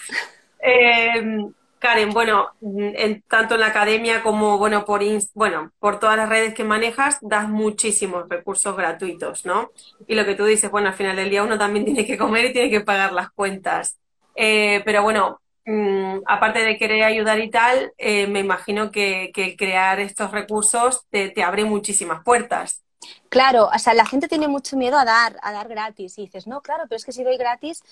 Eh, 0.62 1.51
Karen, 1.81 2.11
bueno, 2.11 2.51
en, 2.61 3.23
tanto 3.23 3.55
en 3.55 3.61
la 3.61 3.68
academia 3.68 4.23
como 4.23 4.59
bueno 4.59 4.85
por 4.85 5.01
bueno 5.33 5.73
por 5.79 5.99
todas 5.99 6.18
las 6.18 6.29
redes 6.29 6.53
que 6.53 6.62
manejas, 6.62 7.16
das 7.23 7.49
muchísimos 7.49 8.29
recursos 8.29 8.77
gratuitos, 8.77 9.46
¿no? 9.46 9.70
Y 10.07 10.14
lo 10.14 10.27
que 10.27 10.35
tú 10.35 10.44
dices, 10.44 10.70
bueno, 10.70 10.88
al 10.88 10.94
final 10.94 11.16
del 11.16 11.31
día 11.31 11.42
uno 11.42 11.59
también 11.59 11.85
tiene 11.87 12.07
que 12.07 12.18
comer 12.18 12.44
y 12.44 12.53
tiene 12.53 12.70
que 12.70 12.83
pagar 12.83 13.12
las 13.12 13.31
cuentas. 13.31 13.99
Eh, 14.37 14.83
pero 14.85 15.03
bueno, 15.03 15.40
mm, 15.64 16.18
aparte 16.27 16.59
de 16.62 16.77
querer 16.77 17.03
ayudar 17.03 17.40
y 17.40 17.51
tal, 17.51 17.94
eh, 17.96 18.27
me 18.27 18.40
imagino 18.40 18.90
que, 18.90 19.33
crear 19.57 20.01
estos 20.01 20.33
recursos 20.33 21.07
te, 21.09 21.31
te, 21.31 21.42
abre 21.42 21.64
muchísimas 21.64 22.23
puertas. 22.23 22.83
Claro, 23.31 23.70
o 23.75 23.79
sea, 23.79 23.94
la 23.94 24.05
gente 24.05 24.29
tiene 24.29 24.49
mucho 24.49 24.77
miedo 24.77 24.99
a 24.99 25.07
dar, 25.07 25.38
a 25.42 25.51
dar 25.51 25.68
gratis 25.68 26.18
y 26.18 26.27
dices, 26.27 26.46
no, 26.46 26.61
claro, 26.61 26.85
pero 26.87 26.96
es 26.96 27.07
que 27.07 27.12
si 27.12 27.25
doy 27.25 27.38
gratis, 27.38 27.83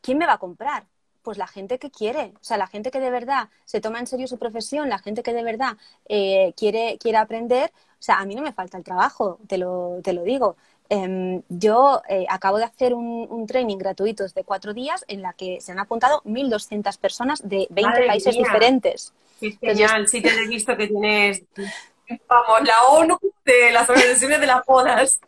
¿quién 0.00 0.16
me 0.16 0.26
va 0.26 0.34
a 0.34 0.38
comprar? 0.38 0.84
Pues 1.26 1.38
la 1.38 1.48
gente 1.48 1.80
que 1.80 1.90
quiere, 1.90 2.30
o 2.36 2.44
sea, 2.44 2.56
la 2.56 2.68
gente 2.68 2.92
que 2.92 3.00
de 3.00 3.10
verdad 3.10 3.48
se 3.64 3.80
toma 3.80 3.98
en 3.98 4.06
serio 4.06 4.28
su 4.28 4.38
profesión, 4.38 4.88
la 4.88 5.00
gente 5.00 5.24
que 5.24 5.32
de 5.32 5.42
verdad 5.42 5.76
eh, 6.08 6.52
quiere, 6.56 6.98
quiere 7.00 7.18
aprender, 7.18 7.72
o 7.74 8.02
sea, 8.02 8.20
a 8.20 8.24
mí 8.24 8.36
no 8.36 8.42
me 8.42 8.52
falta 8.52 8.78
el 8.78 8.84
trabajo, 8.84 9.40
te 9.48 9.58
lo, 9.58 9.98
te 10.04 10.12
lo 10.12 10.22
digo. 10.22 10.54
Em, 10.88 11.42
yo 11.48 12.00
eh, 12.08 12.26
acabo 12.28 12.58
de 12.58 12.64
hacer 12.64 12.94
un, 12.94 13.44
training 13.48 13.76
gratuito 13.76 14.24
de 14.24 14.44
cuatro 14.44 14.72
días 14.72 15.04
en 15.08 15.20
la 15.20 15.32
que 15.32 15.60
se 15.60 15.72
han 15.72 15.80
apuntado 15.80 16.22
1.200 16.22 16.96
personas 16.96 17.48
de 17.48 17.66
20 17.70 18.06
países 18.06 18.36
diferentes. 18.36 19.12
Genial, 19.40 20.06
sí 20.06 20.22
te 20.22 20.28
he 20.28 20.46
visto 20.46 20.76
que 20.76 20.86
tienes, 20.86 21.42
vamos, 22.28 22.60
la 22.62 22.84
ONU 22.84 23.18
de 23.44 23.72
las 23.72 23.90
organizaciones 23.90 24.38
de 24.38 24.46
las 24.46 24.64
bodas. 24.64 25.18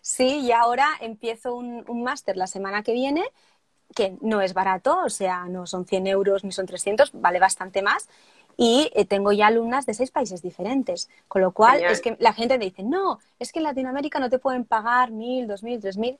Sí, 0.00 0.38
y 0.38 0.52
ahora 0.52 0.88
empiezo 1.02 1.54
un, 1.54 1.84
un 1.86 2.02
máster 2.02 2.38
la 2.38 2.46
semana 2.46 2.82
que 2.82 2.94
viene 2.94 3.22
que 3.94 4.16
no 4.20 4.40
es 4.40 4.54
barato, 4.54 5.00
o 5.04 5.10
sea, 5.10 5.46
no 5.46 5.66
son 5.66 5.86
100 5.86 6.06
euros 6.06 6.44
ni 6.44 6.52
son 6.52 6.66
300, 6.66 7.10
vale 7.14 7.38
bastante 7.38 7.82
más. 7.82 8.08
Y 8.56 8.90
eh, 8.94 9.04
tengo 9.04 9.32
ya 9.32 9.46
alumnas 9.46 9.86
de 9.86 9.94
seis 9.94 10.10
países 10.10 10.42
diferentes, 10.42 11.08
con 11.28 11.42
lo 11.42 11.52
cual 11.52 11.82
es 11.82 12.00
que 12.00 12.16
la 12.20 12.32
gente 12.32 12.58
me 12.58 12.66
dice, 12.66 12.82
no, 12.82 13.18
es 13.38 13.50
que 13.50 13.60
en 13.60 13.64
Latinoamérica 13.64 14.18
no 14.18 14.28
te 14.28 14.38
pueden 14.38 14.64
pagar 14.64 15.10
mil, 15.10 15.46
dos 15.46 15.62
mil, 15.62 15.80
tres 15.80 15.96
mil. 15.96 16.18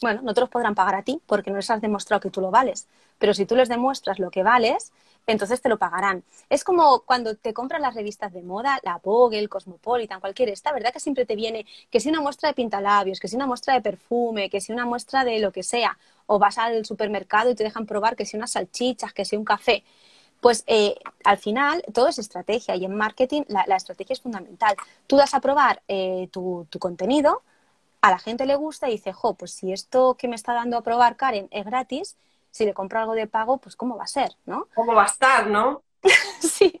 Bueno, 0.00 0.22
no 0.22 0.34
te 0.34 0.40
los 0.40 0.48
podrán 0.48 0.74
pagar 0.74 0.94
a 0.94 1.02
ti 1.02 1.20
porque 1.26 1.50
no 1.50 1.56
les 1.56 1.70
has 1.70 1.80
demostrado 1.80 2.20
que 2.20 2.30
tú 2.30 2.40
lo 2.40 2.50
vales. 2.50 2.88
Pero 3.18 3.34
si 3.34 3.44
tú 3.44 3.54
les 3.54 3.68
demuestras 3.68 4.18
lo 4.18 4.30
que 4.30 4.42
vales, 4.42 4.92
entonces 5.26 5.60
te 5.60 5.68
lo 5.68 5.78
pagarán. 5.78 6.24
Es 6.48 6.64
como 6.64 7.00
cuando 7.00 7.36
te 7.36 7.52
compran 7.52 7.82
las 7.82 7.94
revistas 7.94 8.32
de 8.32 8.42
moda, 8.42 8.80
la 8.82 9.00
Vogue, 9.02 9.38
el 9.38 9.48
Cosmopolitan, 9.48 10.20
cualquier 10.20 10.48
esta, 10.48 10.72
¿verdad? 10.72 10.92
Que 10.92 11.00
siempre 11.00 11.26
te 11.26 11.36
viene 11.36 11.66
que 11.90 12.00
si 12.00 12.08
una 12.08 12.20
muestra 12.20 12.48
de 12.48 12.54
pintalabios, 12.54 13.20
que 13.20 13.28
si 13.28 13.36
una 13.36 13.46
muestra 13.46 13.74
de 13.74 13.80
perfume, 13.80 14.50
que 14.50 14.60
si 14.60 14.72
una 14.72 14.86
muestra 14.86 15.24
de 15.24 15.38
lo 15.38 15.52
que 15.52 15.62
sea, 15.62 15.96
o 16.32 16.38
vas 16.38 16.58
al 16.58 16.84
supermercado 16.84 17.50
y 17.50 17.56
te 17.56 17.64
dejan 17.64 17.86
probar 17.86 18.14
que 18.14 18.24
si 18.24 18.36
unas 18.36 18.52
salchichas, 18.52 19.12
que 19.12 19.24
si 19.24 19.36
un 19.36 19.44
café. 19.44 19.82
Pues 20.40 20.62
eh, 20.68 20.94
al 21.24 21.38
final 21.38 21.82
todo 21.92 22.06
es 22.06 22.20
estrategia 22.20 22.76
y 22.76 22.84
en 22.84 22.96
marketing 22.96 23.42
la, 23.48 23.64
estrategia 23.74 24.14
es 24.14 24.20
fundamental. 24.20 24.76
Tú 25.08 25.16
das 25.16 25.34
a 25.34 25.40
probar 25.40 25.82
eh, 25.88 26.28
tu, 26.30 26.68
tu 26.70 26.78
contenido, 26.78 27.42
a 28.00 28.12
la 28.12 28.20
gente 28.20 28.46
le 28.46 28.54
gusta 28.54 28.88
y 28.88 28.92
dice, 28.92 29.12
jo, 29.12 29.34
pues 29.34 29.50
si 29.52 29.72
esto 29.72 30.14
que 30.14 30.28
me 30.28 30.36
está 30.36 30.54
dando 30.54 30.76
a 30.76 30.82
probar 30.82 31.16
Karen 31.16 31.48
es 31.50 31.64
gratis, 31.66 32.16
si 32.52 32.64
le 32.64 32.74
compro 32.74 33.00
algo 33.00 33.14
de 33.14 33.26
pago, 33.26 33.58
pues 33.58 33.74
cómo 33.74 33.96
va 33.96 34.04
a 34.04 34.06
ser, 34.06 34.30
¿no? 34.46 34.68
¿Cómo 34.76 34.94
va 34.94 35.02
a 35.02 35.06
estar, 35.06 35.48
no? 35.48 35.82
sí, 36.40 36.80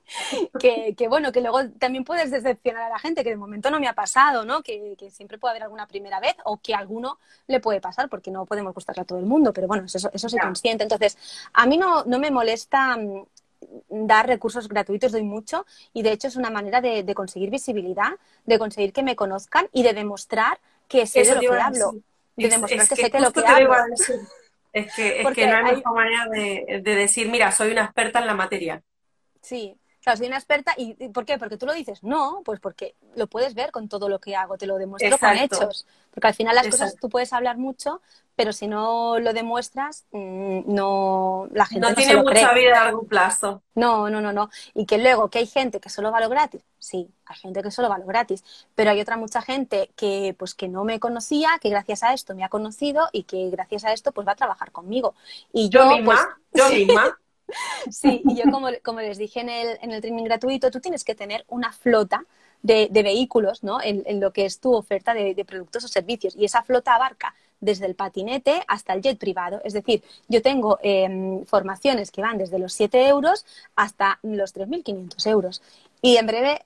que, 0.58 0.94
que, 0.96 1.08
bueno, 1.08 1.32
que 1.32 1.40
luego 1.40 1.68
también 1.78 2.04
puedes 2.04 2.30
decepcionar 2.30 2.84
a 2.84 2.88
la 2.88 2.98
gente, 2.98 3.22
que 3.22 3.30
de 3.30 3.36
momento 3.36 3.70
no 3.70 3.80
me 3.80 3.88
ha 3.88 3.94
pasado, 3.94 4.44
¿no? 4.44 4.62
Que, 4.62 4.94
que, 4.98 5.10
siempre 5.10 5.38
puede 5.38 5.52
haber 5.52 5.64
alguna 5.64 5.86
primera 5.86 6.20
vez 6.20 6.34
o 6.44 6.58
que 6.58 6.74
a 6.74 6.78
alguno 6.78 7.18
le 7.46 7.60
puede 7.60 7.80
pasar, 7.80 8.08
porque 8.08 8.30
no 8.30 8.46
podemos 8.46 8.74
gustarle 8.74 9.02
a 9.02 9.04
todo 9.04 9.18
el 9.18 9.26
mundo, 9.26 9.52
pero 9.52 9.66
bueno, 9.66 9.84
eso, 9.84 10.10
eso 10.12 10.28
soy 10.28 10.38
consciente. 10.38 10.84
Entonces, 10.84 11.18
a 11.52 11.66
mí 11.66 11.76
no, 11.76 12.04
no 12.04 12.18
me 12.18 12.30
molesta 12.30 12.96
mm, 12.96 13.24
dar 13.90 14.26
recursos 14.26 14.68
gratuitos, 14.68 15.12
doy 15.12 15.22
mucho, 15.22 15.66
y 15.92 16.02
de 16.02 16.12
hecho 16.12 16.28
es 16.28 16.36
una 16.36 16.50
manera 16.50 16.80
de, 16.80 17.02
de 17.02 17.14
conseguir 17.14 17.50
visibilidad, 17.50 18.12
de 18.46 18.58
conseguir 18.58 18.92
que 18.92 19.02
me 19.02 19.16
conozcan 19.16 19.68
y 19.72 19.82
de 19.82 19.92
demostrar 19.92 20.58
que 20.88 21.06
sé 21.06 21.24
de 21.24 21.34
lo 21.34 21.40
que 21.40 21.48
hablo. 21.48 21.92
De 22.36 22.48
demostrar 22.48 22.88
que, 22.88 22.96
sé 22.96 23.10
que 23.10 23.20
lo 23.20 23.32
que 23.32 23.46
hablo. 23.46 23.74
Es 24.72 24.94
que, 24.94 25.22
es 25.22 25.28
que 25.34 25.46
no 25.48 25.56
hay, 25.56 25.76
mejor 25.76 25.94
manera 25.94 26.26
de, 26.26 26.80
de, 26.84 26.94
decir, 26.94 27.28
mira, 27.28 27.50
soy 27.50 27.72
una 27.72 27.84
experta 27.84 28.20
en 28.20 28.26
la 28.28 28.34
materia. 28.34 28.82
Sí, 29.40 29.76
claro, 30.02 30.18
soy 30.18 30.26
una 30.26 30.36
experta. 30.36 30.74
¿Y 30.76 30.94
por 31.08 31.24
qué? 31.24 31.38
Porque 31.38 31.56
tú 31.56 31.66
lo 31.66 31.72
dices. 31.72 32.02
No, 32.02 32.42
pues 32.44 32.60
porque 32.60 32.94
lo 33.14 33.26
puedes 33.26 33.54
ver 33.54 33.70
con 33.70 33.88
todo 33.88 34.08
lo 34.08 34.20
que 34.20 34.36
hago, 34.36 34.56
te 34.56 34.66
lo 34.66 34.78
demuestro 34.78 35.18
con 35.18 35.36
hechos. 35.36 35.86
Porque 36.10 36.26
al 36.26 36.34
final 36.34 36.54
las 36.56 36.68
cosas 36.68 36.96
tú 36.96 37.08
puedes 37.08 37.32
hablar 37.32 37.56
mucho, 37.56 38.00
pero 38.34 38.52
si 38.52 38.66
no 38.66 39.18
lo 39.18 39.32
demuestras, 39.32 40.06
mm, 40.10 40.62
no 40.66 41.46
la 41.52 41.66
gente 41.66 41.80
no, 41.80 41.90
no 41.90 41.94
tiene 41.94 42.16
mucha 42.16 42.52
vida 42.52 42.80
a 42.80 42.84
largo 42.84 43.04
plazo. 43.04 43.62
No, 43.74 44.10
no, 44.10 44.20
no, 44.20 44.32
no. 44.32 44.50
Y 44.74 44.86
que 44.86 44.98
luego 44.98 45.28
que 45.30 45.38
hay 45.38 45.46
gente 45.46 45.78
que 45.80 45.88
solo 45.88 46.10
va 46.10 46.20
lo 46.20 46.28
gratis, 46.28 46.62
sí, 46.78 47.08
hay 47.26 47.36
gente 47.36 47.62
que 47.62 47.70
solo 47.70 47.88
va 47.88 47.98
lo 47.98 48.06
gratis, 48.06 48.44
pero 48.74 48.90
hay 48.90 49.00
otra 49.00 49.16
mucha 49.16 49.40
gente 49.42 49.90
que 49.94 50.34
pues 50.38 50.54
que 50.54 50.68
no 50.68 50.84
me 50.84 50.98
conocía, 50.98 51.50
que 51.60 51.70
gracias 51.70 52.02
a 52.02 52.12
esto 52.12 52.34
me 52.34 52.44
ha 52.44 52.48
conocido 52.48 53.08
y 53.12 53.22
que 53.24 53.50
gracias 53.50 53.84
a 53.84 53.92
esto 53.92 54.12
pues 54.12 54.26
va 54.26 54.32
a 54.32 54.36
trabajar 54.36 54.72
conmigo. 54.72 55.14
Y 55.52 55.68
yo, 55.68 55.84
yo 55.84 55.96
misma, 55.96 56.38
pues, 56.50 56.64
yo 56.64 56.70
misma. 56.74 57.18
Sí, 57.90 58.22
y 58.24 58.36
yo 58.36 58.50
como, 58.50 58.68
como 58.82 59.00
les 59.00 59.18
dije 59.18 59.40
en 59.40 59.48
el, 59.48 59.78
en 59.82 59.92
el 59.92 60.00
training 60.00 60.24
gratuito, 60.24 60.70
tú 60.70 60.80
tienes 60.80 61.04
que 61.04 61.14
tener 61.14 61.44
una 61.48 61.72
flota 61.72 62.24
de, 62.62 62.88
de 62.90 63.02
vehículos 63.02 63.62
¿no? 63.62 63.78
En, 63.82 64.20
lo 64.20 64.32
que 64.32 64.44
es 64.44 64.60
tu 64.60 64.74
oferta 64.74 65.14
de, 65.14 65.44
productos 65.44 65.84
o 65.84 65.88
servicios. 65.88 66.36
Y 66.36 66.44
esa 66.44 66.62
flota 66.62 66.94
abarca 66.94 67.34
desde 67.60 67.86
el 67.86 67.94
patinete 67.94 68.62
hasta 68.68 68.94
el 68.94 69.02
jet 69.02 69.18
privado. 69.18 69.60
Es 69.64 69.72
decir, 69.72 70.02
yo 70.28 70.42
tengo 70.42 70.78
eh, 70.82 71.42
formaciones 71.46 72.10
que 72.10 72.22
van 72.22 72.38
desde 72.38 72.58
los 72.58 72.72
7 72.72 73.08
euros 73.08 73.44
hasta 73.76 74.18
los 74.22 74.54
3.500 74.54 75.26
euros. 75.26 75.62
Y 76.02 76.16
en 76.16 76.26
breve 76.26 76.64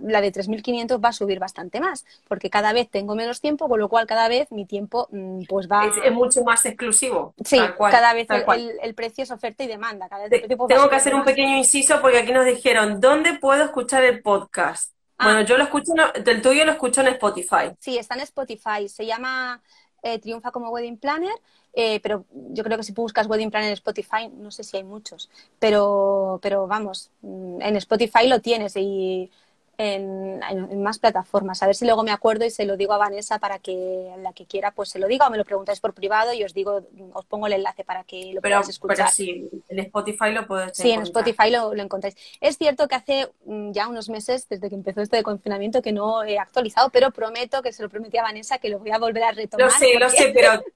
la 0.00 0.20
de 0.20 0.32
3.500 0.32 1.02
va 1.02 1.10
a 1.10 1.12
subir 1.12 1.38
bastante 1.38 1.80
más, 1.80 2.04
porque 2.28 2.50
cada 2.50 2.72
vez 2.72 2.88
tengo 2.90 3.14
menos 3.14 3.40
tiempo, 3.40 3.68
con 3.68 3.78
lo 3.78 3.88
cual 3.88 4.06
cada 4.06 4.28
vez 4.28 4.50
mi 4.50 4.66
tiempo 4.66 5.08
mm, 5.10 5.44
pues 5.48 5.68
va... 5.68 5.86
Es, 5.86 5.96
es 6.04 6.12
mucho 6.12 6.42
más 6.42 6.64
exclusivo. 6.66 7.34
Sí, 7.44 7.60
cual, 7.76 7.92
cada 7.92 8.12
vez 8.14 8.26
el, 8.30 8.44
el, 8.48 8.78
el, 8.82 8.94
precio 8.94 9.24
es 9.24 9.30
oferta 9.30 9.64
y 9.64 9.66
demanda. 9.66 10.08
Cada 10.08 10.28
vez 10.28 10.42
tengo 10.48 10.88
que 10.88 10.96
hacer 10.96 11.14
un 11.14 11.24
pequeño 11.24 11.56
inciso 11.56 12.00
porque 12.00 12.18
aquí 12.18 12.32
nos 12.32 12.44
dijeron, 12.44 13.00
¿dónde 13.00 13.34
puedo 13.34 13.64
escuchar 13.64 14.04
el 14.04 14.22
podcast? 14.22 14.92
Ah. 15.18 15.26
Bueno, 15.26 15.42
yo 15.42 15.56
lo 15.56 15.64
escucho, 15.64 15.92
el 16.14 16.42
tuyo 16.42 16.64
lo 16.64 16.72
escucho 16.72 17.00
en 17.00 17.08
Spotify. 17.08 17.72
Sí, 17.78 17.96
está 17.96 18.14
en 18.14 18.20
Spotify. 18.20 18.88
Se 18.88 19.06
llama 19.06 19.62
eh, 20.02 20.18
Triunfa 20.18 20.50
como 20.50 20.70
Wedding 20.70 20.98
Planner, 20.98 21.34
eh, 21.72 22.00
pero 22.00 22.24
yo 22.30 22.62
creo 22.64 22.76
que 22.76 22.84
si 22.84 22.92
buscas 22.92 23.26
Wedding 23.26 23.50
Planner 23.50 23.68
en 23.68 23.74
Spotify, 23.74 24.28
no 24.32 24.50
sé 24.50 24.62
si 24.62 24.76
hay 24.76 24.84
muchos, 24.84 25.30
pero, 25.58 26.38
pero 26.42 26.66
vamos, 26.66 27.10
mm, 27.22 27.62
en 27.62 27.76
Spotify 27.76 28.28
lo 28.28 28.40
tienes 28.40 28.76
y 28.76 29.30
en, 29.78 30.40
en, 30.42 30.82
más 30.82 30.98
plataformas. 30.98 31.62
A 31.62 31.66
ver 31.66 31.74
si 31.74 31.84
luego 31.84 32.02
me 32.02 32.10
acuerdo 32.10 32.44
y 32.44 32.50
se 32.50 32.64
lo 32.64 32.76
digo 32.76 32.92
a 32.92 32.98
Vanessa 32.98 33.38
para 33.38 33.58
que 33.58 34.12
la 34.18 34.32
que 34.32 34.46
quiera 34.46 34.70
pues 34.70 34.90
se 34.90 34.98
lo 34.98 35.06
diga 35.06 35.26
o 35.26 35.30
me 35.30 35.36
lo 35.36 35.44
preguntáis 35.44 35.80
por 35.80 35.94
privado 35.94 36.32
y 36.32 36.44
os 36.44 36.54
digo, 36.54 36.82
os 37.12 37.24
pongo 37.26 37.46
el 37.46 37.54
enlace 37.54 37.84
para 37.84 38.04
que 38.04 38.32
lo 38.32 38.40
pero, 38.40 38.56
podáis 38.56 38.68
escuchar. 38.70 38.96
Pero 38.96 39.10
sí, 39.10 39.48
en 39.68 39.78
Spotify 39.80 40.32
lo 40.32 40.46
puedes 40.46 40.76
Sí, 40.76 40.90
encontrar. 40.90 40.98
en 40.98 41.02
Spotify 41.02 41.50
lo, 41.50 41.74
lo, 41.74 41.82
encontráis. 41.82 42.16
Es 42.40 42.58
cierto 42.58 42.88
que 42.88 42.94
hace 42.94 43.28
mm, 43.44 43.72
ya 43.72 43.88
unos 43.88 44.08
meses, 44.08 44.48
desde 44.48 44.68
que 44.68 44.74
empezó 44.74 45.00
este 45.02 45.22
confinamiento, 45.22 45.82
que 45.82 45.92
no 45.92 46.24
he 46.24 46.38
actualizado, 46.38 46.90
pero 46.90 47.10
prometo 47.10 47.62
que 47.62 47.72
se 47.72 47.82
lo 47.82 47.88
prometí 47.88 48.18
a 48.18 48.22
Vanessa 48.22 48.58
que 48.58 48.68
lo 48.68 48.78
voy 48.78 48.90
a 48.90 48.98
volver 48.98 49.24
a 49.24 49.32
retomar. 49.32 49.66
Lo 49.66 49.70
sé, 49.70 49.86
porque... 49.92 49.98
lo 49.98 50.10
sé, 50.10 50.32
pero 50.34 50.62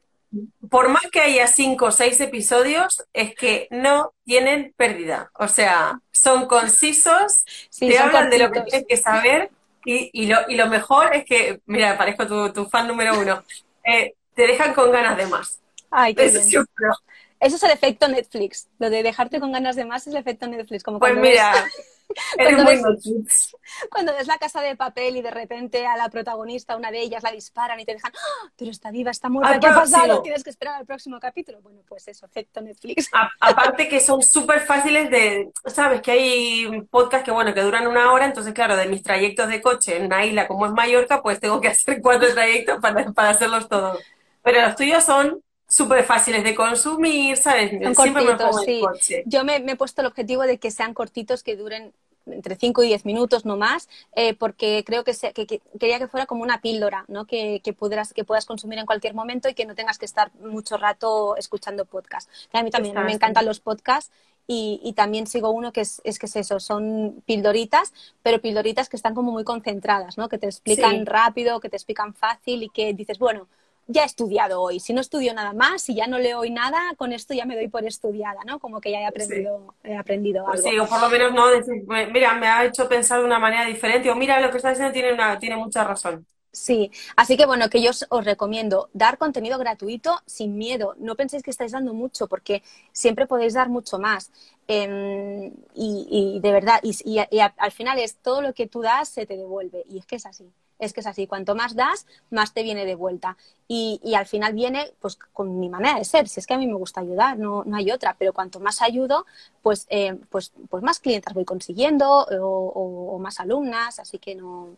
por 0.71 0.89
más 0.89 1.03
que 1.11 1.21
haya 1.21 1.47
cinco 1.47 1.87
o 1.87 1.91
seis 1.91 2.21
episodios, 2.21 3.05
es 3.13 3.35
que 3.35 3.67
no 3.71 4.13
tienen 4.25 4.73
pérdida. 4.77 5.31
O 5.35 5.49
sea, 5.49 6.01
son 6.13 6.47
concisos, 6.47 7.45
sí, 7.69 7.93
te 7.93 7.97
son 7.97 8.09
hablan 8.09 8.13
cortitos. 8.13 8.39
de 8.39 8.39
lo 8.39 8.53
que 8.53 8.61
tienes 8.63 8.87
que 8.89 8.97
saber 8.97 9.51
y, 9.85 10.11
y, 10.13 10.27
lo, 10.27 10.39
y 10.49 10.55
lo 10.57 10.69
mejor 10.69 11.15
es 11.15 11.25
que, 11.25 11.61
mira, 11.67 11.97
parezco 11.99 12.27
tu, 12.27 12.53
tu 12.53 12.67
fan 12.67 12.87
número 12.89 13.19
uno, 13.19 13.43
eh, 13.85 14.15
te 14.35 14.47
dejan 14.47 14.75
con 14.75 14.93
ganas 14.93 15.17
de 15.17 15.27
más. 15.27 15.61
Ay, 15.91 16.15
qué 16.17 16.27
Eso, 16.27 16.41
bien. 16.41 16.67
Eso 17.41 17.57
es 17.57 17.63
el 17.63 17.71
efecto 17.71 18.09
Netflix. 18.09 18.69
Lo 18.79 18.91
de 18.91 19.03
dejarte 19.03 19.41
con 19.41 19.53
ganas 19.53 19.77
de 19.77 19.85
más 19.85 20.07
es 20.07 20.13
el 20.15 20.21
efecto 20.21 20.47
Netflix. 20.47 20.83
Como 20.83 20.99
pues 20.99 21.17
mira, 21.17 21.53
cuando, 22.37 22.65
ves, 22.65 23.57
cuando 23.91 24.15
ves 24.15 24.27
la 24.27 24.39
casa 24.39 24.61
de 24.63 24.77
papel 24.77 25.17
y 25.17 25.23
de 25.23 25.31
repente 25.31 25.87
a 25.87 25.97
la 25.97 26.09
protagonista, 26.09 26.77
una 26.77 26.91
de 26.91 27.01
ellas, 27.01 27.23
la 27.23 27.33
disparan 27.33 27.79
y 27.81 27.85
te 27.85 27.95
dejan, 27.95 28.13
¡Oh, 28.15 28.49
pero 28.57 28.71
está 28.71 28.91
viva, 28.91 29.11
está 29.11 29.29
muerta, 29.29 29.59
¿qué 29.61 29.67
ha 29.67 29.75
pasado? 29.75 30.23
Tienes 30.23 30.45
que 30.45 30.51
esperar 30.51 30.75
al 30.77 30.87
próximo 30.87 31.19
capítulo. 31.21 31.61
Bueno, 31.63 31.81
pues 31.87 32.09
eso, 32.09 32.27
efecto 32.27 32.61
Netflix. 32.61 33.09
A, 33.13 33.31
aparte 33.41 33.89
que 33.89 34.01
son 34.01 34.23
súper 34.23 34.61
fáciles 34.61 35.11
de, 35.11 35.51
sabes, 35.67 36.03
que 36.03 36.13
hay 36.13 36.83
podcasts 36.91 37.25
que, 37.25 37.31
bueno, 37.31 37.55
que 37.55 37.63
duran 37.63 37.87
una 37.87 38.13
hora, 38.13 38.27
entonces, 38.27 38.53
claro, 38.55 38.77
de 38.77 38.87
mis 38.87 39.03
trayectos 39.03 39.49
de 39.49 39.61
coche 39.61 39.97
en 39.97 40.07
una 40.07 40.25
isla 40.25 40.47
como 40.47 40.67
es 40.67 40.73
Mallorca, 40.73 41.23
pues 41.23 41.41
tengo 41.41 41.61
que 41.61 41.69
hacer 41.69 42.01
cuatro 42.03 42.33
trayectos 42.33 42.81
para, 42.81 43.13
para 43.13 43.31
hacerlos 43.31 43.69
todos. 43.69 43.99
Pero 44.43 44.63
los 44.63 44.75
tuyos 44.77 45.05
son 45.05 45.43
súper 45.71 46.05
fáciles 46.05 46.43
de 46.43 46.55
consumir, 46.55 47.37
¿sabes? 47.37 47.71
Son 47.71 47.95
Siempre 47.95 48.27
cortitos, 48.27 48.57
me 48.57 48.65
sí. 48.65 48.81
Coche. 48.81 49.23
Yo 49.27 49.45
me, 49.45 49.61
me, 49.61 49.73
he 49.73 49.77
puesto 49.77 50.01
el 50.01 50.09
objetivo 50.09 50.43
de 50.43 50.59
que 50.59 50.71
sean 50.71 50.95
cortitos, 50.95 51.43
que 51.45 51.57
duren 51.57 51.93
entre 52.27 52.57
5 52.57 52.83
y 52.83 52.89
10 52.89 53.05
minutos, 53.05 53.45
no 53.45 53.57
más, 53.57 53.89
eh, 54.15 54.35
porque 54.35 54.85
creo 54.87 55.05
que, 55.05 55.15
se, 55.15 55.33
que, 55.33 55.47
que, 55.47 55.61
quería 55.79 55.99
que 55.99 56.09
fuera 56.09 56.27
como 56.27 56.43
una 56.43 56.61
píldora, 56.61 57.05
¿no? 57.09 57.27
Que, 57.27 57.61
que, 57.63 57.73
pudieras, 57.73 58.13
que 58.13 58.25
puedas 58.25 58.47
consumir 58.47 58.79
en 58.79 58.87
cualquier 58.87 59.15
momento 59.15 59.49
y 59.49 59.55
que 59.55 59.67
no 59.67 59.75
tengas 59.75 59.99
que 59.99 60.07
estar 60.07 60.33
mucho 60.37 60.77
rato 60.77 61.37
escuchando 61.37 61.85
podcast. 61.85 62.29
A 62.53 62.63
mí 62.63 62.71
también 62.71 62.95
me 63.05 63.13
encantan 63.13 63.47
los 63.47 63.61
podcasts 63.61 64.13
y, 64.47 64.81
y, 64.83 64.95
también 64.95 65.27
sigo 65.27 65.51
uno 65.51 65.73
que 65.73 65.83
es, 65.83 66.01
es, 66.05 66.19
que 66.19 66.27
es 66.27 66.35
eso, 66.35 66.59
son 66.59 67.23
pildoritas, 67.25 67.93
pero 68.23 68.41
pildoritas 68.41 68.89
que 68.89 68.97
están 68.97 69.15
como 69.15 69.31
muy 69.31 69.45
concentradas, 69.45 70.19
¿no? 70.19 70.29
Que 70.29 70.39
te 70.39 70.47
explican 70.47 70.99
sí. 70.99 71.05
rápido, 71.05 71.61
que 71.61 71.69
te 71.69 71.77
explican 71.77 72.15
fácil 72.15 72.65
y 72.65 72.69
que 72.69 72.93
dices, 72.93 73.19
bueno, 73.19 73.47
ya 73.91 74.03
he 74.03 74.07
estudiado 74.07 74.63
hoy. 74.63 74.81
Si 74.81 74.93
no 74.93 75.01
estudio 75.01 75.35
nada 75.35 75.53
más, 75.53 75.83
si 75.83 75.95
ya 75.95 76.07
no 76.07 76.19
leo 76.19 76.41
hoy 76.41 76.51
nada, 76.51 76.79
con 76.97 77.13
esto 77.13 77.35
ya 77.35 77.45
me 77.45 77.57
doy 77.57 77.69
por 77.69 77.85
estudiada, 77.85 78.41
¿no? 78.47 78.59
Como 78.59 78.81
que 78.81 78.91
ya 78.91 79.01
he 79.01 79.07
aprendido, 79.07 79.75
sí. 79.83 79.91
he 79.91 79.97
aprendido 79.97 80.45
pues 80.45 80.61
algo. 80.61 80.71
Sí, 80.71 80.79
o 80.79 80.87
por 80.87 81.01
lo 81.01 81.11
menos 81.11 81.33
no 81.33 81.49
decir, 81.49 81.85
mira, 82.13 82.35
me 82.35 82.47
ha 82.47 82.65
hecho 82.65 82.89
pensar 82.89 83.21
de 83.21 83.27
una 83.27 83.39
manera 83.39 83.65
diferente, 83.65 84.11
o 84.11 84.15
mira, 84.15 84.41
lo 84.41 84.51
que 84.51 84.59
estás 84.59 84.73
diciendo 84.73 84.93
tiene, 84.93 85.13
una, 85.13 85.39
tiene 85.39 85.57
mucha 85.57 85.85
razón. 85.85 86.27
Sí, 86.53 86.91
así 87.17 87.37
que 87.37 87.47
bueno, 87.47 87.71
que 87.71 87.81
yo 87.81 87.91
os, 87.91 88.07
os, 88.09 88.25
recomiendo 88.25 88.91
dar 88.93 89.19
contenido 89.19 89.57
gratuito 89.59 90.21
sin 90.27 90.57
miedo. 90.57 90.95
No 90.99 91.15
penséis 91.15 91.45
que 91.45 91.51
estáis 91.51 91.73
dando 91.73 91.95
mucho, 91.95 92.27
porque 92.27 92.63
siempre 92.93 93.27
podéis 93.27 93.55
dar 93.55 93.69
mucho 93.69 93.99
más. 94.01 94.33
Eh, 94.67 95.53
y, 95.75 96.37
y, 96.37 96.41
de 96.41 96.53
verdad, 96.53 96.81
y, 96.83 96.97
y, 97.05 97.19
al 97.41 97.73
final 97.73 97.99
es 98.01 98.17
todo 98.17 98.43
lo 98.43 98.53
que 98.53 98.67
tú 98.67 98.83
das 98.83 99.09
se 99.09 99.27
te 99.27 99.37
devuelve. 99.37 99.85
Y 99.89 99.99
es 99.99 100.07
que 100.07 100.17
es 100.17 100.27
así 100.27 100.53
es 100.81 100.93
que 100.95 101.01
es 101.01 101.07
así, 101.07 101.27
cuanto 101.27 101.55
más 101.55 101.75
das, 101.77 102.07
más 102.31 102.55
te 102.55 102.63
viene 102.63 102.87
de 102.87 102.95
vuelta. 102.95 103.37
Y, 103.69 104.01
al 104.15 104.27
final 104.27 104.55
viene 104.55 104.93
pues 105.01 105.17
con 105.17 105.61
mi 105.61 105.69
manera 105.69 105.99
de 105.99 106.05
ser, 106.05 106.29
si 106.29 106.41
es 106.41 106.47
que 106.47 106.55
a 106.55 106.59
mí 106.59 106.67
me 106.67 106.75
gusta 106.75 107.01
ayudar, 107.03 107.39
no, 107.39 107.65
no 107.65 107.77
hay 107.77 107.91
otra, 107.91 108.17
pero 108.19 108.33
cuanto 108.33 108.61
más 108.61 108.83
ayudo, 108.83 109.27
pues, 109.63 109.87
eh, 109.91 110.19
pues, 110.31 110.53
pues 110.69 110.83
más 110.83 110.99
clientes 110.99 111.35
voy 111.35 111.45
consiguiendo 111.45 112.07
o, 112.11 112.25
o, 112.41 113.15
o 113.15 113.19
más 113.19 113.41
alumnas, 113.41 113.99
así 114.01 114.19
que 114.19 114.35
no, 114.35 114.71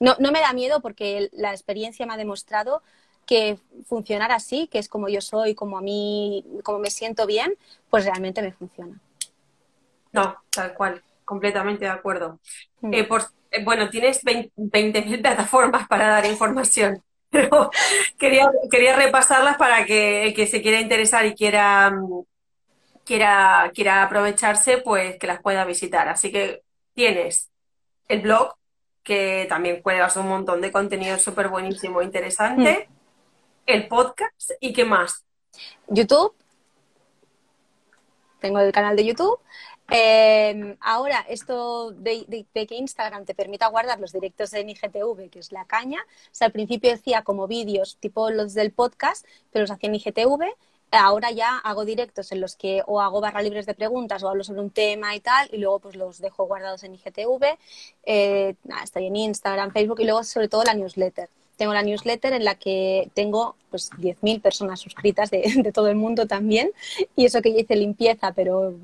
no, 0.00 0.16
no, 0.18 0.32
me 0.32 0.40
da 0.40 0.52
miedo 0.52 0.80
porque 0.80 1.28
la 1.32 1.52
experiencia 1.52 2.06
me 2.06 2.14
ha 2.14 2.16
demostrado 2.16 2.82
que 3.26 3.58
funcionar 3.86 4.32
así, 4.32 4.66
que 4.66 4.78
es 4.78 4.88
como 4.88 5.08
yo 5.08 5.20
soy, 5.20 5.54
como 5.54 5.78
a 5.78 5.82
mí, 5.82 6.44
como 6.64 6.80
me 6.80 6.90
siento 6.90 7.26
bien, 7.26 7.54
pues 7.88 8.04
realmente 8.04 8.42
me 8.42 8.50
funciona. 8.50 8.98
No, 10.12 10.36
tal 10.50 10.74
cual, 10.74 11.02
completamente 11.24 11.84
de 11.84 11.90
acuerdo. 11.92 12.40
Mm. 12.80 12.94
Eh, 12.94 13.04
por, 13.04 13.22
eh, 13.50 13.62
bueno, 13.62 13.88
tienes 13.88 14.24
20.000 14.24 15.20
plataformas 15.22 15.86
para 15.86 16.08
dar 16.08 16.26
información, 16.26 17.02
pero 17.30 17.70
quería, 18.18 18.50
quería 18.70 18.96
repasarlas 18.96 19.56
para 19.56 19.84
que 19.84 20.24
el 20.24 20.34
que 20.34 20.46
se 20.46 20.62
quiera 20.62 20.80
interesar 20.80 21.26
y 21.26 21.34
quiera, 21.34 21.92
quiera, 23.04 23.70
quiera 23.74 24.02
aprovecharse, 24.02 24.78
pues 24.78 25.18
que 25.18 25.26
las 25.26 25.40
pueda 25.40 25.64
visitar. 25.64 26.08
Así 26.08 26.32
que 26.32 26.62
tienes 26.94 27.50
el 28.08 28.22
blog, 28.22 28.56
que 29.02 29.46
también 29.48 29.82
cuelgas 29.82 30.16
un 30.16 30.28
montón 30.28 30.60
de 30.60 30.72
contenido 30.72 31.18
súper 31.18 31.48
buenísimo, 31.48 32.02
interesante, 32.02 32.88
mm. 32.88 32.92
el 33.66 33.88
podcast 33.88 34.50
y 34.60 34.72
qué 34.72 34.84
más. 34.84 35.24
YouTube. 35.88 36.34
Tengo 38.40 38.60
el 38.60 38.72
canal 38.72 38.96
de 38.96 39.04
YouTube. 39.04 39.38
Eh, 39.90 40.76
ahora, 40.80 41.24
esto 41.28 41.90
de, 41.90 42.24
de, 42.28 42.46
de, 42.54 42.66
que 42.66 42.76
Instagram 42.76 43.24
te 43.24 43.34
permita 43.34 43.66
guardar 43.66 43.98
los 43.98 44.12
directos 44.12 44.52
en 44.52 44.70
IGTV, 44.70 45.28
que 45.30 45.40
es 45.40 45.50
la 45.50 45.64
caña, 45.64 45.98
o 46.00 46.28
sea, 46.30 46.46
al 46.46 46.52
principio 46.52 46.90
decía 46.90 47.22
como 47.22 47.48
vídeos 47.48 47.96
tipo 47.98 48.30
los 48.30 48.54
del 48.54 48.70
podcast, 48.70 49.26
pero 49.50 49.64
los 49.64 49.70
hacía 49.70 49.88
en 49.88 49.96
IGTV. 49.96 50.54
Ahora 50.90 51.30
ya 51.30 51.58
hago 51.58 51.84
directos 51.84 52.32
en 52.32 52.40
los 52.40 52.56
que 52.56 52.82
o 52.86 53.00
hago 53.00 53.20
barra 53.20 53.42
libres 53.42 53.66
de 53.66 53.74
preguntas 53.74 54.22
o 54.22 54.28
hablo 54.28 54.44
sobre 54.44 54.60
un 54.60 54.70
tema 54.70 55.14
y 55.14 55.20
tal, 55.20 55.48
y 55.52 55.58
luego 55.58 55.78
pues 55.80 55.96
los 55.96 56.18
dejo 56.20 56.46
guardados 56.46 56.82
en 56.84 56.94
IGTV, 56.94 57.58
eh, 58.04 58.54
estoy 58.82 59.06
en 59.06 59.16
Instagram, 59.16 59.72
Facebook 59.72 60.00
y 60.00 60.04
luego 60.04 60.24
sobre 60.24 60.48
todo 60.48 60.64
la 60.64 60.74
newsletter. 60.74 61.28
Tengo 61.56 61.74
la 61.74 61.82
newsletter 61.82 62.32
en 62.32 62.44
la 62.44 62.54
que 62.54 63.10
tengo 63.12 63.54
pues 63.68 63.90
10.000 63.90 64.40
personas 64.40 64.80
suscritas 64.80 65.30
de, 65.30 65.42
de, 65.62 65.72
todo 65.72 65.88
el 65.88 65.96
mundo 65.96 66.26
también, 66.26 66.70
y 67.16 67.26
eso 67.26 67.42
que 67.42 67.52
yo 67.52 67.58
hice 67.58 67.76
limpieza, 67.76 68.32
pero 68.32 68.74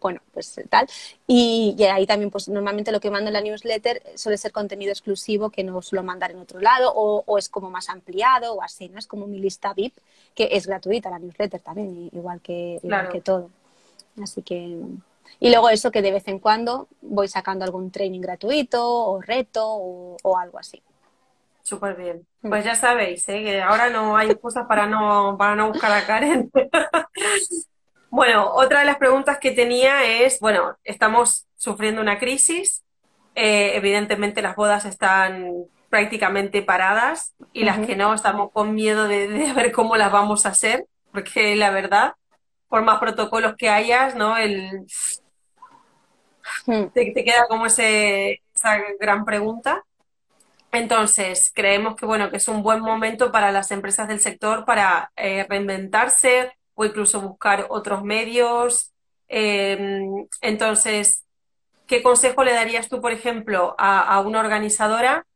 bueno, 0.00 0.20
pues 0.32 0.60
tal. 0.68 0.86
Y, 1.26 1.74
y, 1.78 1.84
ahí 1.84 2.06
también, 2.06 2.30
pues 2.30 2.48
normalmente 2.48 2.92
lo 2.92 3.00
que 3.00 3.10
mando 3.10 3.28
en 3.28 3.34
la 3.34 3.40
newsletter 3.40 4.02
suele 4.14 4.38
ser 4.38 4.52
contenido 4.52 4.90
exclusivo 4.90 5.50
que 5.50 5.64
no 5.64 5.80
suelo 5.82 6.02
mandar 6.02 6.30
en 6.30 6.38
otro 6.38 6.60
lado 6.60 6.92
o, 6.94 7.22
o, 7.26 7.38
es 7.38 7.48
como 7.48 7.70
más 7.70 7.88
ampliado 7.88 8.54
o 8.54 8.62
así, 8.62 8.88
¿no? 8.88 8.98
Es 8.98 9.06
como 9.06 9.26
mi 9.26 9.38
lista 9.38 9.72
VIP, 9.74 9.94
que 10.34 10.48
es 10.52 10.66
gratuita 10.66 11.10
la 11.10 11.18
newsletter 11.18 11.60
también, 11.60 12.10
igual 12.12 12.40
que, 12.40 12.80
igual 12.82 13.00
claro. 13.00 13.12
que 13.12 13.20
todo. 13.20 13.50
Así 14.22 14.42
que... 14.42 14.78
Y 15.38 15.50
luego 15.50 15.70
eso 15.70 15.90
que 15.90 16.02
de 16.02 16.10
vez 16.10 16.26
en 16.28 16.40
cuando 16.40 16.88
voy 17.00 17.28
sacando 17.28 17.64
algún 17.64 17.90
training 17.90 18.20
gratuito 18.20 18.86
o 18.86 19.20
reto 19.22 19.64
o, 19.64 20.16
o 20.22 20.36
algo 20.36 20.58
así. 20.58 20.82
Súper 21.62 21.94
bien. 21.94 22.26
Pues 22.42 22.64
ya 22.64 22.74
sabéis, 22.74 23.28
¿eh? 23.28 23.44
que 23.44 23.62
ahora 23.62 23.90
no 23.90 24.16
hay 24.16 24.34
cosas 24.34 24.66
para 24.66 24.86
no, 24.86 25.36
para 25.38 25.54
no 25.54 25.68
buscar 25.68 25.92
a 25.92 26.04
Karen. 26.04 26.50
Bueno, 28.10 28.52
otra 28.52 28.80
de 28.80 28.86
las 28.86 28.98
preguntas 28.98 29.38
que 29.38 29.52
tenía 29.52 30.04
es, 30.04 30.40
bueno, 30.40 30.76
estamos 30.84 31.46
sufriendo 31.56 32.00
una 32.00 32.18
crisis, 32.18 32.84
eh, 33.36 33.72
evidentemente 33.76 34.42
las 34.42 34.56
bodas 34.56 34.84
están 34.84 35.64
prácticamente 35.88 36.62
paradas 36.62 37.34
y 37.52 37.60
uh 37.60 37.62
-huh. 37.62 37.66
las 37.66 37.86
que 37.86 37.96
no 37.96 38.12
estamos 38.14 38.50
con 38.52 38.74
miedo 38.74 39.06
de, 39.08 39.28
de, 39.28 39.52
ver 39.52 39.72
cómo 39.72 39.96
las 39.96 40.10
vamos 40.12 40.44
a 40.44 40.50
hacer, 40.50 40.86
porque 41.12 41.54
la 41.56 41.70
verdad, 41.70 42.14
por 42.68 42.82
más 42.82 42.98
protocolos 42.98 43.54
que 43.56 43.68
hayas, 43.68 44.14
¿no? 44.16 44.36
El, 44.36 44.86
te, 46.94 47.12
te, 47.12 47.24
queda 47.24 47.46
como 47.48 47.66
ese, 47.66 48.42
esa 48.54 48.78
gran 48.98 49.24
pregunta. 49.24 49.84
Entonces, 50.72 51.50
creemos 51.54 51.96
que, 51.96 52.06
bueno, 52.06 52.30
que 52.30 52.36
es 52.36 52.48
un 52.48 52.62
buen 52.62 52.80
momento 52.80 53.32
para 53.32 53.50
las 53.52 53.70
empresas 53.72 54.08
del 54.08 54.20
sector 54.20 54.64
para 54.64 55.10
eh, 55.16 55.46
reinventarse, 55.48 56.52
o 56.80 56.84
incluso 56.86 57.20
buscar 57.20 57.66
otros 57.68 58.02
medios. 58.02 58.94
Eh, 59.28 60.08
entonces, 60.40 61.26
¿qué 61.86 62.02
consejo 62.02 62.42
le 62.42 62.54
darías 62.54 62.88
tú, 62.88 63.02
por 63.02 63.12
ejemplo, 63.12 63.74
a, 63.76 64.00
a 64.00 64.20
una 64.20 64.40
organizadora 64.40 65.26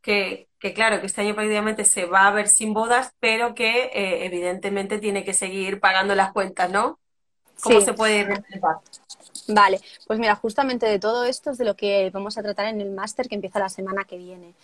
que, 0.00 0.48
que, 0.58 0.72
claro, 0.72 1.00
que 1.00 1.06
este 1.06 1.20
año 1.20 1.34
prácticamente 1.34 1.84
se 1.84 2.06
va 2.06 2.26
a 2.26 2.30
ver 2.30 2.48
sin 2.48 2.72
bodas, 2.72 3.12
pero 3.20 3.54
que 3.54 3.90
eh, 3.92 4.24
evidentemente 4.24 4.98
tiene 4.98 5.24
que 5.24 5.34
seguir 5.34 5.78
pagando 5.78 6.14
las 6.14 6.32
cuentas, 6.32 6.70
¿no? 6.70 6.98
¿Cómo 7.62 7.80
sí. 7.80 7.84
se 7.84 7.92
puede 7.92 8.24
reinventar? 8.24 8.76
Vale, 9.48 9.80
pues 10.06 10.18
mira, 10.18 10.34
justamente 10.36 10.86
de 10.86 10.98
todo 10.98 11.24
esto 11.24 11.50
es 11.50 11.58
de 11.58 11.66
lo 11.66 11.76
que 11.76 12.08
vamos 12.14 12.38
a 12.38 12.42
tratar 12.42 12.66
en 12.66 12.80
el 12.80 12.90
máster 12.92 13.28
que 13.28 13.34
empieza 13.34 13.58
la 13.58 13.68
semana 13.68 14.04
que 14.04 14.16
viene. 14.16 14.54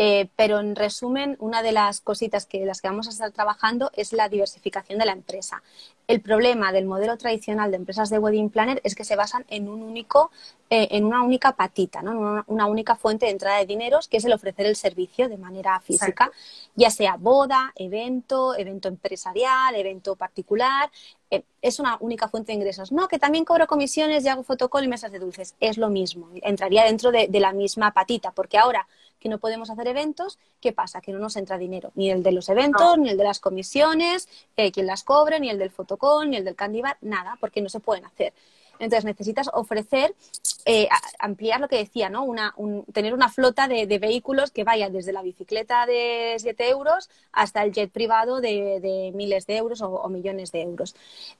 Eh, 0.00 0.28
pero 0.36 0.60
en 0.60 0.76
resumen, 0.76 1.36
una 1.40 1.60
de 1.60 1.72
las 1.72 2.00
cositas 2.00 2.46
que 2.46 2.64
las 2.64 2.80
que 2.80 2.86
vamos 2.86 3.08
a 3.08 3.10
estar 3.10 3.32
trabajando 3.32 3.90
es 3.94 4.12
la 4.12 4.28
diversificación 4.28 4.96
de 5.00 5.04
la 5.04 5.12
empresa. 5.12 5.60
El 6.06 6.20
problema 6.20 6.70
del 6.70 6.86
modelo 6.86 7.18
tradicional 7.18 7.72
de 7.72 7.78
empresas 7.78 8.08
de 8.08 8.20
wedding 8.20 8.48
planner 8.48 8.80
es 8.84 8.94
que 8.94 9.02
se 9.02 9.16
basan 9.16 9.44
en 9.48 9.68
un 9.68 9.82
único, 9.82 10.30
eh, 10.70 10.86
en 10.92 11.04
una 11.04 11.24
única 11.24 11.56
patita, 11.56 12.00
¿no? 12.00 12.12
una, 12.12 12.44
una, 12.46 12.66
única 12.66 12.94
fuente 12.94 13.26
de 13.26 13.32
entrada 13.32 13.58
de 13.58 13.66
dineros, 13.66 14.06
que 14.06 14.18
es 14.18 14.24
el 14.24 14.32
ofrecer 14.32 14.66
el 14.66 14.76
servicio 14.76 15.28
de 15.28 15.36
manera 15.36 15.80
física, 15.80 16.26
Exacto. 16.26 16.36
ya 16.76 16.90
sea 16.90 17.16
boda, 17.16 17.72
evento, 17.74 18.54
evento 18.56 18.86
empresarial, 18.86 19.74
evento 19.74 20.14
particular. 20.14 20.92
Eh, 21.28 21.42
es 21.60 21.80
una 21.80 21.96
única 21.98 22.28
fuente 22.28 22.52
de 22.52 22.58
ingresos. 22.58 22.92
No, 22.92 23.08
que 23.08 23.18
también 23.18 23.44
cobro 23.44 23.66
comisiones 23.66 24.24
y 24.24 24.28
hago 24.28 24.44
fotocall 24.44 24.84
y 24.84 24.88
mesas 24.88 25.10
de 25.10 25.18
dulces. 25.18 25.56
Es 25.58 25.76
lo 25.76 25.90
mismo. 25.90 26.30
Entraría 26.36 26.84
dentro 26.84 27.10
de, 27.10 27.26
de 27.26 27.40
la 27.40 27.52
misma 27.52 27.92
patita, 27.92 28.30
porque 28.30 28.58
ahora 28.58 28.86
que 29.18 29.28
no 29.28 29.38
podemos 29.38 29.70
hacer 29.70 29.88
eventos, 29.88 30.38
¿qué 30.60 30.72
pasa? 30.72 31.00
Que 31.00 31.12
no 31.12 31.18
nos 31.18 31.36
entra 31.36 31.58
dinero, 31.58 31.92
ni 31.94 32.10
el 32.10 32.22
de 32.22 32.32
los 32.32 32.48
eventos, 32.48 32.96
no. 32.96 33.02
ni 33.02 33.10
el 33.10 33.16
de 33.16 33.24
las 33.24 33.40
comisiones, 33.40 34.28
eh, 34.56 34.72
quien 34.72 34.86
las 34.86 35.04
cobre, 35.04 35.40
ni 35.40 35.50
el 35.50 35.58
del 35.58 35.70
fotocon, 35.70 36.30
ni 36.30 36.36
el 36.36 36.44
del 36.44 36.54
candy 36.54 36.82
bar, 36.82 36.98
nada, 37.00 37.36
porque 37.40 37.60
no 37.60 37.68
se 37.68 37.80
pueden 37.80 38.04
hacer. 38.04 38.32
Entonces 38.78 39.04
necesitas 39.04 39.48
ofrecer, 39.52 40.14
eh, 40.64 40.88
ampliar 41.18 41.60
lo 41.60 41.68
que 41.68 41.76
decía, 41.76 42.08
¿no? 42.08 42.24
Una, 42.24 42.52
un, 42.56 42.84
tener 42.92 43.14
una 43.14 43.28
flota 43.28 43.68
de, 43.68 43.86
vehículos 43.98 44.50
que 44.50 44.64
vaya 44.64 44.90
desde 44.90 45.12
la 45.12 45.22
bicicleta 45.22 45.86
de 45.86 46.36
7 46.38 46.68
euros 46.68 47.10
hasta 47.32 47.64
el 47.64 47.72
jet 47.72 47.90
privado 47.90 48.40
de, 48.40 49.12
miles 49.14 49.46
de 49.46 49.56
euros 49.56 49.80
o, 49.80 50.08
millones 50.08 50.52
de 50.52 50.62
euros. 50.62 50.94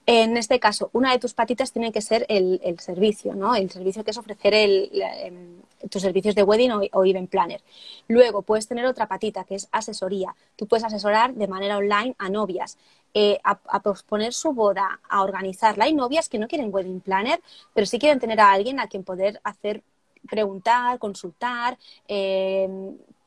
En 0.07 0.37
este 0.37 0.59
caso, 0.59 0.91
una 0.93 1.13
de 1.13 1.19
tus 1.19 1.35
patitas 1.35 1.73
tiene 1.73 1.93
que 1.93 2.01
ser 2.01 2.27
el, 2.29 2.61
servicio, 2.81 3.35
¿no? 3.35 3.55
El 3.55 3.71
servicio 3.71 4.05
que 4.05 4.11
es 4.11 4.19
ofrecer 4.19 4.55
el, 4.55 4.91
el, 4.93 5.89
tus 5.89 6.03
servicios 6.03 6.35
de 6.35 6.43
wedding 6.43 6.73
o 6.93 7.05
event 7.05 7.31
planner. 7.31 7.61
Luego 8.09 8.43
puedes 8.43 8.67
tener 8.67 8.87
otra 8.87 9.07
patita 9.07 9.45
que 9.45 9.55
es 9.55 9.69
asesoría. 9.71 10.35
Tú 10.57 10.67
puedes 10.67 10.85
asesorar 10.85 11.35
de 11.35 11.47
manera 11.47 11.77
online 11.77 12.15
a 12.19 12.29
novias 12.29 12.79
eh, 13.15 13.39
a, 13.43 13.83
posponer 13.83 14.33
su 14.33 14.53
boda, 14.53 15.01
a 15.09 15.23
organizarla. 15.23 15.85
Hay 15.85 15.95
novias 15.95 16.29
que 16.29 16.39
no 16.39 16.47
quieren 16.47 16.73
wedding 16.73 17.01
planner, 17.01 17.41
pero 17.75 17.87
sí 17.87 17.99
quieren 17.99 18.21
tener 18.21 18.41
a 18.41 18.53
alguien 18.53 18.81
a 18.81 18.89
quien 18.89 19.05
poder 19.05 19.41
hacer, 19.45 19.83
preguntar, 20.29 20.99
consultar. 20.99 21.79
Eh, 22.07 22.69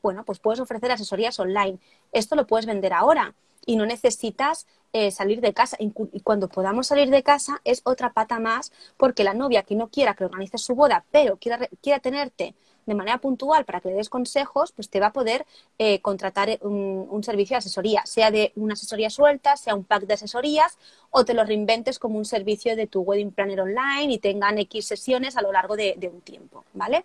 bueno, 0.02 0.24
pues 0.24 0.38
puedes 0.38 0.60
ofrecer 0.60 0.90
asesorías 0.92 1.38
online. 1.40 1.78
Esto 2.12 2.36
lo 2.36 2.46
puedes 2.46 2.66
vender 2.66 2.92
ahora 2.92 3.34
y 3.66 3.76
no 3.76 3.86
necesitas 3.86 4.66
eh, 4.92 5.10
salir 5.10 5.40
de 5.40 5.52
casa. 5.52 5.76
Y 5.80 6.20
cuando 6.20 6.48
podamos 6.48 6.86
salir 6.86 7.10
de 7.10 7.22
casa 7.22 7.60
es 7.64 7.82
otra 7.84 8.12
pata 8.12 8.38
más, 8.38 8.72
porque 8.96 9.24
la 9.24 9.34
novia 9.34 9.62
que 9.62 9.74
no 9.74 9.88
quiera 9.88 10.14
que 10.14 10.24
organices 10.24 10.62
su 10.62 10.74
boda, 10.74 11.04
pero 11.10 11.36
quiera, 11.36 11.68
quiera 11.80 12.00
tenerte 12.00 12.54
de 12.86 12.94
manera 12.94 13.18
puntual 13.18 13.64
para 13.64 13.80
que 13.80 13.88
le 13.88 13.94
des 13.94 14.08
consejos, 14.08 14.72
pues 14.72 14.88
te 14.88 15.00
va 15.00 15.06
a 15.06 15.12
poder 15.12 15.46
eh, 15.78 16.00
contratar 16.00 16.58
un, 16.62 17.06
un, 17.10 17.22
servicio 17.22 17.54
de 17.54 17.58
asesoría, 17.58 18.04
sea 18.06 18.30
de 18.30 18.52
una 18.56 18.74
asesoría 18.74 19.10
suelta, 19.10 19.56
sea 19.56 19.74
un 19.74 19.84
pack 19.84 20.04
de 20.04 20.14
asesorías, 20.14 20.78
o 21.10 21.24
te 21.24 21.34
lo 21.34 21.44
reinventes 21.44 21.98
como 21.98 22.18
un 22.18 22.24
servicio 22.24 22.74
de 22.76 22.86
tu 22.86 23.00
wedding 23.00 23.30
planner 23.32 23.60
online 23.60 24.12
y 24.12 24.18
tengan 24.18 24.58
X 24.58 24.86
sesiones 24.86 25.36
a 25.36 25.42
lo 25.42 25.52
largo 25.52 25.76
de, 25.76 25.96
un 26.12 26.20
tiempo, 26.20 26.64
¿vale? 26.72 27.04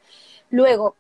Luego, 0.50 0.96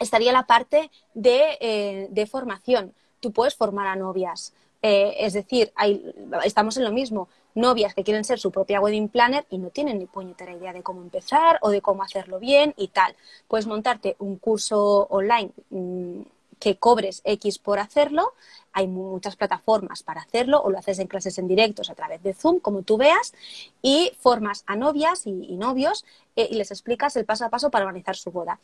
estaría 0.00 0.32
la 0.32 0.46
parte 0.46 0.90
de, 1.14 1.58
eh, 1.60 2.08
de 2.10 2.26
formación. 2.26 2.92
Tú 3.20 3.32
puedes 3.32 3.54
formar 3.54 3.86
a 3.86 3.96
novias. 3.96 4.52
Eh, 4.82 5.16
es 5.24 5.32
decir, 5.32 5.72
hay, 5.76 6.04
estamos 6.44 6.76
en 6.76 6.84
lo 6.84 6.92
mismo 6.92 7.28
novias 7.54 7.94
que 7.94 8.04
quieren 8.04 8.24
ser 8.24 8.38
su 8.38 8.50
propia 8.50 8.80
wedding 8.80 9.08
planner 9.08 9.46
y 9.50 9.58
no 9.58 9.70
tienen 9.70 9.98
ni 9.98 10.06
puñetera 10.06 10.52
idea 10.52 10.72
de 10.72 10.82
cómo 10.82 11.02
empezar 11.02 11.58
o 11.62 11.70
de 11.70 11.80
cómo 11.80 12.02
hacerlo 12.02 12.38
bien 12.38 12.74
y 12.76 12.88
tal. 12.88 13.14
Puedes 13.48 13.66
montarte 13.66 14.16
un 14.18 14.36
curso 14.36 15.06
online 15.10 15.50
mmm, 15.70 16.22
que 16.58 16.76
cobres 16.76 17.20
X 17.24 17.58
por 17.58 17.78
hacerlo. 17.78 18.32
Hay 18.72 18.86
muchas 18.86 19.36
plataformas 19.36 20.02
para 20.02 20.22
hacerlo 20.22 20.60
o 20.62 20.70
lo 20.70 20.78
haces 20.78 20.98
en 20.98 21.06
clases 21.06 21.38
en 21.38 21.46
directos 21.46 21.90
a 21.90 21.94
través 21.94 22.22
de 22.22 22.34
Zoom, 22.34 22.58
como 22.58 22.82
tú 22.82 22.96
veas, 22.96 23.34
y 23.82 24.12
formas 24.18 24.64
a 24.66 24.74
novias 24.76 25.26
y, 25.26 25.44
y 25.44 25.56
novios 25.56 26.04
eh, 26.36 26.48
y 26.50 26.54
les 26.54 26.70
explicas 26.70 27.16
el 27.16 27.24
paso 27.24 27.44
a 27.44 27.50
paso 27.50 27.70
para 27.70 27.84
organizar 27.84 28.16
su 28.16 28.30
boda. 28.30 28.58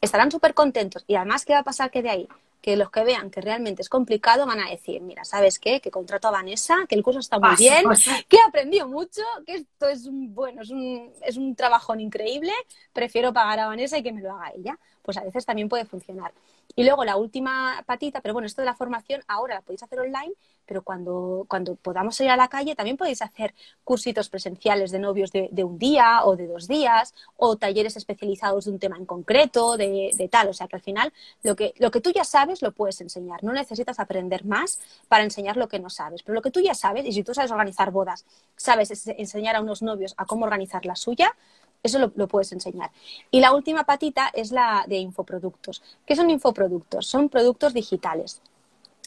Estarán 0.00 0.30
súper 0.30 0.52
contentos 0.52 1.04
y 1.06 1.14
además, 1.14 1.44
¿qué 1.44 1.54
va 1.54 1.60
a 1.60 1.64
pasar 1.64 1.90
que 1.90 2.02
de 2.02 2.10
ahí? 2.10 2.28
Que 2.64 2.78
los 2.78 2.90
que 2.90 3.04
vean 3.04 3.30
que 3.30 3.42
realmente 3.42 3.82
es 3.82 3.90
complicado 3.90 4.46
van 4.46 4.58
a 4.58 4.70
decir, 4.70 5.02
mira, 5.02 5.22
¿sabes 5.26 5.58
qué? 5.58 5.82
Que 5.82 5.90
contrato 5.90 6.28
a 6.28 6.30
Vanessa, 6.30 6.86
que 6.88 6.94
el 6.94 7.02
curso 7.02 7.20
está 7.20 7.38
muy 7.38 7.54
bien, 7.56 7.84
que 8.26 8.38
he 8.38 8.48
aprendido 8.48 8.88
mucho, 8.88 9.20
que 9.46 9.56
esto 9.56 9.86
es 9.86 10.06
un, 10.06 10.34
bueno, 10.34 10.62
es 10.62 10.70
un, 10.70 11.12
es 11.20 11.36
un 11.36 11.54
trabajón 11.54 12.00
increíble, 12.00 12.52
prefiero 12.94 13.34
pagar 13.34 13.60
a 13.60 13.66
Vanessa 13.66 13.98
y 13.98 14.02
que 14.02 14.14
me 14.14 14.22
lo 14.22 14.32
haga 14.32 14.52
ella. 14.56 14.78
Pues 15.04 15.16
a 15.18 15.22
veces 15.22 15.44
también 15.44 15.68
puede 15.68 15.84
funcionar. 15.84 16.32
Y 16.74 16.84
luego 16.84 17.04
la 17.04 17.16
última 17.16 17.82
patita, 17.86 18.20
pero 18.20 18.32
bueno, 18.32 18.46
esto 18.46 18.62
de 18.62 18.66
la 18.66 18.74
formación 18.74 19.22
ahora 19.28 19.56
la 19.56 19.60
podéis 19.60 19.82
hacer 19.82 20.00
online, 20.00 20.32
pero 20.66 20.82
cuando, 20.82 21.44
cuando 21.46 21.76
podamos 21.76 22.18
ir 22.20 22.30
a 22.30 22.36
la 22.36 22.48
calle 22.48 22.74
también 22.74 22.96
podéis 22.96 23.22
hacer 23.22 23.54
cursitos 23.84 24.28
presenciales 24.28 24.90
de 24.90 24.98
novios 24.98 25.30
de, 25.30 25.64
un 25.64 25.78
día 25.78 26.24
o 26.24 26.36
de 26.36 26.46
dos 26.46 26.66
días, 26.66 27.14
o 27.36 27.56
talleres 27.56 27.96
especializados 27.96 28.64
de 28.64 28.70
un 28.70 28.78
tema 28.78 28.96
en 28.96 29.06
concreto, 29.06 29.76
de, 29.76 30.10
de, 30.16 30.28
tal. 30.28 30.48
O 30.48 30.54
sea 30.54 30.66
que 30.66 30.76
al 30.76 30.82
final 30.82 31.12
lo 31.42 31.54
que, 31.54 31.74
lo 31.78 31.90
que 31.90 32.00
tú 32.00 32.10
ya 32.10 32.24
sabes 32.24 32.62
lo 32.62 32.72
puedes 32.72 33.00
enseñar. 33.00 33.44
No 33.44 33.52
necesitas 33.52 34.00
aprender 34.00 34.44
más 34.44 34.80
para 35.08 35.22
enseñar 35.24 35.56
lo 35.56 35.68
que 35.68 35.78
no 35.78 35.90
sabes. 35.90 36.22
Pero 36.22 36.34
lo 36.34 36.42
que 36.42 36.50
tú 36.50 36.60
ya 36.60 36.74
sabes, 36.74 37.04
y 37.04 37.12
si 37.12 37.22
tú 37.22 37.34
sabes 37.34 37.50
organizar 37.50 37.90
bodas, 37.90 38.24
sabes 38.56 39.06
enseñar 39.06 39.56
a 39.56 39.60
unos 39.60 39.82
novios 39.82 40.14
a 40.16 40.24
cómo 40.24 40.44
organizar 40.44 40.86
la 40.86 40.96
suya, 40.96 41.34
eso 41.84 41.98
lo, 41.98 42.28
puedes 42.28 42.50
enseñar. 42.50 42.90
Y 43.30 43.40
la 43.40 43.52
última 43.52 43.84
patita 43.84 44.30
es 44.32 44.50
la 44.50 44.84
de 44.88 44.96
infoproductos. 44.96 45.82
¿Qué 46.06 46.16
son 46.16 46.30
infoproductos? 46.30 47.06
Son 47.06 47.28
productos 47.28 47.74
digitales. 47.74 48.40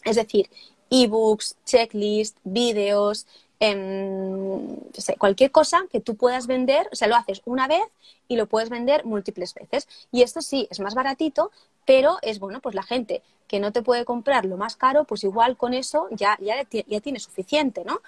Es 0.06 0.16
decir, 0.16 0.50
ebooks, 0.90 1.58
checklist, 1.66 2.38
vídeos, 2.44 3.26
eh, 3.60 4.78
cualquier 5.18 5.52
cosa 5.52 5.86
que 5.92 6.00
tú 6.00 6.16
puedas 6.16 6.46
vender, 6.46 6.88
o 6.92 6.96
sea, 6.96 7.08
lo 7.08 7.16
haces 7.16 7.42
una 7.46 7.68
vez 7.68 7.84
y 8.28 8.36
lo 8.36 8.46
puedes 8.46 8.70
vender 8.70 9.06
múltiples 9.06 9.56
veces. 9.56 9.88
Y 10.12 10.22
esto 10.22 10.42
sí, 10.42 10.68
es 10.70 10.80
más 10.80 10.94
baratito, 10.94 11.52
pero 11.84 12.20
es 12.22 12.40
bueno, 12.40 12.62
pues 12.62 12.76
la 12.76 12.84
gente 12.84 13.24
que 13.48 13.60
no 13.60 13.72
te 13.72 13.82
puede 13.82 14.06
comprar 14.06 14.46
lo 14.46 14.58
más 14.58 14.76
caro, 14.76 15.06
pues 15.06 15.24
igual 15.24 15.58
con 15.58 15.74
eso 15.74 16.08
ya, 16.12 16.38
ya, 16.42 16.68
ya 16.70 17.02
tiene 17.02 17.20
suficiente, 17.20 17.84
¿no? 17.86 18.02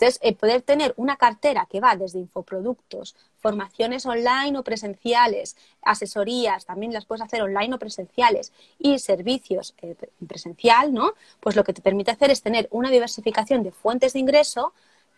Entonces, 0.00 0.18
eh, 0.22 0.34
poder 0.34 0.62
tener 0.62 0.94
una 0.96 1.16
cartera 1.16 1.66
que 1.70 1.78
va 1.78 1.94
desde 1.94 2.18
infoproductos, 2.18 3.14
formaciones 3.38 4.06
online 4.06 4.58
o 4.58 4.64
presenciales, 4.64 5.58
asesorías, 5.82 6.64
también 6.64 6.94
las 6.94 7.04
puedes 7.04 7.20
hacer 7.20 7.42
online 7.42 7.74
o 7.74 7.78
presenciales, 7.78 8.50
y 8.78 8.98
servicios 8.98 9.74
eh, 9.82 9.94
presencial, 10.26 10.94
¿no? 10.94 11.12
Pues 11.40 11.54
lo 11.54 11.64
que 11.64 11.74
te 11.74 11.82
permite 11.82 12.12
hacer 12.12 12.30
es 12.30 12.40
tener 12.40 12.66
una 12.70 12.90
diversificación 12.90 13.62
de 13.62 13.72
fuentes 13.72 14.14
de 14.14 14.20
ingreso 14.20 14.72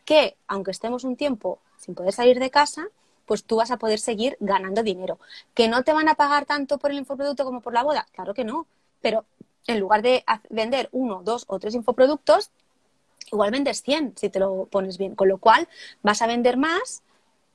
que, 0.05 0.37
aunque 0.49 0.73
estemos 0.73 1.05
un 1.05 1.15
tiempo 1.15 1.61
sin 1.79 1.95
poder 1.95 2.13
salir 2.13 2.41
de 2.41 2.51
casa, 2.51 2.89
pues 3.25 3.45
tú 3.45 3.55
vas 3.55 3.71
a 3.71 3.77
poder 3.77 4.01
seguir 4.01 4.37
ganando 4.41 4.83
dinero. 4.83 5.21
¿Que 5.55 5.69
no 5.69 5.85
te 5.85 5.93
van 5.93 6.09
a 6.09 6.17
pagar 6.17 6.45
tanto 6.45 6.79
por 6.79 6.91
el 6.91 6.99
infoproducto 6.99 7.45
como 7.45 7.61
por 7.61 7.73
la 7.73 7.85
boda? 7.85 8.09
Claro 8.11 8.35
que 8.35 8.45
no, 8.45 8.67
pero 9.01 9.27
en 9.69 9.79
lugar 9.79 10.03
de 10.03 10.25
vender 10.51 10.89
uno, 10.91 11.23
dos 11.23 11.45
o 11.47 11.61
tres 11.61 11.77
infoproductos, 11.77 12.51
igual 13.33 13.51
vendes 13.51 13.83
100 13.83 14.15
si 14.17 14.29
te 14.29 14.39
lo 14.39 14.67
pones 14.67 14.99
bien, 14.99 15.15
con 15.15 15.29
lo 15.29 15.39
cual 15.39 15.69
vas 16.03 16.23
a 16.23 16.27
vender 16.27 16.57
más, 16.57 17.03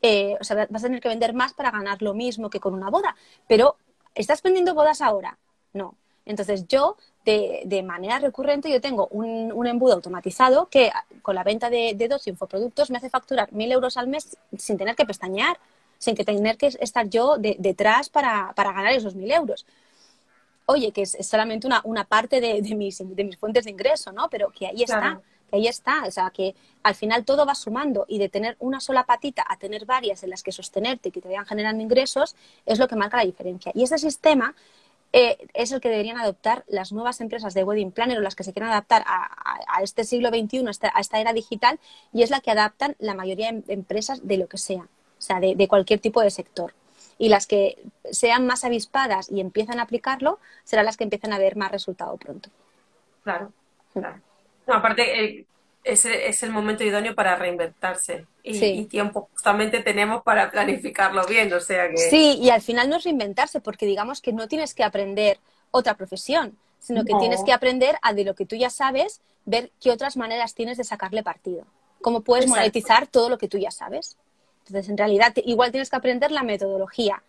eh, 0.01 0.35
o 0.39 0.43
sea, 0.43 0.67
vas 0.69 0.83
a 0.83 0.87
tener 0.87 1.01
que 1.01 1.09
vender 1.09 1.33
más 1.33 1.53
para 1.53 1.71
ganar 1.71 2.01
lo 2.01 2.13
mismo 2.13 2.49
que 2.49 2.59
con 2.59 2.73
una 2.73 2.89
boda, 2.89 3.15
pero 3.47 3.77
¿estás 4.15 4.41
vendiendo 4.41 4.73
bodas 4.73 5.01
ahora? 5.01 5.37
No. 5.73 5.95
Entonces 6.25 6.67
yo, 6.67 6.97
de, 7.23 7.83
manera 7.85 8.19
recurrente, 8.19 8.69
yo 8.69 8.81
tengo 8.81 9.07
un, 9.11 9.65
embudo 9.65 9.93
automatizado 9.93 10.67
que 10.67 10.91
con 11.21 11.35
la 11.35 11.43
venta 11.43 11.69
de, 11.69 11.95
dos 12.09 12.27
infoproductos 12.27 12.89
me 12.89 12.97
hace 12.97 13.09
facturar 13.09 13.51
mil 13.53 13.71
euros 13.71 13.95
al 13.95 14.07
mes 14.07 14.37
sin 14.57 14.77
tener 14.77 14.95
que 14.95 15.05
pestañear, 15.05 15.57
sin 15.97 16.15
que 16.15 16.25
tener 16.25 16.57
que 16.57 16.67
estar 16.67 17.09
yo 17.09 17.37
detrás 17.37 18.09
para, 18.09 18.53
ganar 18.55 18.91
esos 18.91 19.15
mil 19.15 19.31
euros 19.31 19.65
oye, 20.69 20.91
que 20.91 21.03
es, 21.03 21.17
solamente 21.21 21.65
una, 21.65 21.79
una 21.85 22.03
parte 22.03 22.41
de, 22.41 22.61
mis, 22.75 22.97
de 22.97 23.23
mis 23.23 23.37
fuentes 23.37 23.63
de 23.63 23.71
ingreso, 23.71 24.11
¿no? 24.11 24.29
Pero 24.29 24.49
que 24.51 24.67
ahí 24.67 24.83
está 24.83 25.21
ahí 25.55 25.67
está, 25.67 26.03
o 26.05 26.11
sea, 26.11 26.29
que 26.29 26.55
al 26.83 26.95
final 26.95 27.25
todo 27.25 27.45
va 27.45 27.55
sumando 27.55 28.05
y 28.07 28.19
de 28.19 28.29
tener 28.29 28.57
una 28.59 28.79
sola 28.79 29.05
patita 29.05 29.45
a 29.47 29.57
tener 29.57 29.85
varias 29.85 30.23
en 30.23 30.29
las 30.29 30.43
que 30.43 30.51
sostenerte 30.51 31.09
y 31.09 31.11
que 31.11 31.21
te 31.21 31.27
vayan 31.27 31.45
generando 31.45 31.81
ingresos 31.83 32.35
es 32.65 32.79
lo 32.79 32.87
que 32.87 32.95
marca 32.95 33.17
la 33.17 33.25
diferencia. 33.25 33.71
Y 33.75 33.83
ese 33.83 33.97
sistema 33.97 34.55
eh, 35.13 35.37
es 35.53 35.71
el 35.71 35.79
que 35.79 35.89
deberían 35.89 36.17
adoptar 36.17 36.65
las 36.67 36.91
nuevas 36.91 37.21
empresas 37.21 37.53
de 37.53 37.63
wedding 37.63 37.91
planner 37.91 38.17
o 38.17 38.21
las 38.21 38.35
que 38.35 38.43
se 38.43 38.53
quieran 38.53 38.71
adaptar 38.71 39.03
a, 39.07 39.81
este 39.81 40.03
siglo 40.03 40.29
XXI, 40.29 40.65
a 40.93 40.99
esta, 40.99 41.19
era 41.19 41.33
digital, 41.33 41.79
y 42.11 42.23
es 42.23 42.29
la 42.29 42.41
que 42.41 42.51
adaptan 42.51 42.95
la 42.99 43.13
mayoría 43.13 43.51
de 43.51 43.73
empresas 43.73 44.27
de 44.27 44.37
lo 44.37 44.47
que 44.47 44.57
sea, 44.57 44.83
o 44.83 45.21
sea, 45.21 45.39
de, 45.39 45.55
de 45.55 45.67
cualquier 45.67 45.99
tipo 45.99 46.21
de 46.21 46.31
sector. 46.31 46.73
Y 47.19 47.29
las 47.29 47.47
que 47.47 47.77
sean 48.11 48.45
más 48.45 48.63
avispadas 48.63 49.31
y 49.31 49.39
empiezan 49.39 49.79
a 49.79 49.83
aplicarlo 49.83 50.39
serán 50.63 50.85
las 50.85 50.97
que 50.97 51.03
empiezan 51.03 51.33
a 51.33 51.39
ver 51.39 51.55
más 51.55 51.71
resultado 51.71 52.15
pronto. 52.17 52.49
Claro, 53.23 53.51
claro. 53.93 54.21
No, 54.67 54.75
aparte, 54.75 55.23
eh, 55.23 55.45
es, 55.83 56.05
es, 56.05 56.43
el 56.43 56.51
momento 56.51 56.83
idóneo 56.83 57.15
para 57.15 57.35
reinventarse 57.35 58.25
y, 58.43 58.85
tiempo 58.85 59.29
justamente 59.31 59.79
tenemos 59.79 60.21
para 60.23 60.51
planificarlo 60.51 61.25
bien, 61.25 61.51
o 61.53 61.59
sea 61.59 61.89
que... 61.89 61.97
Sí, 61.97 62.37
y 62.41 62.49
al 62.49 62.61
final 62.61 62.89
no 62.89 62.97
es 62.97 63.05
reinventarse 63.05 63.61
porque 63.61 63.85
digamos 63.85 64.21
que 64.21 64.33
no 64.33 64.47
tienes 64.47 64.73
que 64.73 64.83
aprender 64.83 65.39
otra 65.71 65.95
profesión, 65.95 66.57
sino 66.79 67.05
que 67.05 67.13
tienes 67.19 67.43
que 67.43 67.53
aprender 67.53 67.97
a 68.01 68.13
de 68.13 68.25
lo 68.25 68.35
que 68.35 68.45
tú 68.45 68.55
ya 68.55 68.69
sabes, 68.69 69.21
ver 69.45 69.71
qué 69.81 69.91
otras 69.91 70.17
maneras 70.17 70.53
tienes 70.53 70.77
de 70.77 70.83
sacarle 70.83 71.23
partido. 71.23 71.65
Cómo 72.01 72.21
puedes 72.21 72.47
monetizar 72.47 73.07
todo 73.07 73.29
lo 73.29 73.37
que 73.37 73.47
tú 73.47 73.57
ya 73.57 73.71
sabes. 73.71 74.17
Entonces, 74.67 74.89
en 74.89 74.97
realidad, 74.97 75.33
igual 75.45 75.71
tienes 75.71 75.89
que 75.89 75.95
aprender 75.95 76.31
la 76.31 76.43
metodología, 76.43 77.23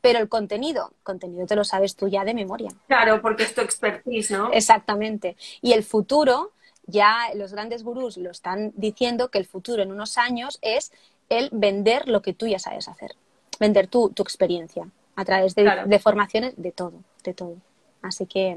pero 0.00 0.18
el 0.18 0.28
contenido, 0.28 0.92
contenido 1.02 1.46
te 1.46 1.56
lo 1.56 1.64
sabes 1.64 1.96
tú 1.96 2.08
ya 2.08 2.24
de 2.24 2.34
memoria. 2.34 2.70
Claro, 2.86 3.22
porque 3.22 3.44
es 3.44 3.54
tu 3.54 3.60
expertise, 3.62 4.30
¿no? 4.30 4.52
Exactamente. 4.52 5.36
Y 5.60 5.72
el 5.72 5.82
futuro, 5.82 6.52
ya 6.86 7.30
los 7.34 7.52
grandes 7.52 7.82
gurús 7.82 8.16
lo 8.16 8.30
están 8.30 8.72
diciendo 8.76 9.30
que 9.30 9.38
el 9.38 9.46
futuro 9.46 9.82
en 9.82 9.92
unos 9.92 10.18
años 10.18 10.58
es 10.62 10.92
el 11.28 11.48
vender 11.52 12.08
lo 12.08 12.22
que 12.22 12.32
tú 12.32 12.46
ya 12.46 12.58
sabes 12.58 12.88
hacer, 12.88 13.12
vender 13.58 13.86
tu, 13.86 14.10
tu 14.10 14.22
experiencia 14.22 14.86
a 15.16 15.24
través 15.24 15.54
de, 15.54 15.98
formaciones 15.98 16.54
de 16.56 16.72
todo, 16.72 16.94
de 17.24 17.34
todo. 17.34 17.56
Así 18.02 18.26
que, 18.26 18.56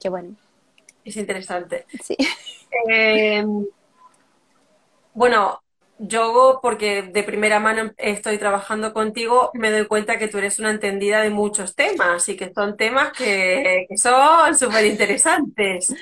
que 0.00 0.08
bueno. 0.08 0.36
Es 1.04 1.16
interesante. 1.16 1.86
Sí. 2.02 2.16
Eh, 2.90 3.44
bueno, 5.12 5.62
yo, 5.98 6.58
porque 6.60 7.02
de 7.02 7.22
primera 7.22 7.60
mano 7.60 7.92
estoy 7.96 8.38
trabajando 8.38 8.92
contigo, 8.92 9.50
me 9.54 9.70
doy 9.70 9.86
cuenta 9.86 10.18
que 10.18 10.26
tú 10.26 10.38
eres 10.38 10.58
una 10.58 10.70
entendida 10.70 11.22
de 11.22 11.30
muchos 11.30 11.76
temas 11.76 12.28
y 12.28 12.36
que 12.36 12.52
son 12.52 12.76
temas 12.76 13.12
que, 13.12 13.86
que 13.88 13.96
son 13.96 14.58
súper 14.58 14.86
interesantes. 14.86 15.94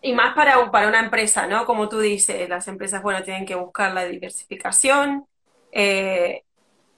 Y 0.00 0.12
más 0.12 0.34
para, 0.34 0.70
para 0.70 0.88
una 0.88 1.00
empresa, 1.00 1.46
¿no? 1.46 1.66
Como 1.66 1.88
tú 1.88 1.98
dices, 1.98 2.48
las 2.48 2.68
empresas, 2.68 3.02
bueno, 3.02 3.22
tienen 3.22 3.46
que 3.46 3.56
buscar 3.56 3.92
la 3.92 4.04
diversificación 4.04 5.26
eh, 5.72 6.44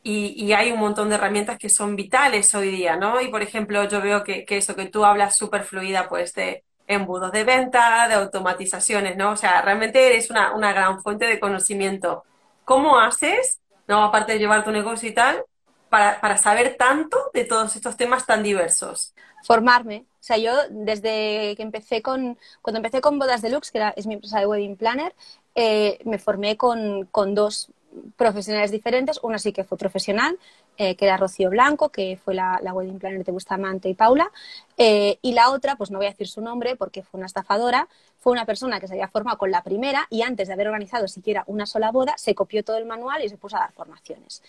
y, 0.03 0.53
hay 0.53 0.73
un 0.73 0.79
montón 0.81 1.09
de 1.09 1.17
herramientas 1.17 1.59
que 1.59 1.69
son 1.69 1.97
vitales 1.97 2.55
hoy 2.55 2.71
día, 2.71 2.97
¿no? 2.97 3.21
Y 3.21 3.29
por 3.29 3.43
ejemplo, 3.43 3.85
yo 3.85 4.01
veo 4.01 4.25
que, 4.25 4.45
eso 4.49 4.75
que 4.77 4.87
tú 4.87 5.05
hablas 5.05 5.37
súper 5.37 5.65
fluida, 5.65 6.09
pues 6.09 6.35
de 6.35 6.65
embudos 6.87 7.33
de 7.33 7.45
venta, 7.45 8.09
de 8.09 8.15
automatizaciones, 8.15 9.17
¿no? 9.17 9.33
O 9.33 9.37
sea, 9.37 9.63
realmente 9.63 10.07
eres 10.07 10.31
una, 10.31 10.55
una 10.55 10.73
gran 10.73 11.03
fuente 11.03 11.27
de 11.27 11.39
conocimiento. 11.39 12.25
¿Cómo 12.65 12.99
haces, 12.99 13.61
no? 13.87 14.05
Aparte 14.05 14.33
de 14.33 14.39
llevar 14.39 14.65
tu 14.65 14.73
negocio 14.73 15.09
y 15.09 15.13
tal, 15.13 15.45
para, 15.89 16.21
para 16.21 16.37
saber 16.39 16.77
tanto 16.79 17.31
de 17.35 17.45
todos 17.45 17.77
estos 17.77 17.97
temas 17.97 18.27
tan 18.27 18.43
diversos? 18.43 19.15
Formarme, 19.45 20.07
o 20.21 20.23
sea, 20.23 20.37
yo 20.37 20.53
desde 20.69 21.55
que 21.57 21.63
empecé 21.63 22.03
con, 22.03 22.37
cuando 22.61 22.79
empecé 22.79 23.01
con 23.01 23.19
Bodas 23.19 23.41
Deluxe, 23.41 23.71
que 23.71 23.79
era, 23.79 23.95
es 23.97 24.07
mi 24.07 24.15
empresa 24.15 24.39
de 24.39 24.47
wedding 24.47 24.77
planner, 24.77 25.15
eh, 25.55 25.99
me 26.05 26.19
formé 26.19 26.59
con, 26.59 27.07
con, 27.07 27.35
dos 27.35 27.71
profesionales 28.17 28.71
diferentes. 28.71 29.19
Una 29.23 29.39
sí 29.39 29.53
que 29.53 29.65
fue 29.65 29.79
profesional, 29.79 30.39
eh, 30.77 30.95
que 30.95 31.07
era 31.07 31.17
Rocío 31.17 31.49
Blanco, 31.49 31.89
que 31.89 32.19
fue 32.23 32.35
la, 32.35 32.61
la 32.63 32.75
wedding 32.75 32.99
planner 32.99 33.25
de 33.25 33.33
Bustamante 33.33 33.89
y 33.89 33.95
Paula. 33.95 34.31
Eh, 34.77 35.19
y 35.23 35.33
la 35.33 35.51
otra, 35.51 35.77
pues 35.77 35.91
no 35.91 35.99
voy 35.99 36.07
a 36.07 36.11
decir 36.11 36.29
su 36.29 36.43
nombre 36.43 36.77
porque 36.77 37.03
fue 37.03 37.17
una 37.19 37.27
estafadora, 37.27 37.89
fue 38.19 38.33
una 38.33 38.45
persona 38.45 38.79
que 38.79 38.89
se 38.89 38.93
había 38.95 39.09
formado 39.09 39.39
con 39.39 39.51
la 39.51 39.63
primera 39.63 40.07
y 40.11 40.21
antes 40.21 40.49
de 40.49 40.55
haber 40.55 40.69
organizado 40.69 41.09
siquiera 41.09 41.45
una 41.47 41.65
sola 41.65 41.91
boda, 41.91 42.15
se 42.19 42.35
copió 42.35 42.63
todo 42.63 42.77
el 42.77 42.85
manual 42.85 43.25
y 43.25 43.31
se 43.31 43.39
puso 43.39 43.57
a 43.57 43.61
dar 43.61 43.73
formaciones. 43.73 44.43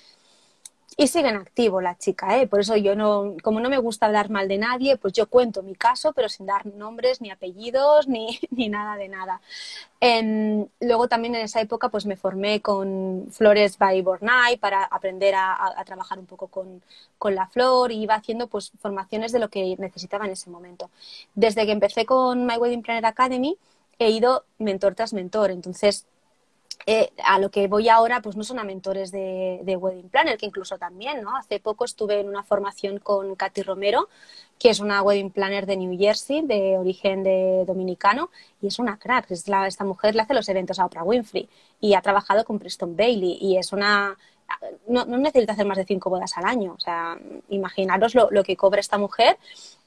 Y 0.98 1.08
siguen 1.08 1.38
activo 1.38 1.80
la 1.80 1.98
chica, 1.98 2.38
¿eh? 2.38 2.48
Por 2.48 2.60
eso 2.60 2.76
yo 2.76 2.96
no, 2.96 3.36
como 3.44 3.62
no 3.62 3.70
me 3.70 3.78
gusta 3.78 4.08
hablar 4.08 4.30
mal 4.30 4.50
de 4.50 4.58
nadie, 4.58 4.98
pues 4.98 5.14
yo 5.14 5.28
cuento 5.30 5.64
mi 5.64 5.74
caso, 5.74 6.12
pero 6.12 6.28
sin 6.28 6.46
dar 6.46 6.66
nombres, 6.66 7.22
ni 7.22 7.32
apellidos, 7.32 8.08
ni, 8.10 8.40
ni 8.52 8.68
nada 8.68 8.98
de 8.98 9.08
nada. 9.08 9.42
Em, 10.02 10.68
luego 10.82 11.08
también 11.08 11.36
en 11.36 11.42
esa 11.42 11.62
época 11.62 11.90
pues 11.90 12.06
me 12.06 12.18
formé 12.18 12.62
con 12.62 13.28
Flores 13.32 13.78
by 13.78 14.02
Bornay 14.02 14.58
para 14.58 14.84
aprender 14.84 15.34
a, 15.36 15.82
trabajar 15.86 16.20
un 16.20 16.26
poco 16.26 16.48
con, 16.48 16.82
con, 17.18 17.36
la 17.36 17.48
flor 17.48 17.92
y 17.92 18.02
iba 18.02 18.16
haciendo 18.16 18.48
pues 18.48 18.72
formaciones 18.82 19.32
de 19.32 19.40
lo 19.40 19.50
que 19.50 19.76
necesitaba 19.78 20.26
en 20.26 20.32
ese 20.32 20.50
momento. 20.50 20.90
Desde 21.36 21.66
que 21.66 21.72
empecé 21.72 22.06
con 22.06 22.46
My 22.46 22.58
Wedding 22.58 22.82
Planner 22.82 23.06
Academy 23.06 23.58
he 24.00 24.10
ido 24.10 24.46
mentor 24.58 24.96
tras 24.96 25.14
mentor, 25.14 25.52
entonces 25.52 26.06
eh, 26.86 27.12
a 27.24 27.40
lo 27.40 27.52
que 27.52 27.68
voy 27.68 27.90
ahora, 27.90 28.22
pues 28.22 28.36
no 28.36 28.44
son 28.44 28.60
a 28.60 28.64
mentores 28.64 29.12
de, 29.12 29.78
Wedding 29.80 30.10
Planner, 30.10 30.38
que 30.38 30.46
incluso 30.46 30.78
también, 30.78 31.22
¿no? 31.22 31.36
Hace 31.36 31.60
poco 31.60 31.86
estuve 31.86 32.20
en 32.20 32.28
una 32.28 32.44
formación 32.44 33.00
con 33.00 33.36
Katy 33.36 33.62
Romero, 33.62 34.10
que 34.58 34.70
es 34.70 34.80
una 34.80 35.02
Wedding 35.02 35.32
Planner 35.32 35.66
de 35.66 35.78
New 35.78 35.98
Jersey, 35.98 36.42
de 36.42 36.78
origen 36.78 37.24
de 37.24 37.64
dominicano, 37.66 38.30
y 38.62 38.68
es 38.68 38.80
una 38.80 38.98
crack. 38.98 39.30
Es 39.32 39.46
esta 39.48 39.84
mujer 39.84 40.16
le 40.16 40.22
hace 40.22 40.34
los 40.34 40.50
eventos 40.50 40.80
a 40.80 40.86
Oprah 40.86 41.04
Winfrey 41.04 41.50
y 41.80 41.94
ha 41.94 42.02
trabajado 42.02 42.46
con 42.46 42.60
Preston 42.60 42.96
Bailey 42.96 43.38
y 43.40 43.58
es 43.58 43.74
una 43.74 44.18
no, 44.88 45.06
necesita 45.06 45.54
hacer 45.54 45.66
más 45.66 45.78
de 45.78 45.86
cinco 45.86 46.10
bodas 46.10 46.38
al 46.38 46.46
año. 46.46 46.74
O 46.74 46.80
sea, 46.80 47.18
imaginaros 47.50 48.16
lo, 48.16 48.44
que 48.44 48.56
cobra 48.56 48.80
esta 48.80 48.98
mujer. 48.98 49.38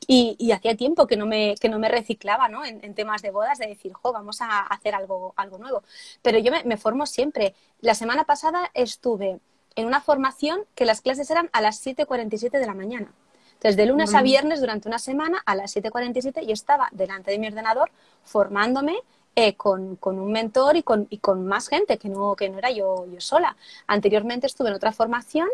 Y, 0.07 0.53
hacía 0.53 0.77
tiempo 0.77 1.07
que 1.07 1.17
no 1.17 1.27
me, 1.27 1.55
que 1.61 1.69
no 1.69 1.79
me 1.79 1.89
reciclaba 1.89 2.49
¿no? 2.49 2.65
En, 2.65 2.95
temas 2.95 3.23
de 3.23 3.31
bodas, 3.31 3.59
de 3.59 3.67
decir, 3.67 3.93
jo, 3.93 4.13
vamos 4.13 4.41
a 4.41 4.61
hacer 4.61 4.95
algo, 4.95 5.33
algo 5.37 5.59
nuevo. 5.59 5.83
Pero 6.23 6.39
yo 6.39 6.53
me, 6.65 6.77
formo 6.77 7.07
siempre. 7.07 7.55
La 7.81 7.95
semana 7.95 8.25
pasada 8.25 8.71
estuve 8.75 9.41
en 9.77 9.87
una 9.87 10.01
formación 10.01 10.61
que 10.75 10.85
las 10.85 11.01
clases 11.01 11.31
eran 11.31 11.51
a 11.53 11.61
las 11.61 11.85
7.47 11.85 12.51
de 12.51 12.67
la 12.67 12.75
mañana. 12.75 13.13
Entonces, 13.55 13.77
de 13.77 13.87
lunes 13.87 14.15
a 14.15 14.21
viernes, 14.21 14.61
durante 14.61 14.89
una 14.89 14.99
semana, 14.99 15.43
a 15.47 15.55
las 15.55 15.75
7.47, 15.75 16.45
yo 16.45 16.53
estaba 16.53 16.89
delante 16.93 17.31
de 17.31 17.39
mi 17.39 17.47
ordenador 17.47 17.91
formándome 18.23 18.97
eh, 19.37 19.55
con, 19.57 19.99
un 20.01 20.33
mentor 20.33 20.77
y 20.77 20.85
con, 20.85 21.09
y 21.11 21.19
con 21.19 21.45
más 21.47 21.69
gente, 21.69 21.99
que 21.99 22.09
no, 22.09 22.37
que 22.37 22.49
no 22.49 22.59
era 22.59 22.71
yo, 22.71 23.07
yo 23.13 23.21
sola. 23.21 23.57
Anteriormente 23.89 24.47
estuve 24.47 24.69
en 24.69 24.75
otra 24.77 24.93
formación 24.93 25.49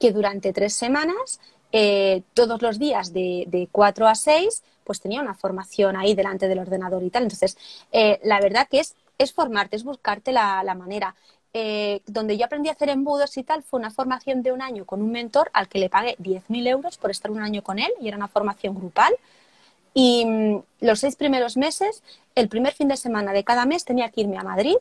que 0.00 0.10
durante 0.10 0.52
tres 0.52 0.74
semanas, 0.74 1.38
eh, 1.70 2.22
todos 2.34 2.60
los 2.62 2.80
días 2.80 3.12
de, 3.12 3.44
de 3.46 3.68
4 3.70 4.08
a 4.08 4.16
6, 4.16 4.64
pues 4.82 5.00
tenía 5.00 5.22
una 5.22 5.34
formación 5.34 5.94
ahí 5.96 6.14
delante 6.14 6.48
del 6.48 6.58
ordenador 6.58 7.02
y 7.04 7.10
tal. 7.10 7.22
Entonces, 7.22 7.56
eh, 7.92 8.18
la 8.24 8.40
verdad 8.40 8.66
que 8.68 8.80
es, 8.80 8.96
es 9.18 9.32
formarte, 9.32 9.76
es 9.76 9.84
buscarte 9.84 10.32
la, 10.32 10.64
la 10.64 10.74
manera. 10.74 11.14
donde 12.06 12.36
yo 12.38 12.46
aprendí 12.46 12.70
a 12.70 12.72
hacer 12.72 12.88
embudos 12.88 13.36
y 13.36 13.44
tal, 13.44 13.62
fue 13.62 13.78
una 13.78 13.90
formación 13.90 14.42
de 14.42 14.52
un 14.52 14.62
año 14.62 14.84
con 14.84 15.02
un 15.02 15.12
mentor 15.12 15.50
al 15.52 15.68
que 15.68 15.78
le 15.78 15.90
pagué 15.90 16.16
10.000 16.18 16.66
euros 16.66 16.96
por 16.98 17.10
estar 17.10 17.30
un 17.30 17.40
año 17.42 17.62
con 17.62 17.78
él 17.78 17.92
y 18.00 18.08
era 18.08 18.16
una 18.16 18.28
formación 18.28 18.74
grupal. 18.74 19.14
Y 19.94 20.24
mm, 20.24 20.62
los 20.80 21.00
seis 21.00 21.16
primeros 21.16 21.56
meses, 21.56 22.02
el 22.34 22.48
primer 22.48 22.72
fin 22.72 22.88
de 22.88 22.96
semana 22.96 23.32
de 23.32 23.44
cada 23.44 23.66
mes 23.66 23.84
tenía 23.84 24.10
que 24.10 24.22
irme 24.22 24.38
a 24.38 24.42
Madrid 24.42 24.76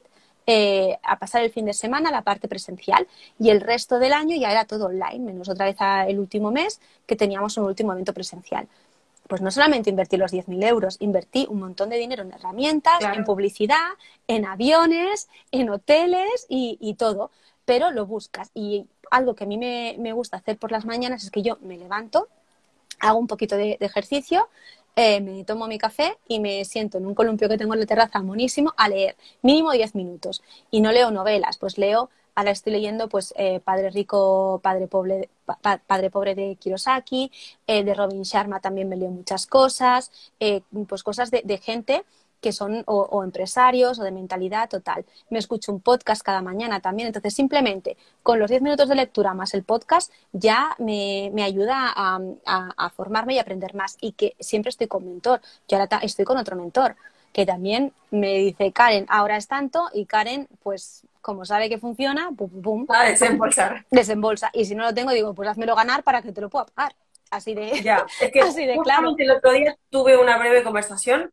eh, 0.47 0.97
a 1.03 1.19
pasar 1.19 1.43
el 1.43 1.51
fin 1.51 1.65
de 1.65 1.73
semana 1.73 2.09
la 2.09 2.23
parte 2.23 2.47
presencial 2.47 3.07
y 3.37 3.51
el 3.51 3.61
resto 3.61 3.99
del 3.99 4.11
año 4.11 4.35
ya 4.35 4.51
era 4.51 4.65
todo 4.65 4.87
online, 4.87 5.19
menos 5.19 5.47
otra 5.49 5.65
vez 5.65 5.77
el 6.07 6.19
último 6.19 6.51
mes 6.51 6.81
que 7.05 7.15
teníamos 7.15 7.57
un 7.57 7.65
último 7.65 7.93
evento 7.93 8.13
presencial. 8.13 8.67
Pues 9.27 9.41
no 9.41 9.51
solamente 9.51 9.91
invertí 9.91 10.17
los 10.17 10.33
10.000 10.33 10.67
euros, 10.67 10.97
invertí 10.99 11.45
un 11.49 11.59
montón 11.59 11.89
de 11.89 11.97
dinero 11.97 12.23
en 12.23 12.33
herramientas, 12.33 13.01
en 13.01 13.23
publicidad, 13.23 13.91
en 14.27 14.45
aviones, 14.45 15.29
en 15.51 15.69
hoteles 15.69 16.47
y, 16.49 16.95
todo, 16.95 17.31
pero 17.63 17.91
lo 17.91 18.05
buscas. 18.05 18.49
Y 18.53 18.87
algo 19.09 19.35
que 19.35 19.45
a 19.45 19.47
mí 19.47 19.57
me, 19.57 20.11
gusta 20.11 20.37
hacer 20.37 20.57
por 20.57 20.71
las 20.71 20.85
mañanas 20.85 21.23
es 21.23 21.31
que 21.31 21.43
yo 21.43 21.57
me 21.61 21.77
levanto, 21.77 22.27
hago 22.99 23.19
un 23.19 23.27
poquito 23.27 23.55
de 23.55 23.77
ejercicio, 23.79 24.49
eh, 24.95 25.21
me 25.21 25.43
tomo 25.43 25.67
mi 25.67 25.77
café 25.77 26.17
y 26.27 26.39
me 26.39 26.65
siento 26.65 26.97
en 26.97 27.05
un 27.05 27.15
columpio 27.15 27.49
que 27.49 27.57
tengo 27.57 27.73
en 27.73 27.79
la 27.79 27.85
terraza 27.85 28.21
monísimo 28.21 28.73
a 28.77 28.89
leer 28.89 29.15
mínimo 29.41 29.71
10 29.71 29.95
minutos. 29.95 30.41
Y 30.69 30.81
no 30.81 30.91
leo 30.91 31.11
novelas, 31.11 31.57
pues 31.57 31.77
leo, 31.77 32.09
ahora 32.35 32.51
estoy 32.51 32.73
leyendo 32.73 33.09
pues 33.09 33.33
eh, 33.37 33.59
Padre 33.59 33.89
Rico, 33.89 34.59
Padre 34.63 34.87
Pobre, 34.87 35.29
Padre 35.87 36.09
Pobre 36.09 36.35
de 36.35 36.55
Kiyosaki, 36.55 37.31
eh, 37.67 37.83
de 37.83 37.93
Robin 37.93 38.23
Sharma 38.23 38.59
también 38.59 38.89
me 38.89 38.97
leo 38.97 39.09
muchas 39.09 39.47
cosas, 39.47 40.11
pues 40.87 41.03
cosas 41.03 41.31
de 41.31 41.57
gente 41.57 42.03
que 42.41 42.51
son 42.51 42.83
o, 42.87 43.23
empresarios 43.23 43.99
o 43.99 44.03
de 44.03 44.11
mentalidad 44.11 44.67
total. 44.67 45.05
Me 45.29 45.39
escucho 45.39 45.71
un 45.71 45.79
podcast 45.79 46.21
cada 46.23 46.41
mañana 46.41 46.81
también, 46.81 47.07
entonces 47.07 47.33
simplemente 47.33 47.95
con 48.23 48.39
los 48.39 48.49
10 48.49 48.63
minutos 48.63 48.89
de 48.89 48.95
lectura 48.95 49.33
más 49.33 49.53
el 49.53 49.63
podcast 49.63 50.11
ya 50.33 50.75
me, 50.79 51.31
ayuda 51.43 51.93
a, 51.95 52.89
formarme 52.95 53.35
y 53.35 53.39
aprender 53.39 53.75
más 53.75 53.97
y 54.01 54.13
que 54.13 54.35
siempre 54.39 54.69
estoy 54.69 54.87
con 54.87 55.05
mentor. 55.05 55.41
Yo 55.67 55.77
ahora 55.77 55.99
estoy 56.01 56.25
con 56.25 56.37
otro 56.37 56.55
mentor 56.55 56.95
que 57.31 57.45
también 57.45 57.93
me 58.09 58.39
dice, 58.39 58.73
Karen, 58.73 59.05
ahora 59.07 59.37
es 59.37 59.47
tanto 59.47 59.87
y 59.93 60.05
Karen, 60.05 60.49
pues 60.63 61.03
como 61.21 61.45
sabe 61.45 61.69
que 61.69 61.77
funciona, 61.77 62.29
pum, 62.35 62.61
pum, 62.61 62.85
A 62.89 63.05
desembolsar. 63.05 63.85
Desembolsa. 63.89 64.49
Y 64.53 64.65
si 64.65 64.75
no 64.75 64.83
lo 64.83 64.93
tengo, 64.93 65.11
digo, 65.11 65.33
pues 65.33 65.47
házmelo 65.47 65.75
ganar 65.75 66.03
para 66.03 66.21
que 66.21 66.31
te 66.31 66.41
lo 66.41 66.49
pueda 66.49 66.65
pagar. 66.65 66.93
Así 67.29 67.53
de, 67.53 67.81
ya, 67.81 68.05
es 68.19 68.31
que 68.31 68.41
así 68.41 68.65
de 68.65 68.77
claro. 68.79 69.15
El 69.17 69.31
otro 69.31 69.51
día 69.53 69.77
tuve 69.89 70.17
una 70.17 70.37
breve 70.37 70.63
conversación 70.63 71.31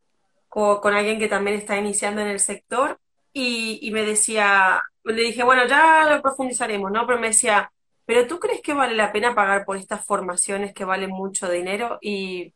con, 0.48 0.94
alguien 0.94 1.18
que 1.18 1.28
también 1.28 1.56
está 1.56 1.76
iniciando 1.76 2.20
en 2.22 2.28
el 2.28 2.40
sector 2.40 2.98
y, 3.32 3.90
me 3.92 4.02
decía, 4.02 4.82
le 5.04 5.22
dije, 5.22 5.44
bueno, 5.44 5.66
ya 5.66 6.06
lo 6.08 6.22
profundizaremos, 6.22 6.90
¿no? 6.90 7.06
Pero 7.06 7.20
me 7.20 7.28
decía, 7.28 7.70
¿pero 8.06 8.26
tú 8.26 8.40
crees 8.40 8.60
que 8.62 8.74
vale 8.74 8.94
la 8.96 9.12
pena 9.12 9.34
pagar 9.34 9.64
por 9.64 9.76
estas 9.76 10.04
formaciones 10.04 10.74
que 10.74 10.84
valen 10.84 11.10
mucho 11.10 11.50
dinero? 11.50 11.98
Y 12.00 12.52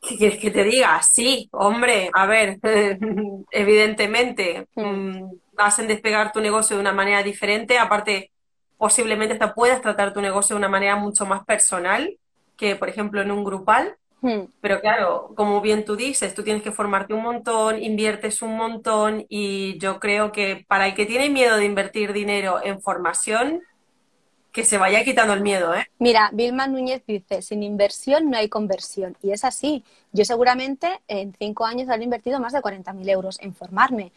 ¿qué 0.00 0.16
quieres 0.16 0.38
que 0.38 0.50
te 0.50 0.64
diga? 0.64 1.02
Sí, 1.02 1.48
hombre, 1.52 2.10
a 2.12 2.26
ver, 2.26 2.58
evidentemente, 3.50 4.68
mm, 4.74 5.24
hacen 5.56 5.88
despegar 5.88 6.32
tu 6.32 6.40
negocio 6.40 6.76
de 6.76 6.82
una 6.82 6.92
manera 6.92 7.22
diferente, 7.22 7.78
aparte, 7.78 8.30
posiblemente 8.78 9.34
hasta 9.34 9.54
puedas 9.54 9.80
tratar 9.80 10.12
tu 10.12 10.20
negocio 10.20 10.54
de 10.54 10.60
una 10.60 10.68
manera 10.68 10.96
mucho 10.96 11.26
más 11.26 11.44
personal 11.44 12.16
que, 12.56 12.76
por 12.76 12.88
ejemplo, 12.88 13.22
en 13.22 13.30
un 13.30 13.44
grupal. 13.44 13.96
Hmm. 14.26 14.48
Pero 14.60 14.80
claro, 14.80 15.32
como 15.36 15.60
bien 15.60 15.84
tú 15.84 15.94
dices, 15.94 16.34
tú 16.34 16.42
tienes 16.42 16.60
que 16.60 16.72
formarte 16.72 17.14
un 17.14 17.22
montón, 17.22 17.80
inviertes 17.80 18.42
un 18.42 18.56
montón 18.56 19.24
y 19.28 19.78
yo 19.78 20.00
creo 20.00 20.32
que 20.32 20.64
para 20.66 20.88
el 20.88 20.94
que 20.94 21.06
tiene 21.06 21.30
miedo 21.30 21.56
de 21.56 21.64
invertir 21.64 22.12
dinero 22.12 22.58
en 22.60 22.82
formación, 22.82 23.62
que 24.50 24.64
se 24.64 24.78
vaya 24.78 25.04
quitando 25.04 25.32
el 25.32 25.42
miedo, 25.42 25.72
¿eh? 25.74 25.86
Mira, 26.00 26.30
Vilma 26.32 26.66
Núñez 26.66 27.02
dice, 27.06 27.40
sin 27.40 27.62
inversión 27.62 28.30
no 28.30 28.36
hay 28.36 28.48
conversión. 28.48 29.16
Y 29.22 29.30
es 29.30 29.44
así. 29.44 29.84
Yo 30.10 30.24
seguramente 30.24 30.88
en 31.06 31.32
cinco 31.38 31.64
años 31.64 31.88
habré 31.88 32.02
invertido 32.02 32.40
más 32.40 32.52
de 32.52 32.60
40.000 32.60 33.08
euros 33.08 33.38
en 33.40 33.54
formarme. 33.54 34.10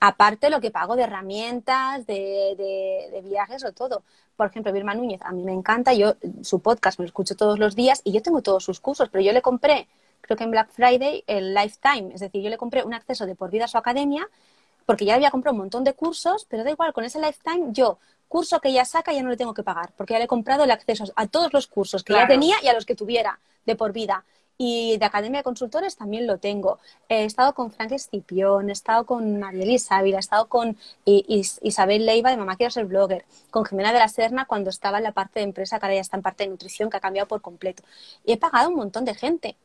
Aparte 0.00 0.50
lo 0.50 0.60
que 0.60 0.70
pago 0.70 0.96
de 0.96 1.02
herramientas, 1.02 2.06
de, 2.06 3.10
de 3.12 3.20
viajes 3.22 3.64
o 3.64 3.72
todo. 3.72 4.02
Por 4.36 4.46
ejemplo, 4.46 4.72
Vilma 4.72 4.94
Núñez, 4.94 5.20
a 5.22 5.32
mí 5.32 5.42
me 5.42 5.52
encanta, 5.52 5.92
yo 5.92 6.14
su 6.42 6.60
podcast 6.60 6.98
me 6.98 7.04
lo 7.04 7.08
escucho 7.08 7.36
todos 7.36 7.58
los 7.58 7.76
días 7.76 8.00
y 8.04 8.12
yo 8.12 8.22
tengo 8.22 8.40
todos 8.40 8.64
sus 8.64 8.80
cursos, 8.80 9.10
pero 9.10 9.22
yo 9.22 9.32
le 9.32 9.42
compré, 9.42 9.86
creo 10.22 10.36
que 10.38 10.44
en 10.44 10.50
Black 10.50 10.70
Friday, 10.70 11.22
el 11.26 11.52
Lifetime, 11.54 12.14
es 12.14 12.20
decir, 12.20 12.42
yo 12.42 12.48
le 12.48 12.56
compré 12.56 12.82
un 12.82 12.94
acceso 12.94 13.26
de 13.26 13.34
por 13.34 13.50
vida 13.50 13.66
a 13.66 13.68
su 13.68 13.76
academia 13.76 14.26
porque 14.86 15.04
ya 15.04 15.14
había 15.14 15.30
comprado 15.30 15.54
un 15.54 15.60
montón 15.60 15.84
de 15.84 15.92
cursos, 15.92 16.46
pero 16.48 16.64
da 16.64 16.70
igual, 16.70 16.92
con 16.92 17.04
ese 17.04 17.20
Lifetime 17.20 17.68
yo, 17.70 17.98
curso 18.28 18.60
que 18.60 18.70
ella 18.70 18.84
saca, 18.84 19.12
ya 19.12 19.22
no 19.22 19.28
le 19.28 19.36
tengo 19.36 19.54
que 19.54 19.62
pagar, 19.62 19.92
porque 19.96 20.14
ya 20.14 20.18
le 20.18 20.24
he 20.24 20.28
comprado 20.28 20.64
el 20.64 20.70
acceso 20.70 21.04
a 21.16 21.26
todos 21.26 21.52
los 21.52 21.66
cursos 21.66 22.02
que 22.02 22.14
ya 22.14 22.26
tenía 22.26 22.56
y 22.62 22.68
a 22.68 22.72
los 22.72 22.86
que 22.86 22.94
tuviera 22.94 23.38
de 23.66 23.76
por 23.76 23.92
vida. 23.92 24.24
Y 24.62 24.98
de 24.98 25.06
Academia 25.06 25.38
de 25.38 25.44
Consultores 25.44 25.96
también 25.96 26.26
lo 26.26 26.36
tengo. 26.36 26.80
He 27.08 27.24
estado 27.24 27.54
con 27.54 27.72
Frank 27.72 27.92
Escipión, 27.92 28.68
he 28.68 28.72
estado 28.72 29.06
con 29.06 29.38
María 29.38 29.64
Isabel, 29.64 30.12
he 30.12 30.18
estado 30.18 30.50
con 30.50 30.76
Isabel 31.06 32.04
Leiva 32.04 32.28
de 32.28 32.36
Mamá 32.36 32.56
Quiero 32.56 32.70
Ser 32.70 32.84
Blogger, 32.84 33.24
con 33.50 33.64
Jimena 33.64 33.90
de 33.90 34.00
la 34.00 34.08
Serna 34.08 34.44
cuando 34.44 34.68
estaba 34.68 34.98
en 34.98 35.04
la 35.04 35.12
parte 35.12 35.40
de 35.40 35.44
empresa, 35.44 35.78
que 35.78 35.86
ahora 35.86 35.94
ya 35.94 36.02
está 36.02 36.18
en 36.18 36.22
parte 36.22 36.44
de 36.44 36.50
nutrición, 36.50 36.90
que 36.90 36.98
ha 36.98 37.00
cambiado 37.00 37.26
por 37.26 37.40
completo. 37.40 37.84
Y 38.22 38.32
he 38.32 38.36
pagado 38.36 38.68
un 38.68 38.74
montón 38.74 39.06
de 39.06 39.14
gente. 39.14 39.56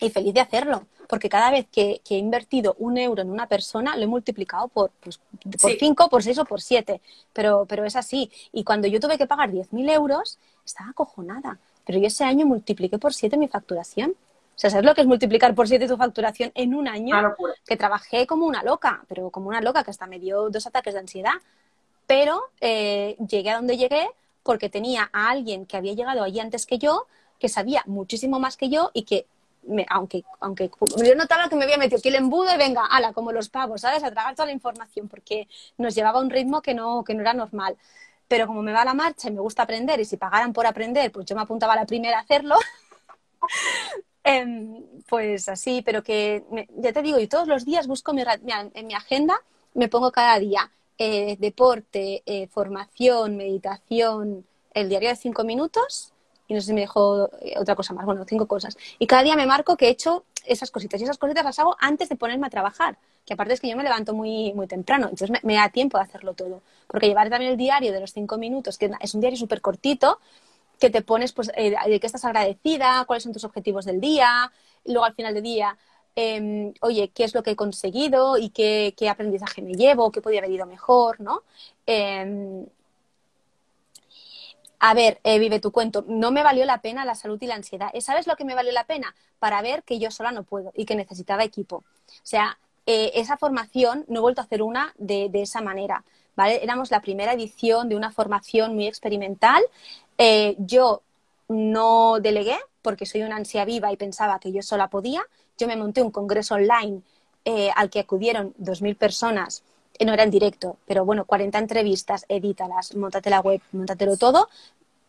Y 0.00 0.08
feliz 0.08 0.32
de 0.32 0.40
hacerlo, 0.40 0.86
porque 1.10 1.28
cada 1.28 1.50
vez 1.50 1.66
que, 1.70 2.00
he 2.08 2.16
invertido 2.16 2.74
un 2.78 2.96
euro 2.96 3.20
en 3.20 3.28
una 3.28 3.46
persona, 3.48 3.96
lo 3.96 4.04
he 4.04 4.06
multiplicado 4.06 4.68
por, 4.68 4.92
pues, 4.92 5.20
por 5.60 5.72
cinco, 5.78 6.08
por 6.08 6.22
seis 6.22 6.38
o 6.38 6.46
por 6.46 6.62
siete. 6.62 7.02
Pero, 7.34 7.66
pero 7.68 7.84
es 7.84 7.96
así. 7.96 8.30
Y 8.50 8.64
cuando 8.64 8.88
yo 8.88 8.98
tuve 8.98 9.18
que 9.18 9.26
pagar 9.26 9.50
10.000 9.50 9.90
euros, 9.92 10.38
estaba 10.64 10.88
acojonada 10.90 11.58
pero 11.86 12.00
yo 12.00 12.08
ese 12.08 12.24
año 12.24 12.44
multipliqué 12.46 12.98
por 12.98 13.14
siete 13.14 13.38
mi 13.38 13.46
facturación. 13.46 14.10
O 14.10 14.58
sea, 14.58 14.70
¿sabes 14.70 14.84
lo 14.84 14.94
que 14.94 15.02
es 15.02 15.06
multiplicar 15.06 15.54
por 15.54 15.68
siete 15.68 15.86
tu 15.86 15.96
facturación 15.96 16.50
en 16.54 16.74
un 16.74 16.88
año? 16.88 17.14
Que 17.64 17.76
trabajé 17.76 18.26
como 18.26 18.44
una 18.44 18.62
loca, 18.62 19.04
pero 19.08 19.30
como 19.30 19.48
una 19.48 19.60
loca 19.60 19.84
que 19.84 19.90
hasta 19.90 20.06
me 20.06 20.18
dio 20.18 20.50
dos 20.50 20.66
ataques 20.66 20.94
de 20.94 21.00
ansiedad. 21.00 21.34
Pero 22.06 22.42
eh, 22.60 23.16
llegué 23.28 23.50
a 23.50 23.56
donde 23.56 23.76
llegué 23.76 24.08
porque 24.42 24.68
tenía 24.68 25.08
a 25.12 25.30
alguien 25.30 25.64
que 25.64 25.76
había 25.76 25.92
llegado 25.92 26.24
allí 26.24 26.40
antes 26.40 26.66
que 26.66 26.78
yo, 26.78 27.06
que 27.38 27.48
sabía 27.48 27.82
muchísimo 27.86 28.40
más 28.40 28.56
que 28.56 28.68
yo 28.68 28.90
y 28.92 29.02
que, 29.02 29.26
me, 29.64 29.86
aunque, 29.88 30.24
aunque 30.40 30.70
yo 31.04 31.14
notaba 31.14 31.48
que 31.48 31.56
me 31.56 31.64
había 31.64 31.78
metido 31.78 31.98
aquí 31.98 32.08
el 32.08 32.14
embudo 32.16 32.52
y 32.52 32.58
venga, 32.58 32.86
ala, 32.86 33.12
como 33.12 33.30
los 33.30 33.48
pavos, 33.48 33.82
¿sabes? 33.82 34.02
A 34.02 34.10
tragar 34.10 34.34
toda 34.34 34.46
la 34.46 34.52
información 34.52 35.08
porque 35.08 35.46
nos 35.78 35.94
llevaba 35.94 36.18
a 36.18 36.22
un 36.22 36.30
ritmo 36.30 36.62
que 36.62 36.74
no, 36.74 37.04
que 37.04 37.14
no 37.14 37.20
era 37.20 37.34
normal 37.34 37.76
pero 38.28 38.46
como 38.46 38.62
me 38.62 38.72
va 38.72 38.84
la 38.84 38.94
marcha 38.94 39.28
y 39.28 39.32
me 39.32 39.40
gusta 39.40 39.62
aprender 39.62 40.00
y 40.00 40.04
si 40.04 40.16
pagaran 40.16 40.52
por 40.52 40.66
aprender, 40.66 41.12
pues 41.12 41.26
yo 41.26 41.36
me 41.36 41.42
apuntaba 41.42 41.74
a 41.74 41.76
la 41.76 41.86
primera 41.86 42.18
a 42.18 42.22
hacerlo. 42.22 42.56
Em, 44.28 44.82
pues 45.08 45.48
así, 45.48 45.82
pero 45.82 46.02
que 46.02 46.42
ya 46.78 46.92
te 46.92 47.00
digo, 47.00 47.20
y 47.20 47.28
todos 47.28 47.46
los 47.46 47.64
días 47.64 47.86
busco 47.86 48.12
mi, 48.12 48.24
en 48.74 48.86
mi 48.88 48.94
agenda, 48.94 49.40
me 49.74 49.86
pongo 49.86 50.10
cada 50.10 50.36
día 50.40 50.68
eh, 50.98 51.36
deporte, 51.38 52.24
eh, 52.26 52.48
formación, 52.48 53.36
meditación, 53.36 54.44
el 54.74 54.88
diario 54.88 55.10
de 55.10 55.16
cinco 55.16 55.44
minutos 55.44 56.12
y 56.48 56.54
no 56.54 56.60
sé 56.60 56.68
si 56.68 56.72
me 56.72 56.82
dejo 56.82 57.28
eh, 57.40 57.54
otra 57.58 57.74
cosa 57.74 57.92
más, 57.92 58.04
bueno, 58.06 58.24
cinco 58.26 58.46
cosas. 58.46 58.76
Y 58.98 59.06
cada 59.06 59.22
día 59.22 59.36
me 59.36 59.46
marco 59.46 59.76
que 59.76 59.86
he 59.86 59.90
hecho 59.90 60.24
esas 60.46 60.70
cositas 60.70 61.00
y 61.00 61.04
esas 61.04 61.18
cositas 61.18 61.44
las 61.44 61.58
hago 61.58 61.76
antes 61.80 62.08
de 62.08 62.16
ponerme 62.16 62.46
a 62.46 62.50
trabajar 62.50 62.98
que 63.26 63.34
aparte 63.34 63.54
es 63.54 63.60
que 63.60 63.68
yo 63.68 63.76
me 63.76 63.82
levanto 63.82 64.14
muy, 64.14 64.54
muy 64.54 64.68
temprano, 64.68 65.08
entonces 65.10 65.42
me, 65.42 65.54
da 65.54 65.68
tiempo 65.68 65.98
de 65.98 66.04
hacerlo 66.04 66.34
todo. 66.34 66.62
Porque 66.86 67.08
llevar 67.08 67.28
también 67.28 67.50
el 67.50 67.58
diario 67.58 67.92
de 67.92 68.00
los 68.00 68.12
cinco 68.12 68.38
minutos, 68.38 68.78
que 68.78 68.90
es 69.00 69.14
un 69.14 69.20
diario 69.20 69.36
súper 69.36 69.60
cortito, 69.60 70.20
que 70.78 70.90
te 70.90 71.02
pones 71.02 71.32
pues, 71.32 71.50
eh, 71.56 71.74
de 71.86 72.00
qué 72.00 72.06
estás 72.06 72.24
agradecida, 72.24 73.04
cuáles 73.06 73.24
son 73.24 73.32
tus 73.32 73.44
objetivos 73.44 73.84
del 73.84 74.00
día, 74.00 74.52
y 74.84 74.92
luego 74.92 75.06
al 75.06 75.14
final 75.14 75.34
del 75.34 75.42
día, 75.42 75.76
em, 76.14 76.72
oye, 76.80 77.08
qué 77.08 77.24
es 77.24 77.34
lo 77.34 77.42
que 77.42 77.50
he 77.52 77.56
conseguido 77.56 78.38
y 78.38 78.50
qué, 78.50 78.94
qué 78.96 79.08
aprendizaje 79.08 79.60
me 79.60 79.74
llevo, 79.74 80.12
qué 80.12 80.22
podría 80.22 80.40
haber 80.40 80.52
ido 80.52 80.66
mejor, 80.66 81.20
¿no? 81.20 81.42
Em, 81.86 82.66
a 84.88 84.94
ver, 84.94 85.18
eh, 85.24 85.40
vive 85.40 85.58
tu 85.58 85.72
cuento, 85.72 86.04
no 86.06 86.30
me 86.30 86.44
valió 86.44 86.64
la 86.64 86.80
pena 86.80 87.04
la 87.04 87.16
salud 87.16 87.38
y 87.40 87.46
la 87.48 87.56
ansiedad. 87.56 87.90
¿Sabes 87.98 88.28
lo 88.28 88.36
que 88.36 88.44
me 88.44 88.54
valió 88.54 88.70
la 88.70 88.84
pena? 88.84 89.16
Para 89.40 89.60
ver 89.60 89.82
que 89.82 89.98
yo 89.98 90.12
sola 90.12 90.30
no 90.30 90.44
puedo 90.44 90.72
y 90.76 90.84
que 90.84 90.94
necesitaba 90.94 91.42
equipo. 91.42 91.78
O 91.78 92.22
sea, 92.22 92.56
eh, 92.86 93.10
esa 93.16 93.36
formación 93.36 94.04
no 94.06 94.20
he 94.20 94.22
vuelto 94.22 94.42
a 94.42 94.44
hacer 94.44 94.62
una 94.62 94.94
de, 94.96 95.28
esa 95.34 95.60
manera. 95.60 96.04
¿vale? 96.36 96.62
Éramos 96.62 96.92
la 96.92 97.00
primera 97.00 97.32
edición 97.32 97.88
de 97.88 97.96
una 97.96 98.12
formación 98.12 98.76
muy 98.76 98.86
experimental. 98.86 99.60
Eh, 100.18 100.54
yo 100.60 101.02
no 101.48 102.20
delegué 102.20 102.56
porque 102.80 103.06
soy 103.06 103.22
una 103.22 103.34
ansia 103.34 103.64
viva 103.64 103.90
y 103.90 103.96
pensaba 103.96 104.38
que 104.38 104.52
yo 104.52 104.62
sola 104.62 104.88
podía. 104.88 105.24
Yo 105.58 105.66
me 105.66 105.74
monté 105.74 106.00
un 106.00 106.12
congreso 106.12 106.54
online 106.54 107.02
eh, 107.44 107.70
al 107.74 107.90
que 107.90 107.98
acudieron 107.98 108.54
2.000 108.60 108.96
personas. 108.96 109.64
No 110.04 110.12
era 110.12 110.22
en 110.22 110.30
directo, 110.30 110.76
pero 110.86 111.04
bueno, 111.04 111.24
40 111.24 111.58
entrevistas, 111.58 112.24
edítalas, 112.28 112.94
montate 112.96 113.30
la 113.30 113.40
web, 113.40 113.60
montatelo 113.72 114.16
todo. 114.16 114.48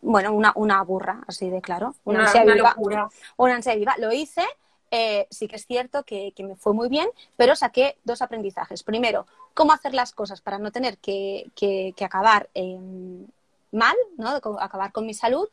Bueno, 0.01 0.31
una, 0.33 0.53
una 0.55 0.81
burra, 0.83 1.21
así 1.27 1.49
de 1.49 1.61
claro. 1.61 1.95
Una, 2.05 2.25
ansia 2.25 2.43
viva. 2.43 2.75
Una 3.37 3.55
ansia 3.55 3.75
viva. 3.75 3.95
Lo 3.97 4.11
hice 4.13 4.43
eh, 4.91 5.27
sí 5.29 5.47
que 5.47 5.57
es 5.57 5.65
cierto 5.65 6.03
que, 6.03 6.33
me 6.39 6.55
fue 6.55 6.73
muy 6.73 6.87
bien, 6.89 7.09
pero 7.35 7.55
saqué 7.55 7.97
dos 8.03 8.21
aprendizajes. 8.21 8.83
Primero, 8.83 9.27
cómo 9.53 9.73
hacer 9.73 9.93
las 9.93 10.13
cosas 10.13 10.41
para 10.41 10.59
no 10.59 10.71
tener 10.71 10.97
que, 10.97 11.93
acabar 11.99 12.49
mal, 13.71 13.95
¿no? 14.17 14.29
acabar 14.59 14.91
con 14.91 15.05
mi 15.05 15.13
salud. 15.13 15.49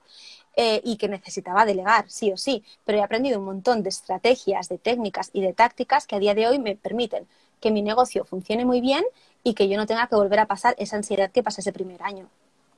Eh, 0.57 0.81
y 0.85 0.99
que 0.99 1.09
necesitaba 1.09 1.65
delegar, 1.65 2.09
sí 2.09 2.31
o 2.31 2.37
sí. 2.37 2.63
Pero 2.85 2.99
he 2.99 3.03
aprendido 3.03 3.41
un 3.41 3.45
montón 3.45 3.83
de 3.83 3.89
estrategias, 3.89 4.69
de 4.69 4.79
técnicas 4.79 5.31
y 5.33 5.41
de 5.41 5.53
tácticas 5.53 6.07
que 6.07 6.15
a 6.15 6.21
día 6.21 6.33
de 6.37 6.47
hoy 6.47 6.61
me 6.61 6.77
permiten 6.77 7.27
que 7.65 7.71
mi 7.71 7.81
negocio 7.81 8.27
funcione 8.27 8.67
muy 8.67 8.83
bien 8.83 9.03
y 9.43 9.55
que 9.55 9.71
yo 9.71 9.79
no 9.79 9.87
tenga 9.87 10.07
que 10.07 10.17
volver 10.17 10.39
a 10.39 10.45
pasar 10.45 10.75
esa 10.77 10.97
ansiedad 10.97 11.31
que 11.31 11.43
pasé 11.43 11.63
ese 11.63 11.73
primer 11.73 12.03
año. 12.03 12.29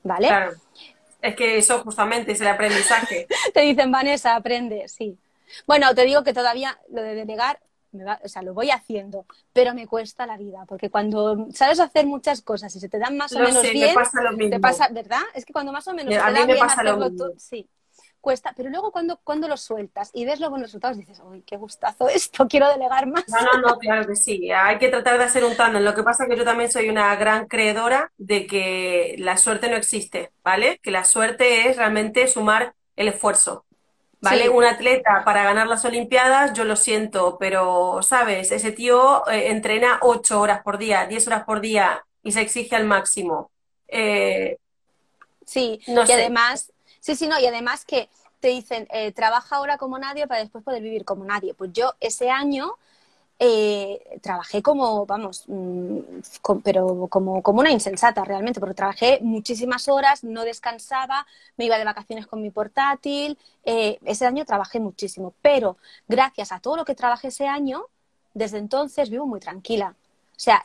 ¿Vale? 0.05 0.29
Claro. 0.29 0.53
Es 1.21 1.35
que 1.35 1.59
eso 1.59 1.81
justamente 1.81 2.31
es 2.31 2.41
el 2.41 2.47
aprendizaje. 2.47 3.27
te 3.53 3.63
dicen, 3.63 3.91
Vanessa, 3.91 4.37
aprende, 4.37 4.87
sí. 4.87 5.19
Bueno, 5.67 5.93
te 5.93 6.05
digo 6.05 6.23
que 6.23 6.33
todavía 6.33 6.79
lo 6.89 7.03
de 7.03 7.17
delegar, 7.17 7.59
o 8.23 8.29
sea, 8.29 8.43
lo 8.43 8.55
voy 8.55 8.71
haciendo, 8.71 9.27
pero 9.53 9.75
me 9.75 9.89
cuesta 9.89 10.25
la 10.25 10.37
vida, 10.37 10.65
porque 10.69 10.89
cuando 10.89 11.49
sabes 11.53 11.81
hacer 11.81 12.07
muchas 12.07 12.43
cosas 12.43 12.77
y 12.77 12.79
se 12.79 12.89
te 12.89 13.01
dan 13.01 13.17
más 13.17 13.33
o 13.33 13.41
menos 13.41 13.69
bien, 13.73 13.93
pasa 13.93 14.23
lo 14.23 14.37
mismo. 14.37 14.51
te 14.51 14.61
pasa, 14.61 14.89
¿verdad? 14.93 15.23
Es 15.35 15.45
que 15.45 15.53
cuando 15.53 15.73
más 15.73 15.89
o 15.89 15.95
menos 15.95 16.15
te 16.15 16.21
mí 16.21 16.33
da 16.33 16.47
me 16.47 16.47
bien 16.47 16.59
pasa 16.61 16.85
lo 16.85 16.91
hacerlo 16.91 17.11
mismo. 17.11 17.27
todo, 17.27 17.35
sí, 17.39 17.69
cuesta, 18.21 18.53
pero 18.57 18.71
luego 18.71 18.93
cuando, 18.93 19.19
cuando 19.23 19.49
lo 19.49 19.57
sueltas 19.57 20.11
y 20.13 20.25
ves 20.25 20.41
los 20.41 20.51
buenos 20.51 20.69
resultados 20.69 20.97
dices, 20.99 21.21
uy, 21.25 21.43
qué 21.43 21.57
gustazo 21.57 22.09
esto, 22.09 22.47
quiero 22.49 22.69
delegar 22.71 23.07
más. 23.07 23.25
No, 23.27 23.39
no, 23.43 23.61
no, 23.61 23.79
claro 23.79 24.07
que 24.07 24.15
sí. 24.15 24.51
Hay 24.53 24.79
que 24.79 24.89
tratar 24.89 25.19
de 25.19 25.25
hacer 25.25 25.45
un 25.45 25.57
tándem. 25.57 25.83
Lo 25.83 25.95
que 25.95 26.05
pasa 26.05 26.25
es 26.25 26.31
que 26.31 26.37
yo 26.37 26.45
también 26.45 26.71
soy 26.71 26.89
una 26.89 27.15
gran 27.17 27.47
creedora 27.47 28.13
de 28.19 28.47
que 28.47 29.17
la 29.19 29.37
suerte 29.37 29.69
no 29.69 29.77
existe, 29.77 30.31
¿vale? 30.45 30.79
Que 30.83 30.93
la 30.93 31.05
suerte 31.05 31.69
es 31.69 31.77
realmente 31.77 32.27
sumar 32.29 32.75
el 32.95 33.09
esfuerzo. 33.09 33.65
¿Vale? 34.21 34.45
Sí. 34.45 34.49
Un 34.49 34.65
atleta 34.65 35.23
para 35.25 35.45
ganar 35.45 35.67
las 35.67 35.85
Olimpiadas, 35.85 36.53
yo 36.55 36.65
lo 36.65 36.77
siento, 36.77 37.37
pero, 37.39 38.01
¿sabes? 38.03 38.51
Ese 38.53 38.73
tío 38.73 39.29
eh, 39.29 39.51
entrena 39.51 39.99
ocho 40.03 40.41
horas 40.41 40.63
por 40.63 40.79
día, 40.79 41.07
diez 41.07 41.27
horas 41.27 41.45
por 41.45 41.61
día 41.61 42.05
y 42.23 42.33
se 42.33 42.41
exige 42.41 42.77
al 42.77 42.87
máximo. 42.87 43.51
Eh, 43.89 44.57
Sí, 45.45 45.81
no 45.87 46.03
y 46.03 46.07
sé. 46.07 46.15
además, 46.15 46.73
sí, 47.07 47.15
sí, 47.15 47.29
no, 47.29 47.39
y 47.39 47.47
además 47.47 47.85
que 47.85 48.09
te 48.41 48.49
dicen, 48.49 48.89
eh, 48.91 49.13
trabaja 49.13 49.57
ahora 49.57 49.79
como 49.79 49.97
nadie 49.97 50.27
para 50.27 50.41
después 50.41 50.65
poder 50.65 50.83
vivir 50.83 51.05
como 51.05 51.25
nadie. 51.25 51.55
Pues 51.55 51.73
yo 51.73 51.95
ese 52.01 52.31
año 52.31 52.73
eh, 53.39 54.19
trabajé 54.23 54.61
como, 54.61 55.07
vamos, 55.07 55.45
mm, 55.47 55.99
pero 56.65 57.07
como, 57.09 57.41
una 57.45 57.71
insensata 57.71 58.25
realmente, 58.25 58.59
porque 58.59 58.75
trabajé 58.75 59.21
muchísimas 59.23 59.87
horas, 59.89 60.25
no 60.25 60.43
descansaba, 60.43 61.27
me 61.57 61.67
iba 61.67 61.79
de 61.79 61.85
vacaciones 61.85 62.27
con 62.27 62.43
mi 62.43 62.51
portátil, 62.51 63.39
eh, 63.65 63.99
ese 64.05 64.27
año 64.27 64.45
trabajé 64.45 64.81
muchísimo, 64.81 65.33
pero 65.43 65.77
gracias 66.09 66.51
a 66.51 66.59
todo 66.59 66.77
lo 66.77 66.85
que 66.85 66.97
trabajé 66.97 67.29
ese 67.29 67.47
año, 67.47 67.87
desde 68.35 68.59
entonces 68.59 69.11
vivo 69.11 69.27
muy 69.27 69.39
tranquila. 69.39 69.95
O 70.33 70.39
sea, 70.39 70.63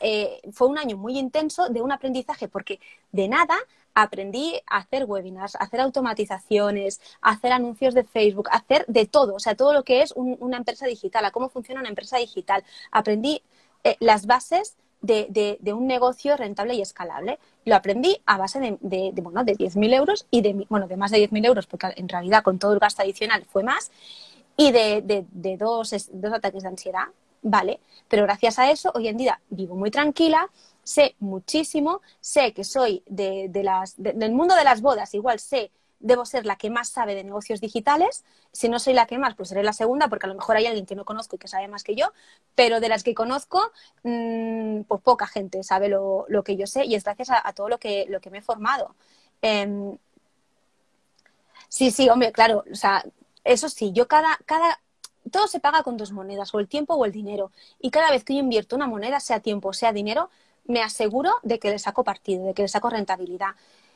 fue 0.52 0.68
un 0.68 0.76
año 0.76 0.98
muy 0.98 1.18
intenso 1.18 1.70
de 1.70 1.80
un 1.80 1.92
aprendizaje, 1.92 2.46
porque 2.46 2.78
de 3.10 3.26
nada 3.28 3.56
aprendí 3.94 4.60
a 4.66 4.78
hacer 4.78 5.04
webinars, 5.04 5.54
a 5.56 5.58
hacer 5.64 5.80
automatizaciones, 5.80 7.00
a 7.20 7.30
hacer 7.30 7.52
anuncios 7.52 7.94
de 7.94 8.04
Facebook, 8.04 8.48
a 8.50 8.56
hacer 8.56 8.84
de 8.88 9.06
todo, 9.06 9.34
o 9.34 9.40
sea, 9.40 9.54
todo 9.56 9.72
lo 9.72 9.84
que 9.84 10.02
es 10.02 10.12
un- 10.12 10.36
una 10.40 10.56
empresa 10.58 10.86
digital, 10.86 11.24
a 11.24 11.30
cómo 11.30 11.48
funciona 11.48 11.80
una 11.80 11.88
empresa 11.90 12.16
digital. 12.18 12.64
Aprendí 12.90 13.42
eh, 13.84 13.96
las 14.00 14.26
bases 14.26 14.76
de, 15.00 15.58
un 15.74 15.86
negocio 15.88 16.36
rentable 16.36 16.74
y 16.74 16.80
escalable. 16.82 17.38
Lo 17.64 17.74
aprendí 17.74 18.22
a 18.26 18.38
base 18.38 18.60
de, 18.60 18.78
de, 18.80 19.10
de, 19.12 19.22
bueno, 19.22 19.42
de 19.44 19.56
10.000 19.56 19.92
euros 19.92 20.26
y 20.30 20.40
de, 20.42 20.66
bueno, 20.68 20.86
de 20.86 20.96
más 20.96 21.10
de 21.10 21.18
10.000 21.18 21.44
euros, 21.44 21.66
porque 21.66 21.88
en 21.96 22.08
realidad 22.08 22.44
con 22.44 22.58
todo 22.60 22.72
el 22.72 22.78
gasto 22.78 23.02
adicional 23.02 23.44
fue 23.50 23.64
más, 23.64 23.90
y 24.56 24.70
de, 24.72 25.26
dos 25.58 25.92
ataques 26.32 26.62
de 26.62 26.68
ansiedad, 26.68 27.06
¿vale? 27.42 27.80
Pero 28.08 28.22
gracias 28.24 28.58
a 28.58 28.70
eso, 28.70 28.92
hoy 28.94 29.08
en 29.08 29.16
día 29.16 29.40
vivo 29.50 29.74
muy 29.74 29.90
tranquila, 29.90 30.48
sé 30.82 31.14
muchísimo, 31.20 32.00
sé 32.20 32.52
que 32.54 32.64
soy 32.64 33.02
de, 33.06 33.50
las, 33.62 33.94
de- 34.02 34.12
del 34.12 34.32
mundo 34.32 34.54
de 34.56 34.64
las 34.64 34.80
bodas, 34.82 35.14
igual 35.14 35.38
sé, 35.38 35.70
debo 36.00 36.24
ser 36.26 36.44
la 36.46 36.56
que 36.56 36.68
más 36.70 36.88
sabe 36.88 37.14
de 37.14 37.22
negocios 37.24 37.60
digitales, 37.60 38.24
si 38.52 38.68
no 38.68 38.78
soy 38.80 38.92
la 38.94 39.06
que 39.06 39.18
más, 39.18 39.34
pues 39.36 39.50
seré 39.50 39.62
la 39.62 39.72
segunda, 39.72 40.08
porque 40.08 40.26
a 40.26 40.28
lo 40.28 40.34
mejor 40.34 40.56
hay 40.56 40.66
alguien 40.66 40.84
que 40.86 40.96
no 40.96 41.04
conozco 41.04 41.36
y 41.36 41.38
que 41.38 41.46
sabe 41.48 41.68
más 41.68 41.84
que 41.84 41.94
yo, 41.94 42.12
pero 42.54 42.80
de 42.80 42.88
las 42.88 43.02
que 43.04 43.14
conozco, 43.14 43.60
mm, 44.02 44.82
pues 44.82 45.00
poca 45.02 45.26
gente 45.26 45.62
sabe 45.62 45.88
lo, 45.88 46.24
lo 46.28 46.42
que 46.44 46.56
yo 46.56 46.66
sé 46.66 46.84
y 46.84 46.94
es 46.96 47.04
gracias 47.04 47.30
a, 47.30 47.46
a 47.46 47.52
todo 47.52 47.68
lo 47.68 47.78
que, 47.78 48.06
lo 48.08 48.20
que 48.20 48.30
me 48.30 48.38
he 48.38 48.42
formado. 48.42 48.94
Em, 49.42 49.96
Sí, 51.68 51.90
sí, 51.90 52.08
hombre, 52.08 52.32
claro, 52.32 52.64
o 52.70 52.74
sea, 52.74 53.04
eso 53.44 53.68
sí, 53.68 53.92
yo 53.92 54.06
cada, 54.08 54.38
cada, 54.46 54.80
todo 55.30 55.46
se 55.48 55.60
paga 55.60 55.82
con 55.82 55.96
dos 55.96 56.12
monedas, 56.12 56.54
o 56.54 56.60
el 56.60 56.68
tiempo 56.68 56.94
o 56.94 57.04
el 57.04 57.12
dinero. 57.12 57.50
Y 57.80 57.90
cada 57.90 58.10
vez 58.10 58.24
que 58.24 58.34
yo 58.34 58.40
invierto 58.40 58.76
una 58.76 58.86
moneda, 58.86 59.20
sea 59.20 59.40
tiempo 59.40 59.68
o 59.70 59.72
sea 59.72 59.92
dinero, 59.92 60.30
me 60.66 60.82
aseguro 60.82 61.32
de 61.42 61.58
que 61.58 61.70
le 61.70 61.78
saco 61.78 62.04
partido, 62.04 62.46
de 62.46 62.54
que 62.54 62.62
le 62.62 62.68
saco 62.68 62.90
rentabilidad. 62.90 63.50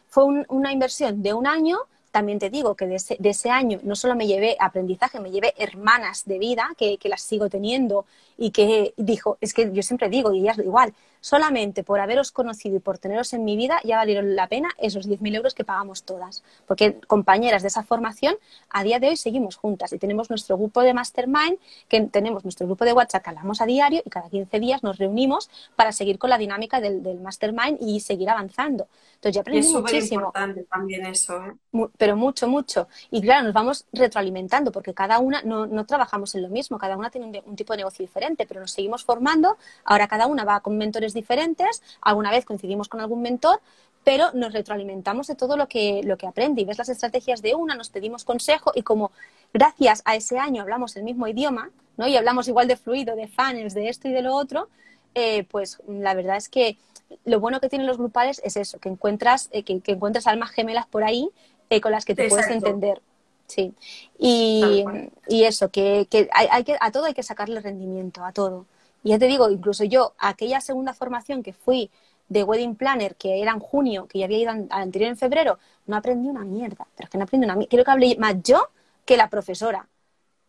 Fue 0.09 0.25
un- 0.25 0.47
una 0.49 0.73
inversión 0.73 1.23
de 1.23 1.33
un 1.35 1.47
año, 1.47 1.79
también 2.11 2.39
te 2.39 2.49
digo 2.51 2.75
que 2.77 2.87
de 2.87 2.95
ese, 2.97 3.17
de 3.19 3.31
ese 3.31 3.51
año 3.51 3.79
no 3.83 3.95
solo 3.95 4.15
me 4.15 4.27
llevé 4.27 4.57
aprendizaje, 4.59 5.21
me 5.21 5.31
llevé 5.31 5.55
hermanas 5.59 6.25
de 6.25 6.39
vida 6.39 6.71
que, 6.79 6.97
que 6.99 7.09
las 7.09 7.23
sigo 7.23 7.49
teniendo 7.51 8.07
y 8.39 8.51
que 8.53 8.95
dijo, 8.97 9.37
es 9.41 9.53
que 9.53 9.71
yo 9.73 9.83
siempre 9.83 10.09
digo, 10.09 10.33
y 10.33 10.41
ellas 10.41 10.59
igual, 10.59 10.95
solamente 11.27 11.83
por 11.83 11.99
haberos 11.99 12.31
conocido 12.31 12.77
y 12.77 12.79
por 12.79 12.99
teneros 12.99 13.33
en 13.33 13.45
mi 13.45 13.57
vida 13.57 13.81
ya 13.83 13.97
valieron 13.97 14.37
la 14.37 14.47
pena 14.47 14.69
esos 14.79 15.09
10.000 15.09 15.35
euros 15.35 15.55
que 15.55 15.65
pagamos 15.65 16.05
todas. 16.05 16.45
Porque 16.67 17.01
compañeras 17.09 17.63
de 17.63 17.69
esa 17.69 17.83
formación, 17.83 18.37
a 18.71 18.85
día 18.85 19.01
de 19.01 19.09
hoy 19.09 19.17
seguimos 19.17 19.57
juntas 19.57 19.93
y 19.93 19.99
tenemos 19.99 20.31
nuestro 20.31 20.57
grupo 20.57 20.83
de 20.83 20.95
Mastermind, 20.95 21.59
que 21.89 22.01
tenemos 22.03 22.45
nuestro 22.45 22.69
grupo 22.69 22.85
de 22.85 22.93
WhatsApp 22.93 23.25
que 23.25 23.31
hablamos 23.31 23.61
a 23.61 23.67
diario 23.67 24.03
y 24.05 24.09
cada 24.09 24.31
15 24.31 24.61
días 24.61 24.85
nos 24.85 24.99
reunimos 24.99 25.51
para 25.75 25.91
seguir 25.91 26.17
con 26.21 26.31
la 26.31 26.39
dinámica 26.39 26.81
del, 26.81 27.03
del 27.03 27.19
Mastermind 27.19 27.79
y 27.81 27.99
seguir 27.99 28.31
avanzando. 28.31 28.87
Entonces 29.17 29.35
ya 29.35 29.41
aprendí 29.41 29.67
es 29.67 29.73
muchísimo. 29.73 30.21
importante 30.21 30.63
también 30.65 31.07
eso, 31.07 31.45
¿eh? 31.45 31.89
Pero 31.99 32.17
mucho, 32.17 32.47
mucho. 32.47 32.87
Y 33.11 33.21
claro, 33.21 33.43
nos 33.45 33.53
vamos 33.53 33.87
retroalimentando 33.93 34.71
porque 34.71 34.95
cada 34.95 35.19
una 35.19 35.43
no, 35.43 35.67
no 35.67 35.85
trabajamos 35.87 36.37
en 36.37 36.43
lo 36.43 36.51
mismo, 36.51 36.79
cada 36.79 36.97
una 36.97 37.11
tiene 37.11 37.27
un, 37.27 37.51
un 37.51 37.57
tipo 37.57 37.73
de 37.73 37.79
negocio 37.79 38.05
diferente, 38.05 38.47
pero 38.47 38.61
nos 38.61 38.71
seguimos 38.71 39.05
formando. 39.05 39.57
Ahora 39.85 40.07
cada 40.07 40.29
una 40.29 40.45
va 40.45 40.61
con 40.61 40.79
mentores 40.79 41.16
diferentes, 41.17 41.83
alguna 42.01 42.31
vez 42.31 42.45
coincidimos 42.45 42.89
con 42.89 43.01
algún 43.01 43.23
mentor, 43.23 43.61
pero 44.05 44.31
nos 44.35 44.53
retroalimentamos 44.53 45.27
de 45.27 45.35
todo 45.35 45.57
lo 45.57 45.67
que, 45.67 46.03
lo 46.05 46.17
que 46.17 46.29
aprende 46.29 46.63
y 46.63 46.65
ves 46.65 46.79
las 46.79 46.89
estrategias 46.89 47.43
de 47.43 47.57
una, 47.57 47.75
nos 47.75 47.91
pedimos 47.91 48.23
consejo 48.23 48.71
y 48.73 48.83
como 48.83 49.11
gracias 49.53 50.03
a 50.05 50.15
ese 50.15 50.39
año 50.39 50.63
hablamos 50.63 50.95
el 50.95 51.03
mismo 51.03 51.27
idioma, 51.27 51.71
¿no? 51.97 52.07
Y 52.07 52.17
hablamos 52.17 52.47
igual 52.47 52.69
de 52.69 52.77
fluido, 52.77 53.17
de 53.17 53.27
funnels, 53.27 53.75
de 53.75 53.89
esto 53.89 54.07
y 54.07 54.13
de 54.13 54.23
lo 54.23 54.37
otro, 54.37 54.69
eh, 55.17 55.43
pues 55.51 55.81
la 55.89 56.15
verdad 56.15 56.37
es 56.37 56.49
que 56.49 56.77
lo 57.25 57.41
bueno 57.41 57.59
que 57.59 57.69
tienen 57.69 57.89
los 57.89 57.99
grupales 57.99 58.41
es 58.45 58.57
eso, 58.57 58.79
que 58.79 58.89
encuentras, 58.89 59.49
eh, 59.51 59.65
que, 59.65 59.81
que 59.81 59.93
encuentras 59.93 60.29
almas 60.29 60.51
gemelas 60.51 60.87
por 60.87 61.03
ahí 61.03 61.31
eh, 61.69 61.81
con 61.81 61.91
las 61.91 62.05
que 62.05 62.15
te 62.15 62.29
puedes 62.29 62.49
entender. 62.49 63.03
Sí. 63.49 63.75
Y, 64.19 64.85
y 65.29 65.45
eso, 65.45 65.71
que, 65.71 66.07
que 66.11 66.29
hay, 66.33 66.49
hay 66.51 66.65
que 66.65 66.77
a 66.81 66.91
todo 66.93 67.07
hay 67.07 67.15
que 67.15 67.23
sacarle 67.23 67.61
rendimiento, 67.61 68.25
a 68.25 68.33
todo. 68.33 68.67
Y 69.07 69.11
ya 69.11 69.21
te 69.21 69.29
digo, 69.29 69.49
incluso 69.49 69.85
yo, 69.85 70.15
aquella 70.19 70.61
segunda 70.61 70.93
formación 70.93 71.45
que 71.45 71.53
fui 71.53 71.93
de 72.29 72.43
Wedding 72.43 72.75
Planner, 72.75 73.15
que 73.15 73.41
era 73.41 73.53
en 73.53 73.61
junio, 73.61 74.09
que 74.09 74.19
ya 74.19 74.25
había 74.25 74.39
ido 74.39 74.51
al 74.51 74.67
anterior 74.69 75.11
en 75.11 75.17
febrero, 75.17 75.61
no 75.87 75.95
aprendí 75.95 76.29
una 76.29 76.43
mierda. 76.43 76.89
Pero 76.97 77.05
es 77.05 77.11
que 77.11 77.17
no 77.17 77.23
aprendí 77.23 77.45
una 77.45 77.55
mierda. 77.55 77.71
Creo 77.71 77.85
que 77.85 77.91
hablé 77.93 78.17
más 78.19 78.35
yo 78.43 78.69
que 79.05 79.17
la 79.17 79.31
profesora. 79.31 79.87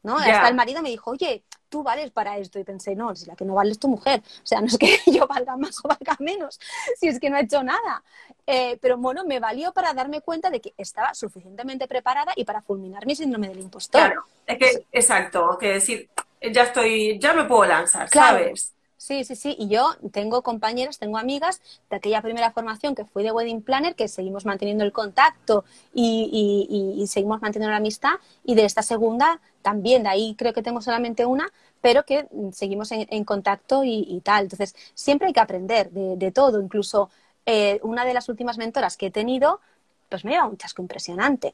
¿no? 0.01 0.17
Hasta 0.17 0.47
el 0.47 0.55
marido 0.55 0.81
me 0.81 0.89
dijo, 0.89 1.11
oye, 1.11 1.43
tú 1.69 1.83
vales 1.83 2.09
para 2.09 2.39
esto. 2.39 2.57
Y 2.57 2.63
pensé, 2.63 2.95
no, 2.95 3.15
si 3.15 3.27
la 3.27 3.35
que 3.35 3.45
no 3.45 3.53
vale 3.53 3.69
es 3.69 3.77
tu 3.77 3.89
mujer. 3.89 4.23
O 4.25 4.47
sea, 4.47 4.59
no 4.59 4.65
es 4.65 4.77
que 4.79 4.97
yo 5.05 5.27
valga 5.27 5.55
más 5.55 5.77
o 5.85 5.87
valga 5.87 6.15
menos, 6.17 6.59
si 6.99 7.09
es 7.09 7.19
que 7.19 7.29
no 7.29 7.37
he 7.37 7.41
hecho 7.41 7.61
nada. 7.61 8.01
Eh, 8.47 8.79
pero 8.81 8.97
bueno, 8.97 9.23
me 9.23 9.39
valió 9.39 9.71
para 9.71 9.93
darme 9.93 10.21
cuenta 10.21 10.49
de 10.49 10.61
que 10.61 10.73
estaba 10.77 11.13
suficientemente 11.13 11.87
preparada 11.87 12.33
y 12.35 12.43
para 12.43 12.63
fulminar 12.63 13.05
mi 13.05 13.15
síndrome 13.15 13.49
del 13.49 13.59
impostor. 13.59 14.01
Claro, 14.01 14.25
es 14.47 14.57
que, 14.57 14.85
exacto, 14.91 15.59
que 15.59 15.73
decir, 15.73 16.09
ya 16.41 16.63
estoy, 16.63 17.19
ya 17.19 17.33
me 17.33 17.45
puedo 17.45 17.65
lanzar, 17.65 18.09
Claro. 18.09 18.39
¿sabes? 18.39 18.73
Sí, 18.99 19.23
sí, 19.23 19.35
sí. 19.35 19.55
Y 19.59 19.67
yo 19.69 19.95
tengo 20.11 20.41
compañeras, 20.41 20.97
tengo 20.97 21.19
amigas 21.19 21.61
de 21.89 21.97
aquella 21.97 22.21
primera 22.23 22.51
formación 22.51 22.95
que 22.95 23.05
fui 23.05 23.21
de 23.23 23.31
Wedding 23.31 23.61
Planner, 23.61 23.93
que 23.95 24.07
seguimos 24.07 24.45
manteniendo 24.45 24.83
el 24.83 24.91
contacto 24.91 25.65
y, 25.93 26.95
y- 26.99 27.05
seguimos 27.07 27.41
manteniendo 27.41 27.69
la 27.71 27.77
amistad. 27.77 28.13
Y 28.43 28.55
de 28.55 28.65
esta 28.65 28.81
segunda 28.81 29.39
también, 29.61 30.01
de 30.03 30.09
ahí 30.09 30.35
creo 30.35 30.51
que 30.53 30.63
tengo 30.63 30.81
solamente 30.81 31.25
una, 31.27 31.51
pero 31.81 32.05
que 32.05 32.27
mm, 32.31 32.51
seguimos 32.53 32.91
en, 32.91 33.05
en 33.11 33.23
contacto 33.23 33.83
y, 33.83 34.03
y 34.07 34.19
tal. 34.21 34.43
Entonces, 34.45 34.75
siempre 34.95 35.27
hay 35.27 35.33
que 35.33 35.41
aprender 35.41 35.91
de, 35.91 36.17
de 36.17 36.31
todo. 36.31 36.59
Incluso 36.59 37.09
eh, 37.45 37.79
una 37.83 38.03
de 38.03 38.13
las 38.15 38.29
últimas 38.29 38.57
mentoras 38.57 38.97
que 38.97 39.07
he 39.07 39.11
tenido, 39.11 39.61
pues 40.09 40.25
me 40.25 40.31
lleva 40.31 40.47
un 40.47 40.57
chasco 40.57 40.81
impresionante, 40.81 41.53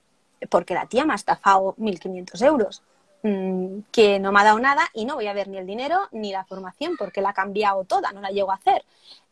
porque 0.49 0.73
la 0.73 0.88
tía 0.88 1.05
me 1.05 1.13
ha 1.13 1.15
estafado 1.15 1.73
1.500 1.77 2.41
euros 2.41 2.84
mm, 3.24 3.80
que 3.91 4.19
no 4.19 4.32
me 4.32 4.41
ha 4.41 4.43
dado 4.43 4.59
nada 4.59 4.84
y 4.93 5.05
no 5.05 5.15
voy 5.15 5.28
a 5.28 5.34
ver 5.34 5.47
ni 5.47 5.57
el 5.57 5.65
dinero 5.67 6.07
ni 6.11 6.32
la 6.32 6.45
formación 6.45 6.95
porque 6.97 7.21
la 7.21 7.30
ha 7.30 7.34
cambiado 7.34 7.84
toda, 7.86 8.11
no 8.11 8.21
la 8.21 8.30
llego 8.30 8.51
a 8.51 8.55
hacer. 8.55 8.84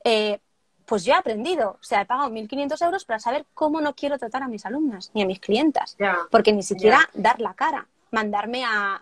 Eh, 0.04 0.40
pues 0.86 1.06
yo 1.06 1.14
he 1.14 1.18
aprendido, 1.18 1.72
o 1.80 1.84
sea, 1.84 2.02
he 2.02 2.06
pagado 2.06 2.30
1.500 2.30 2.82
euros 2.82 3.06
para 3.06 3.20
saber 3.20 3.46
cómo 3.54 3.80
no 3.82 3.94
quiero 3.96 4.18
tratar 4.18 4.44
a 4.44 4.48
mis 4.48 4.66
alumnas 4.66 5.12
ni 5.14 5.22
a 5.22 5.26
mis 5.26 5.40
clientas, 5.40 5.96
porque 6.30 6.52
ni 6.54 6.64
siquiera 6.64 7.10
dar 7.14 7.40
la 7.40 7.54
cara, 7.54 7.88
mandarme 8.12 8.66
a, 8.66 8.96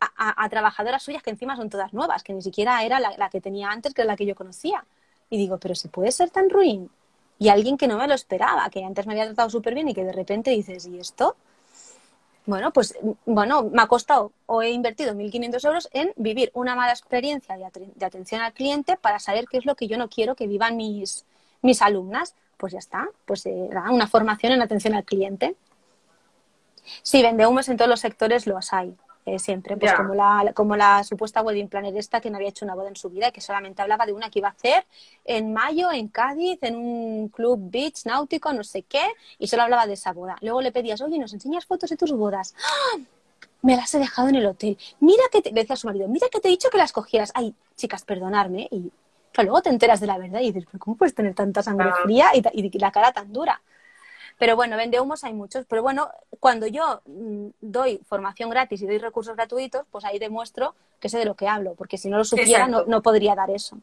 a- 0.00 0.12
a- 0.16 0.44
a 0.44 0.48
trabajadoras 0.48 1.02
suyas 1.02 1.22
que 1.22 1.30
encima 1.30 1.56
son 1.56 1.70
todas 1.70 1.92
nuevas, 1.94 2.22
que 2.22 2.32
ni 2.34 2.42
siquiera 2.42 2.82
era 2.84 3.00
la, 3.00 3.16
la 3.16 3.30
que 3.30 3.40
tenía 3.40 3.70
antes, 3.70 3.94
que 3.94 4.02
era 4.02 4.12
la 4.12 4.16
que 4.16 4.26
yo 4.26 4.34
conocía. 4.34 4.84
Y 5.30 5.38
digo, 5.38 5.58
pero 5.58 5.74
¿se 5.74 5.88
puede 5.88 6.12
ser 6.12 6.30
tan 6.30 6.50
ruin? 6.50 6.90
y 7.38 7.48
alguien 7.48 7.78
que 7.78 7.88
no 7.88 7.96
me 7.96 8.06
lo 8.06 8.12
esperaba, 8.12 8.68
que 8.68 8.84
antes 8.84 9.06
me 9.06 9.14
había 9.14 9.24
tratado 9.24 9.48
súper 9.48 9.72
bien 9.74 9.88
y 9.88 9.94
que 9.94 10.04
de 10.04 10.12
repente 10.12 10.50
dices, 10.50 10.84
¿y 10.86 10.98
esto? 10.98 11.36
Bueno, 12.46 12.72
pues 12.72 12.96
bueno, 13.26 13.64
me 13.64 13.82
ha 13.82 13.86
costado 13.86 14.32
o 14.46 14.62
he 14.62 14.70
invertido 14.70 15.14
1.500 15.14 15.66
euros 15.66 15.88
en 15.92 16.12
vivir 16.16 16.50
una 16.54 16.74
mala 16.74 16.92
experiencia 16.92 17.56
de, 17.56 18.04
atención 18.04 18.40
al 18.40 18.52
cliente 18.52 18.96
para 18.96 19.18
saber 19.18 19.46
qué 19.46 19.58
es 19.58 19.66
lo 19.66 19.74
que 19.74 19.88
yo 19.88 19.98
no 19.98 20.08
quiero 20.08 20.34
que 20.34 20.46
vivan 20.46 20.76
mis, 20.76 21.26
mis 21.62 21.82
alumnas. 21.82 22.34
Pues 22.56 22.72
ya 22.72 22.78
está, 22.78 23.08
pues 23.24 23.46
eh, 23.46 23.70
una 23.90 24.06
formación 24.06 24.52
en 24.52 24.62
atención 24.62 24.94
al 24.94 25.04
cliente. 25.04 25.56
Sí, 27.02 27.22
vende 27.22 27.46
humos 27.46 27.68
en 27.68 27.76
todos 27.76 27.88
los 27.88 28.00
sectores 28.00 28.46
los 28.46 28.72
hay. 28.72 28.94
Eh, 29.26 29.38
siempre, 29.38 29.76
pues 29.76 29.92
como, 29.92 30.14
la, 30.14 30.52
como 30.54 30.76
la 30.76 31.04
supuesta 31.04 31.42
wedding 31.42 31.68
planner 31.68 31.94
esta 31.96 32.22
que 32.22 32.30
no 32.30 32.36
había 32.36 32.48
hecho 32.48 32.64
una 32.64 32.74
boda 32.74 32.88
en 32.88 32.96
su 32.96 33.10
vida 33.10 33.28
y 33.28 33.32
que 33.32 33.42
solamente 33.42 33.82
hablaba 33.82 34.06
de 34.06 34.14
una 34.14 34.30
que 34.30 34.38
iba 34.38 34.48
a 34.48 34.52
hacer 34.52 34.86
en 35.26 35.52
mayo 35.52 35.92
en 35.92 36.08
Cádiz, 36.08 36.58
en 36.62 36.76
un 36.76 37.28
club 37.28 37.58
beach 37.70 38.06
náutico, 38.06 38.52
no 38.52 38.64
sé 38.64 38.82
qué, 38.82 39.02
y 39.38 39.46
solo 39.46 39.64
hablaba 39.64 39.86
de 39.86 39.92
esa 39.92 40.12
boda. 40.12 40.36
Luego 40.40 40.62
le 40.62 40.72
pedías, 40.72 41.02
oye, 41.02 41.18
¿nos 41.18 41.34
enseñas 41.34 41.66
fotos 41.66 41.90
de 41.90 41.96
tus 41.98 42.12
bodas? 42.12 42.54
¡Ah! 42.64 42.98
Me 43.62 43.76
las 43.76 43.94
he 43.94 43.98
dejado 43.98 44.28
en 44.30 44.36
el 44.36 44.46
hotel. 44.46 44.78
Mira 45.00 45.22
que 45.30 45.42
te, 45.42 45.50
le 45.50 45.60
decía 45.60 45.74
a 45.74 45.76
su 45.76 45.86
marido, 45.86 46.08
mira 46.08 46.28
que 46.32 46.40
te 46.40 46.48
he 46.48 46.50
dicho 46.50 46.70
que 46.70 46.78
las 46.78 46.92
cogieras. 46.92 47.30
Ay, 47.34 47.54
chicas, 47.76 48.04
perdonarme. 48.04 48.68
Y 48.70 48.90
luego 49.36 49.60
te 49.60 49.68
enteras 49.68 50.00
de 50.00 50.06
la 50.06 50.16
verdad 50.16 50.40
y 50.40 50.50
dices, 50.50 50.66
¿cómo 50.78 50.96
puedes 50.96 51.14
tener 51.14 51.34
tanta 51.34 51.62
sangre 51.62 51.90
fría 52.02 52.30
y, 52.34 52.42
y 52.52 52.78
la 52.78 52.90
cara 52.90 53.12
tan 53.12 53.32
dura? 53.32 53.60
Pero 54.40 54.56
bueno, 54.56 54.78
vende 54.78 54.98
humos 54.98 55.22
hay 55.22 55.34
muchos. 55.34 55.66
Pero 55.66 55.82
bueno, 55.82 56.10
cuando 56.40 56.66
yo 56.66 57.02
mm, 57.04 57.48
doy 57.60 58.00
formación 58.08 58.48
gratis 58.48 58.80
y 58.80 58.86
doy 58.86 58.96
recursos 58.96 59.36
gratuitos, 59.36 59.84
pues 59.90 60.02
ahí 60.06 60.18
demuestro 60.18 60.74
que 60.98 61.10
sé 61.10 61.18
de 61.18 61.26
lo 61.26 61.34
que 61.34 61.46
hablo, 61.46 61.74
porque 61.74 61.98
si 61.98 62.08
no 62.08 62.16
lo 62.16 62.24
supiera 62.24 62.66
no, 62.66 63.02
podría 63.02 63.34
dar 63.34 63.50
eso. 63.50 63.78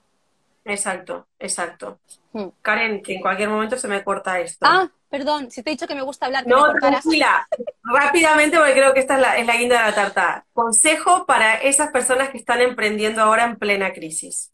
Exacto, 0.65 1.27
exacto. 1.37 1.99
Hmm. 2.33 2.47
Karen, 2.63 3.03
que 3.03 3.13
en 3.13 3.21
cualquier 3.21 3.49
momento 3.49 3.77
se 3.77 3.87
me 3.87 4.03
corta 4.03 4.39
esto. 4.39 4.65
Ah, 4.67 4.89
perdón, 5.09 5.51
si 5.51 5.61
te 5.61 5.69
he 5.69 5.73
dicho 5.73 5.87
que 5.87 5.95
me 5.95 6.01
gusta 6.01 6.25
hablar. 6.25 6.47
no, 6.47 6.73
tranquila. 6.73 7.47
Rápidamente, 7.83 8.57
porque 8.57 8.73
creo 8.73 8.95
que 8.95 8.99
esta 8.99 9.15
es 9.15 9.21
la, 9.21 9.37
es 9.37 9.45
la 9.45 9.57
guinda 9.57 9.77
de 9.77 9.89
la 9.91 9.95
tarta. 9.95 10.45
Consejo 10.53 11.27
para 11.27 11.55
esas 11.55 11.91
personas 11.91 12.29
que 12.29 12.37
están 12.37 12.61
emprendiendo 12.61 13.21
ahora 13.21 13.45
en 13.45 13.57
plena 13.57 13.93
crisis 13.93 14.51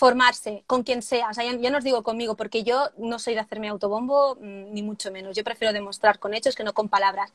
formarse 0.00 0.64
con 0.66 0.82
quien 0.82 1.02
sea. 1.02 1.28
O 1.28 1.34
sea, 1.34 1.44
ya, 1.44 1.70
no 1.70 1.76
os 1.76 1.84
digo 1.84 2.02
conmigo, 2.02 2.34
porque 2.34 2.64
yo 2.64 2.88
no 2.96 3.18
soy 3.18 3.34
de 3.34 3.40
hacerme 3.40 3.68
autobombo, 3.68 4.34
mm, 4.36 4.72
ni 4.72 4.82
mucho 4.82 5.12
menos. 5.12 5.36
Yo 5.36 5.44
prefiero 5.44 5.74
demostrar 5.74 6.18
con 6.18 6.32
hechos 6.32 6.56
que 6.56 6.64
no 6.64 6.72
con 6.72 6.88
palabras. 6.88 7.30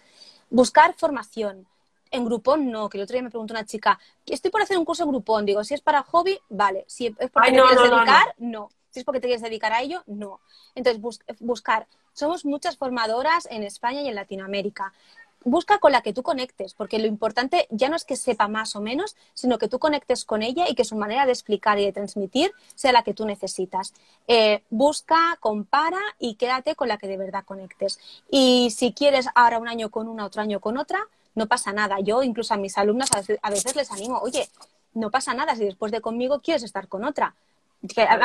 Buscar 0.50 0.96
formación. 0.96 1.68
En 2.10 2.26
Groupon 2.26 2.72
no, 2.72 2.90
que 2.90 2.98
el 2.98 3.04
otro 3.04 3.14
día 3.14 3.22
me 3.22 3.30
preguntó 3.30 3.54
una 3.54 3.66
chica, 3.66 4.00
estoy 4.26 4.50
por 4.50 4.64
hacer 4.64 4.80
un 4.80 4.86
curso 4.86 5.04
en 5.04 5.10
Groupon. 5.10 5.46
Digo, 5.46 5.64
si 5.64 5.76
es 5.76 5.82
para 5.82 6.02
hobby, 6.02 6.40
vale. 6.50 6.86
Si 6.88 7.06
es 7.06 7.30
porque 7.32 7.52
te 7.52 7.62
quieres 7.62 7.92
dedicar, 7.92 8.34
no. 8.40 8.70
Si 8.90 9.00
es 9.00 9.06
porque 9.06 9.20
te 9.20 9.28
quieres 9.28 9.44
dedicar 9.44 9.72
a 9.72 9.82
ello, 9.82 10.02
no. 10.08 10.40
Entonces, 10.74 11.00
buscar. 11.40 11.86
Somos 12.14 12.46
muchas 12.46 12.78
formadoras 12.78 13.48
en 13.52 13.62
España 13.62 14.02
y 14.02 14.08
en 14.08 14.16
Latinoamérica 14.16 14.92
busca 15.46 15.78
con 15.78 15.92
la 15.92 16.02
que 16.02 16.12
tú 16.12 16.24
conectes, 16.24 16.74
porque 16.74 17.00
lo 17.00 17.06
importante 17.06 17.68
ya 17.70 17.88
no 17.88 17.96
es 17.96 18.04
que 18.04 18.18
sepa 18.18 18.48
más 18.48 18.76
o 18.76 18.82
menos, 18.82 19.16
sino 19.34 19.58
que 19.58 19.70
tú 19.70 19.80
conectes 19.80 20.26
con 20.26 20.42
ella 20.42 20.66
y 20.68 20.76
que 20.76 20.84
su 20.84 20.98
manera 20.98 21.26
de 21.26 21.32
explicar 21.32 21.80
y 21.80 21.86
de 21.86 21.94
transmitir 21.94 22.52
sea 22.74 22.92
la 22.92 23.04
que 23.04 23.14
tú 23.14 23.26
necesitas. 23.26 23.94
Eh, 24.28 24.64
busca, 24.72 25.38
compara 25.40 26.02
y 26.20 26.36
quédate 26.36 26.76
con 26.76 26.88
la 26.88 26.98
que 26.98 27.08
de 27.08 27.18
verdad 27.18 27.46
conectes. 27.46 28.00
Y 28.30 28.72
si 28.72 28.92
quieres 28.92 29.28
ahora 29.36 29.60
un 29.60 29.68
año 29.68 29.90
con 29.90 30.08
una, 30.08 30.26
otro 30.26 30.42
año 30.42 30.60
con 30.60 30.78
otra, 30.78 31.00
no 31.36 31.48
pasa 31.48 31.72
nada. 31.72 32.00
Yo 32.00 32.24
incluso 32.24 32.56
a 32.56 32.58
mis 32.58 32.78
alumnas 32.78 33.10
a 33.42 33.50
veces, 33.50 33.76
les 33.76 33.92
animo, 33.92 34.18
oye, 34.20 34.50
no 34.94 35.12
pasa 35.12 35.34
nada 35.36 35.56
si 35.56 35.64
después 35.64 35.92
de 35.92 36.02
conmigo 36.02 36.42
quieres 36.42 36.64
estar 36.64 36.88
con 36.88 37.06
otra. 37.06 37.36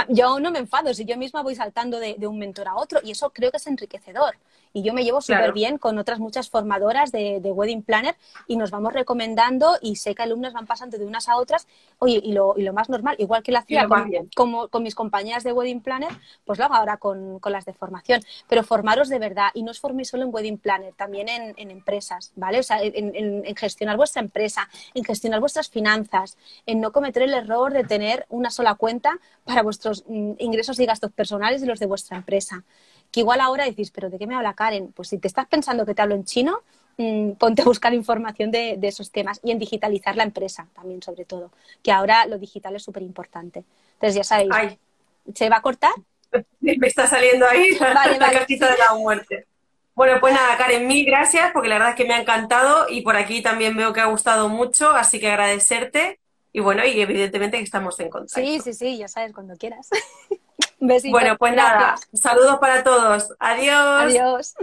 yo 0.08 0.40
no 0.40 0.50
me 0.50 0.60
enfado 0.60 0.94
si 0.94 1.04
yo 1.04 1.18
misma 1.18 1.42
voy 1.42 1.54
saltando 1.54 1.98
de, 1.98 2.16
un 2.26 2.38
mentor 2.38 2.68
a 2.68 2.76
otro 2.76 3.00
y 3.04 3.10
eso 3.10 3.28
creo 3.30 3.50
que 3.50 3.58
es 3.58 3.66
enriquecedor 3.66 4.36
y 4.72 4.82
yo 4.82 4.92
me 4.92 5.04
llevo 5.04 5.20
súper 5.20 5.52
bien 5.52 5.78
con 5.78 5.98
otras 5.98 6.18
muchas 6.18 6.48
formadoras 6.48 7.12
de, 7.12 7.40
Wedding 7.50 7.82
Planner 7.82 8.16
y 8.46 8.56
nos 8.56 8.70
vamos 8.70 8.92
recomendando 8.92 9.76
y 9.80 9.96
sé 9.96 10.14
que 10.14 10.22
alumnas 10.22 10.52
van 10.52 10.66
pasando 10.66 10.98
de 10.98 11.04
unas 11.04 11.28
a 11.28 11.36
otras. 11.36 11.66
Oye, 11.98 12.20
y 12.22 12.32
lo, 12.32 12.54
y 12.56 12.62
lo 12.62 12.72
más 12.72 12.88
normal, 12.88 13.16
igual 13.18 13.42
que 13.42 13.52
la 13.52 13.60
hacía 13.60 13.88
con, 13.88 14.10
como, 14.36 14.68
con 14.68 14.82
mis 14.82 14.94
compañeras 14.94 15.42
de 15.42 15.52
Wedding 15.52 15.80
Planner, 15.80 16.10
pues 16.44 16.58
lo 16.58 16.64
hago 16.66 16.74
ahora 16.74 16.96
con, 16.96 17.40
las 17.44 17.64
de 17.64 17.72
formación. 17.72 18.22
Pero 18.48 18.62
formaros 18.62 19.08
de 19.08 19.18
verdad 19.18 19.48
y 19.54 19.62
no 19.62 19.72
os 19.72 19.80
forméis 19.80 20.08
solo 20.08 20.24
en 20.24 20.32
Wedding 20.32 20.58
Planner, 20.58 20.94
también 20.94 21.28
en, 21.28 21.70
empresas, 21.70 22.32
¿vale? 22.36 22.60
O 22.60 22.62
sea, 22.62 22.80
en, 22.82 23.14
en 23.14 23.56
gestionar 23.56 23.96
vuestra 23.96 24.22
empresa, 24.22 24.68
en 24.94 25.04
gestionar 25.04 25.40
vuestras 25.40 25.68
finanzas, 25.68 26.36
en 26.66 26.80
no 26.80 26.92
cometer 26.92 27.22
el 27.22 27.34
error 27.34 27.72
de 27.72 27.84
tener 27.84 28.26
una 28.28 28.50
sola 28.50 28.74
cuenta 28.74 29.18
para 29.44 29.62
vuestros 29.62 30.04
mm, 30.06 30.32
ingresos 30.38 30.78
y 30.78 30.86
gastos 30.86 31.12
personales 31.12 31.62
y 31.62 31.66
los 31.66 31.78
de 31.80 31.86
vuestra 31.86 32.16
empresa 32.16 32.64
que 33.10 33.20
igual 33.20 33.40
ahora 33.40 33.64
decís, 33.64 33.90
pero 33.90 34.10
¿de 34.10 34.18
qué 34.18 34.26
me 34.26 34.34
habla 34.34 34.54
Karen? 34.54 34.92
Pues 34.92 35.08
si 35.08 35.18
te 35.18 35.28
estás 35.28 35.46
pensando 35.46 35.84
que 35.84 35.94
te 35.94 36.02
hablo 36.02 36.14
en 36.14 36.24
chino, 36.24 36.62
mm, 36.96 37.32
ponte 37.32 37.62
a 37.62 37.64
buscar 37.64 37.92
información 37.94 38.50
de, 38.50 38.78
esos 38.82 39.10
temas 39.10 39.40
y 39.42 39.50
en 39.50 39.58
digitalizar 39.58 40.16
la 40.16 40.22
empresa 40.22 40.68
también, 40.74 41.02
sobre 41.02 41.24
todo, 41.24 41.50
que 41.82 41.92
ahora 41.92 42.26
lo 42.26 42.38
digital 42.38 42.76
es 42.76 42.82
súper 42.82 43.02
importante. 43.02 43.64
Entonces, 43.94 44.14
ya 44.14 44.24
sabéis, 44.24 44.78
¿se 45.34 45.48
va 45.48 45.56
a 45.56 45.62
cortar? 45.62 45.92
Me 46.60 46.86
está 46.86 47.06
saliendo 47.06 47.46
ahí 47.46 47.72
la, 47.78 48.30
casita 48.32 48.70
de 48.70 48.78
la 48.78 48.94
muerte. 48.94 49.46
Bueno, 49.94 50.18
pues 50.20 50.32
nada, 50.32 50.56
Karen, 50.56 50.86
mil 50.86 51.04
gracias, 51.04 51.50
porque 51.52 51.68
la 51.68 51.74
verdad 51.74 51.90
es 51.90 51.96
que 51.96 52.06
me 52.06 52.14
ha 52.14 52.20
encantado 52.20 52.86
y 52.88 53.02
por 53.02 53.16
aquí 53.16 53.42
también 53.42 53.76
veo 53.76 53.92
que 53.92 54.00
ha 54.00 54.06
gustado 54.06 54.48
mucho, 54.48 54.90
así 54.92 55.20
que 55.20 55.28
agradecerte. 55.28 56.20
Y 56.52 56.60
bueno, 56.60 56.84
y 56.84 57.00
evidentemente 57.00 57.58
que 57.58 57.64
estamos 57.64 57.98
en 58.00 58.10
contacto. 58.10 58.40
Sí, 58.40 58.60
sí, 58.60 58.72
sí, 58.72 58.98
ya 58.98 59.08
sabes, 59.08 59.32
cuando 59.32 59.56
quieras. 59.56 59.88
Bueno, 61.10 61.36
pues 61.36 61.54
nada, 61.54 61.96
saludos 62.14 62.58
para 62.58 62.82
todos. 62.82 63.34
Adiós. 63.38 64.02
Adiós. 64.02 64.54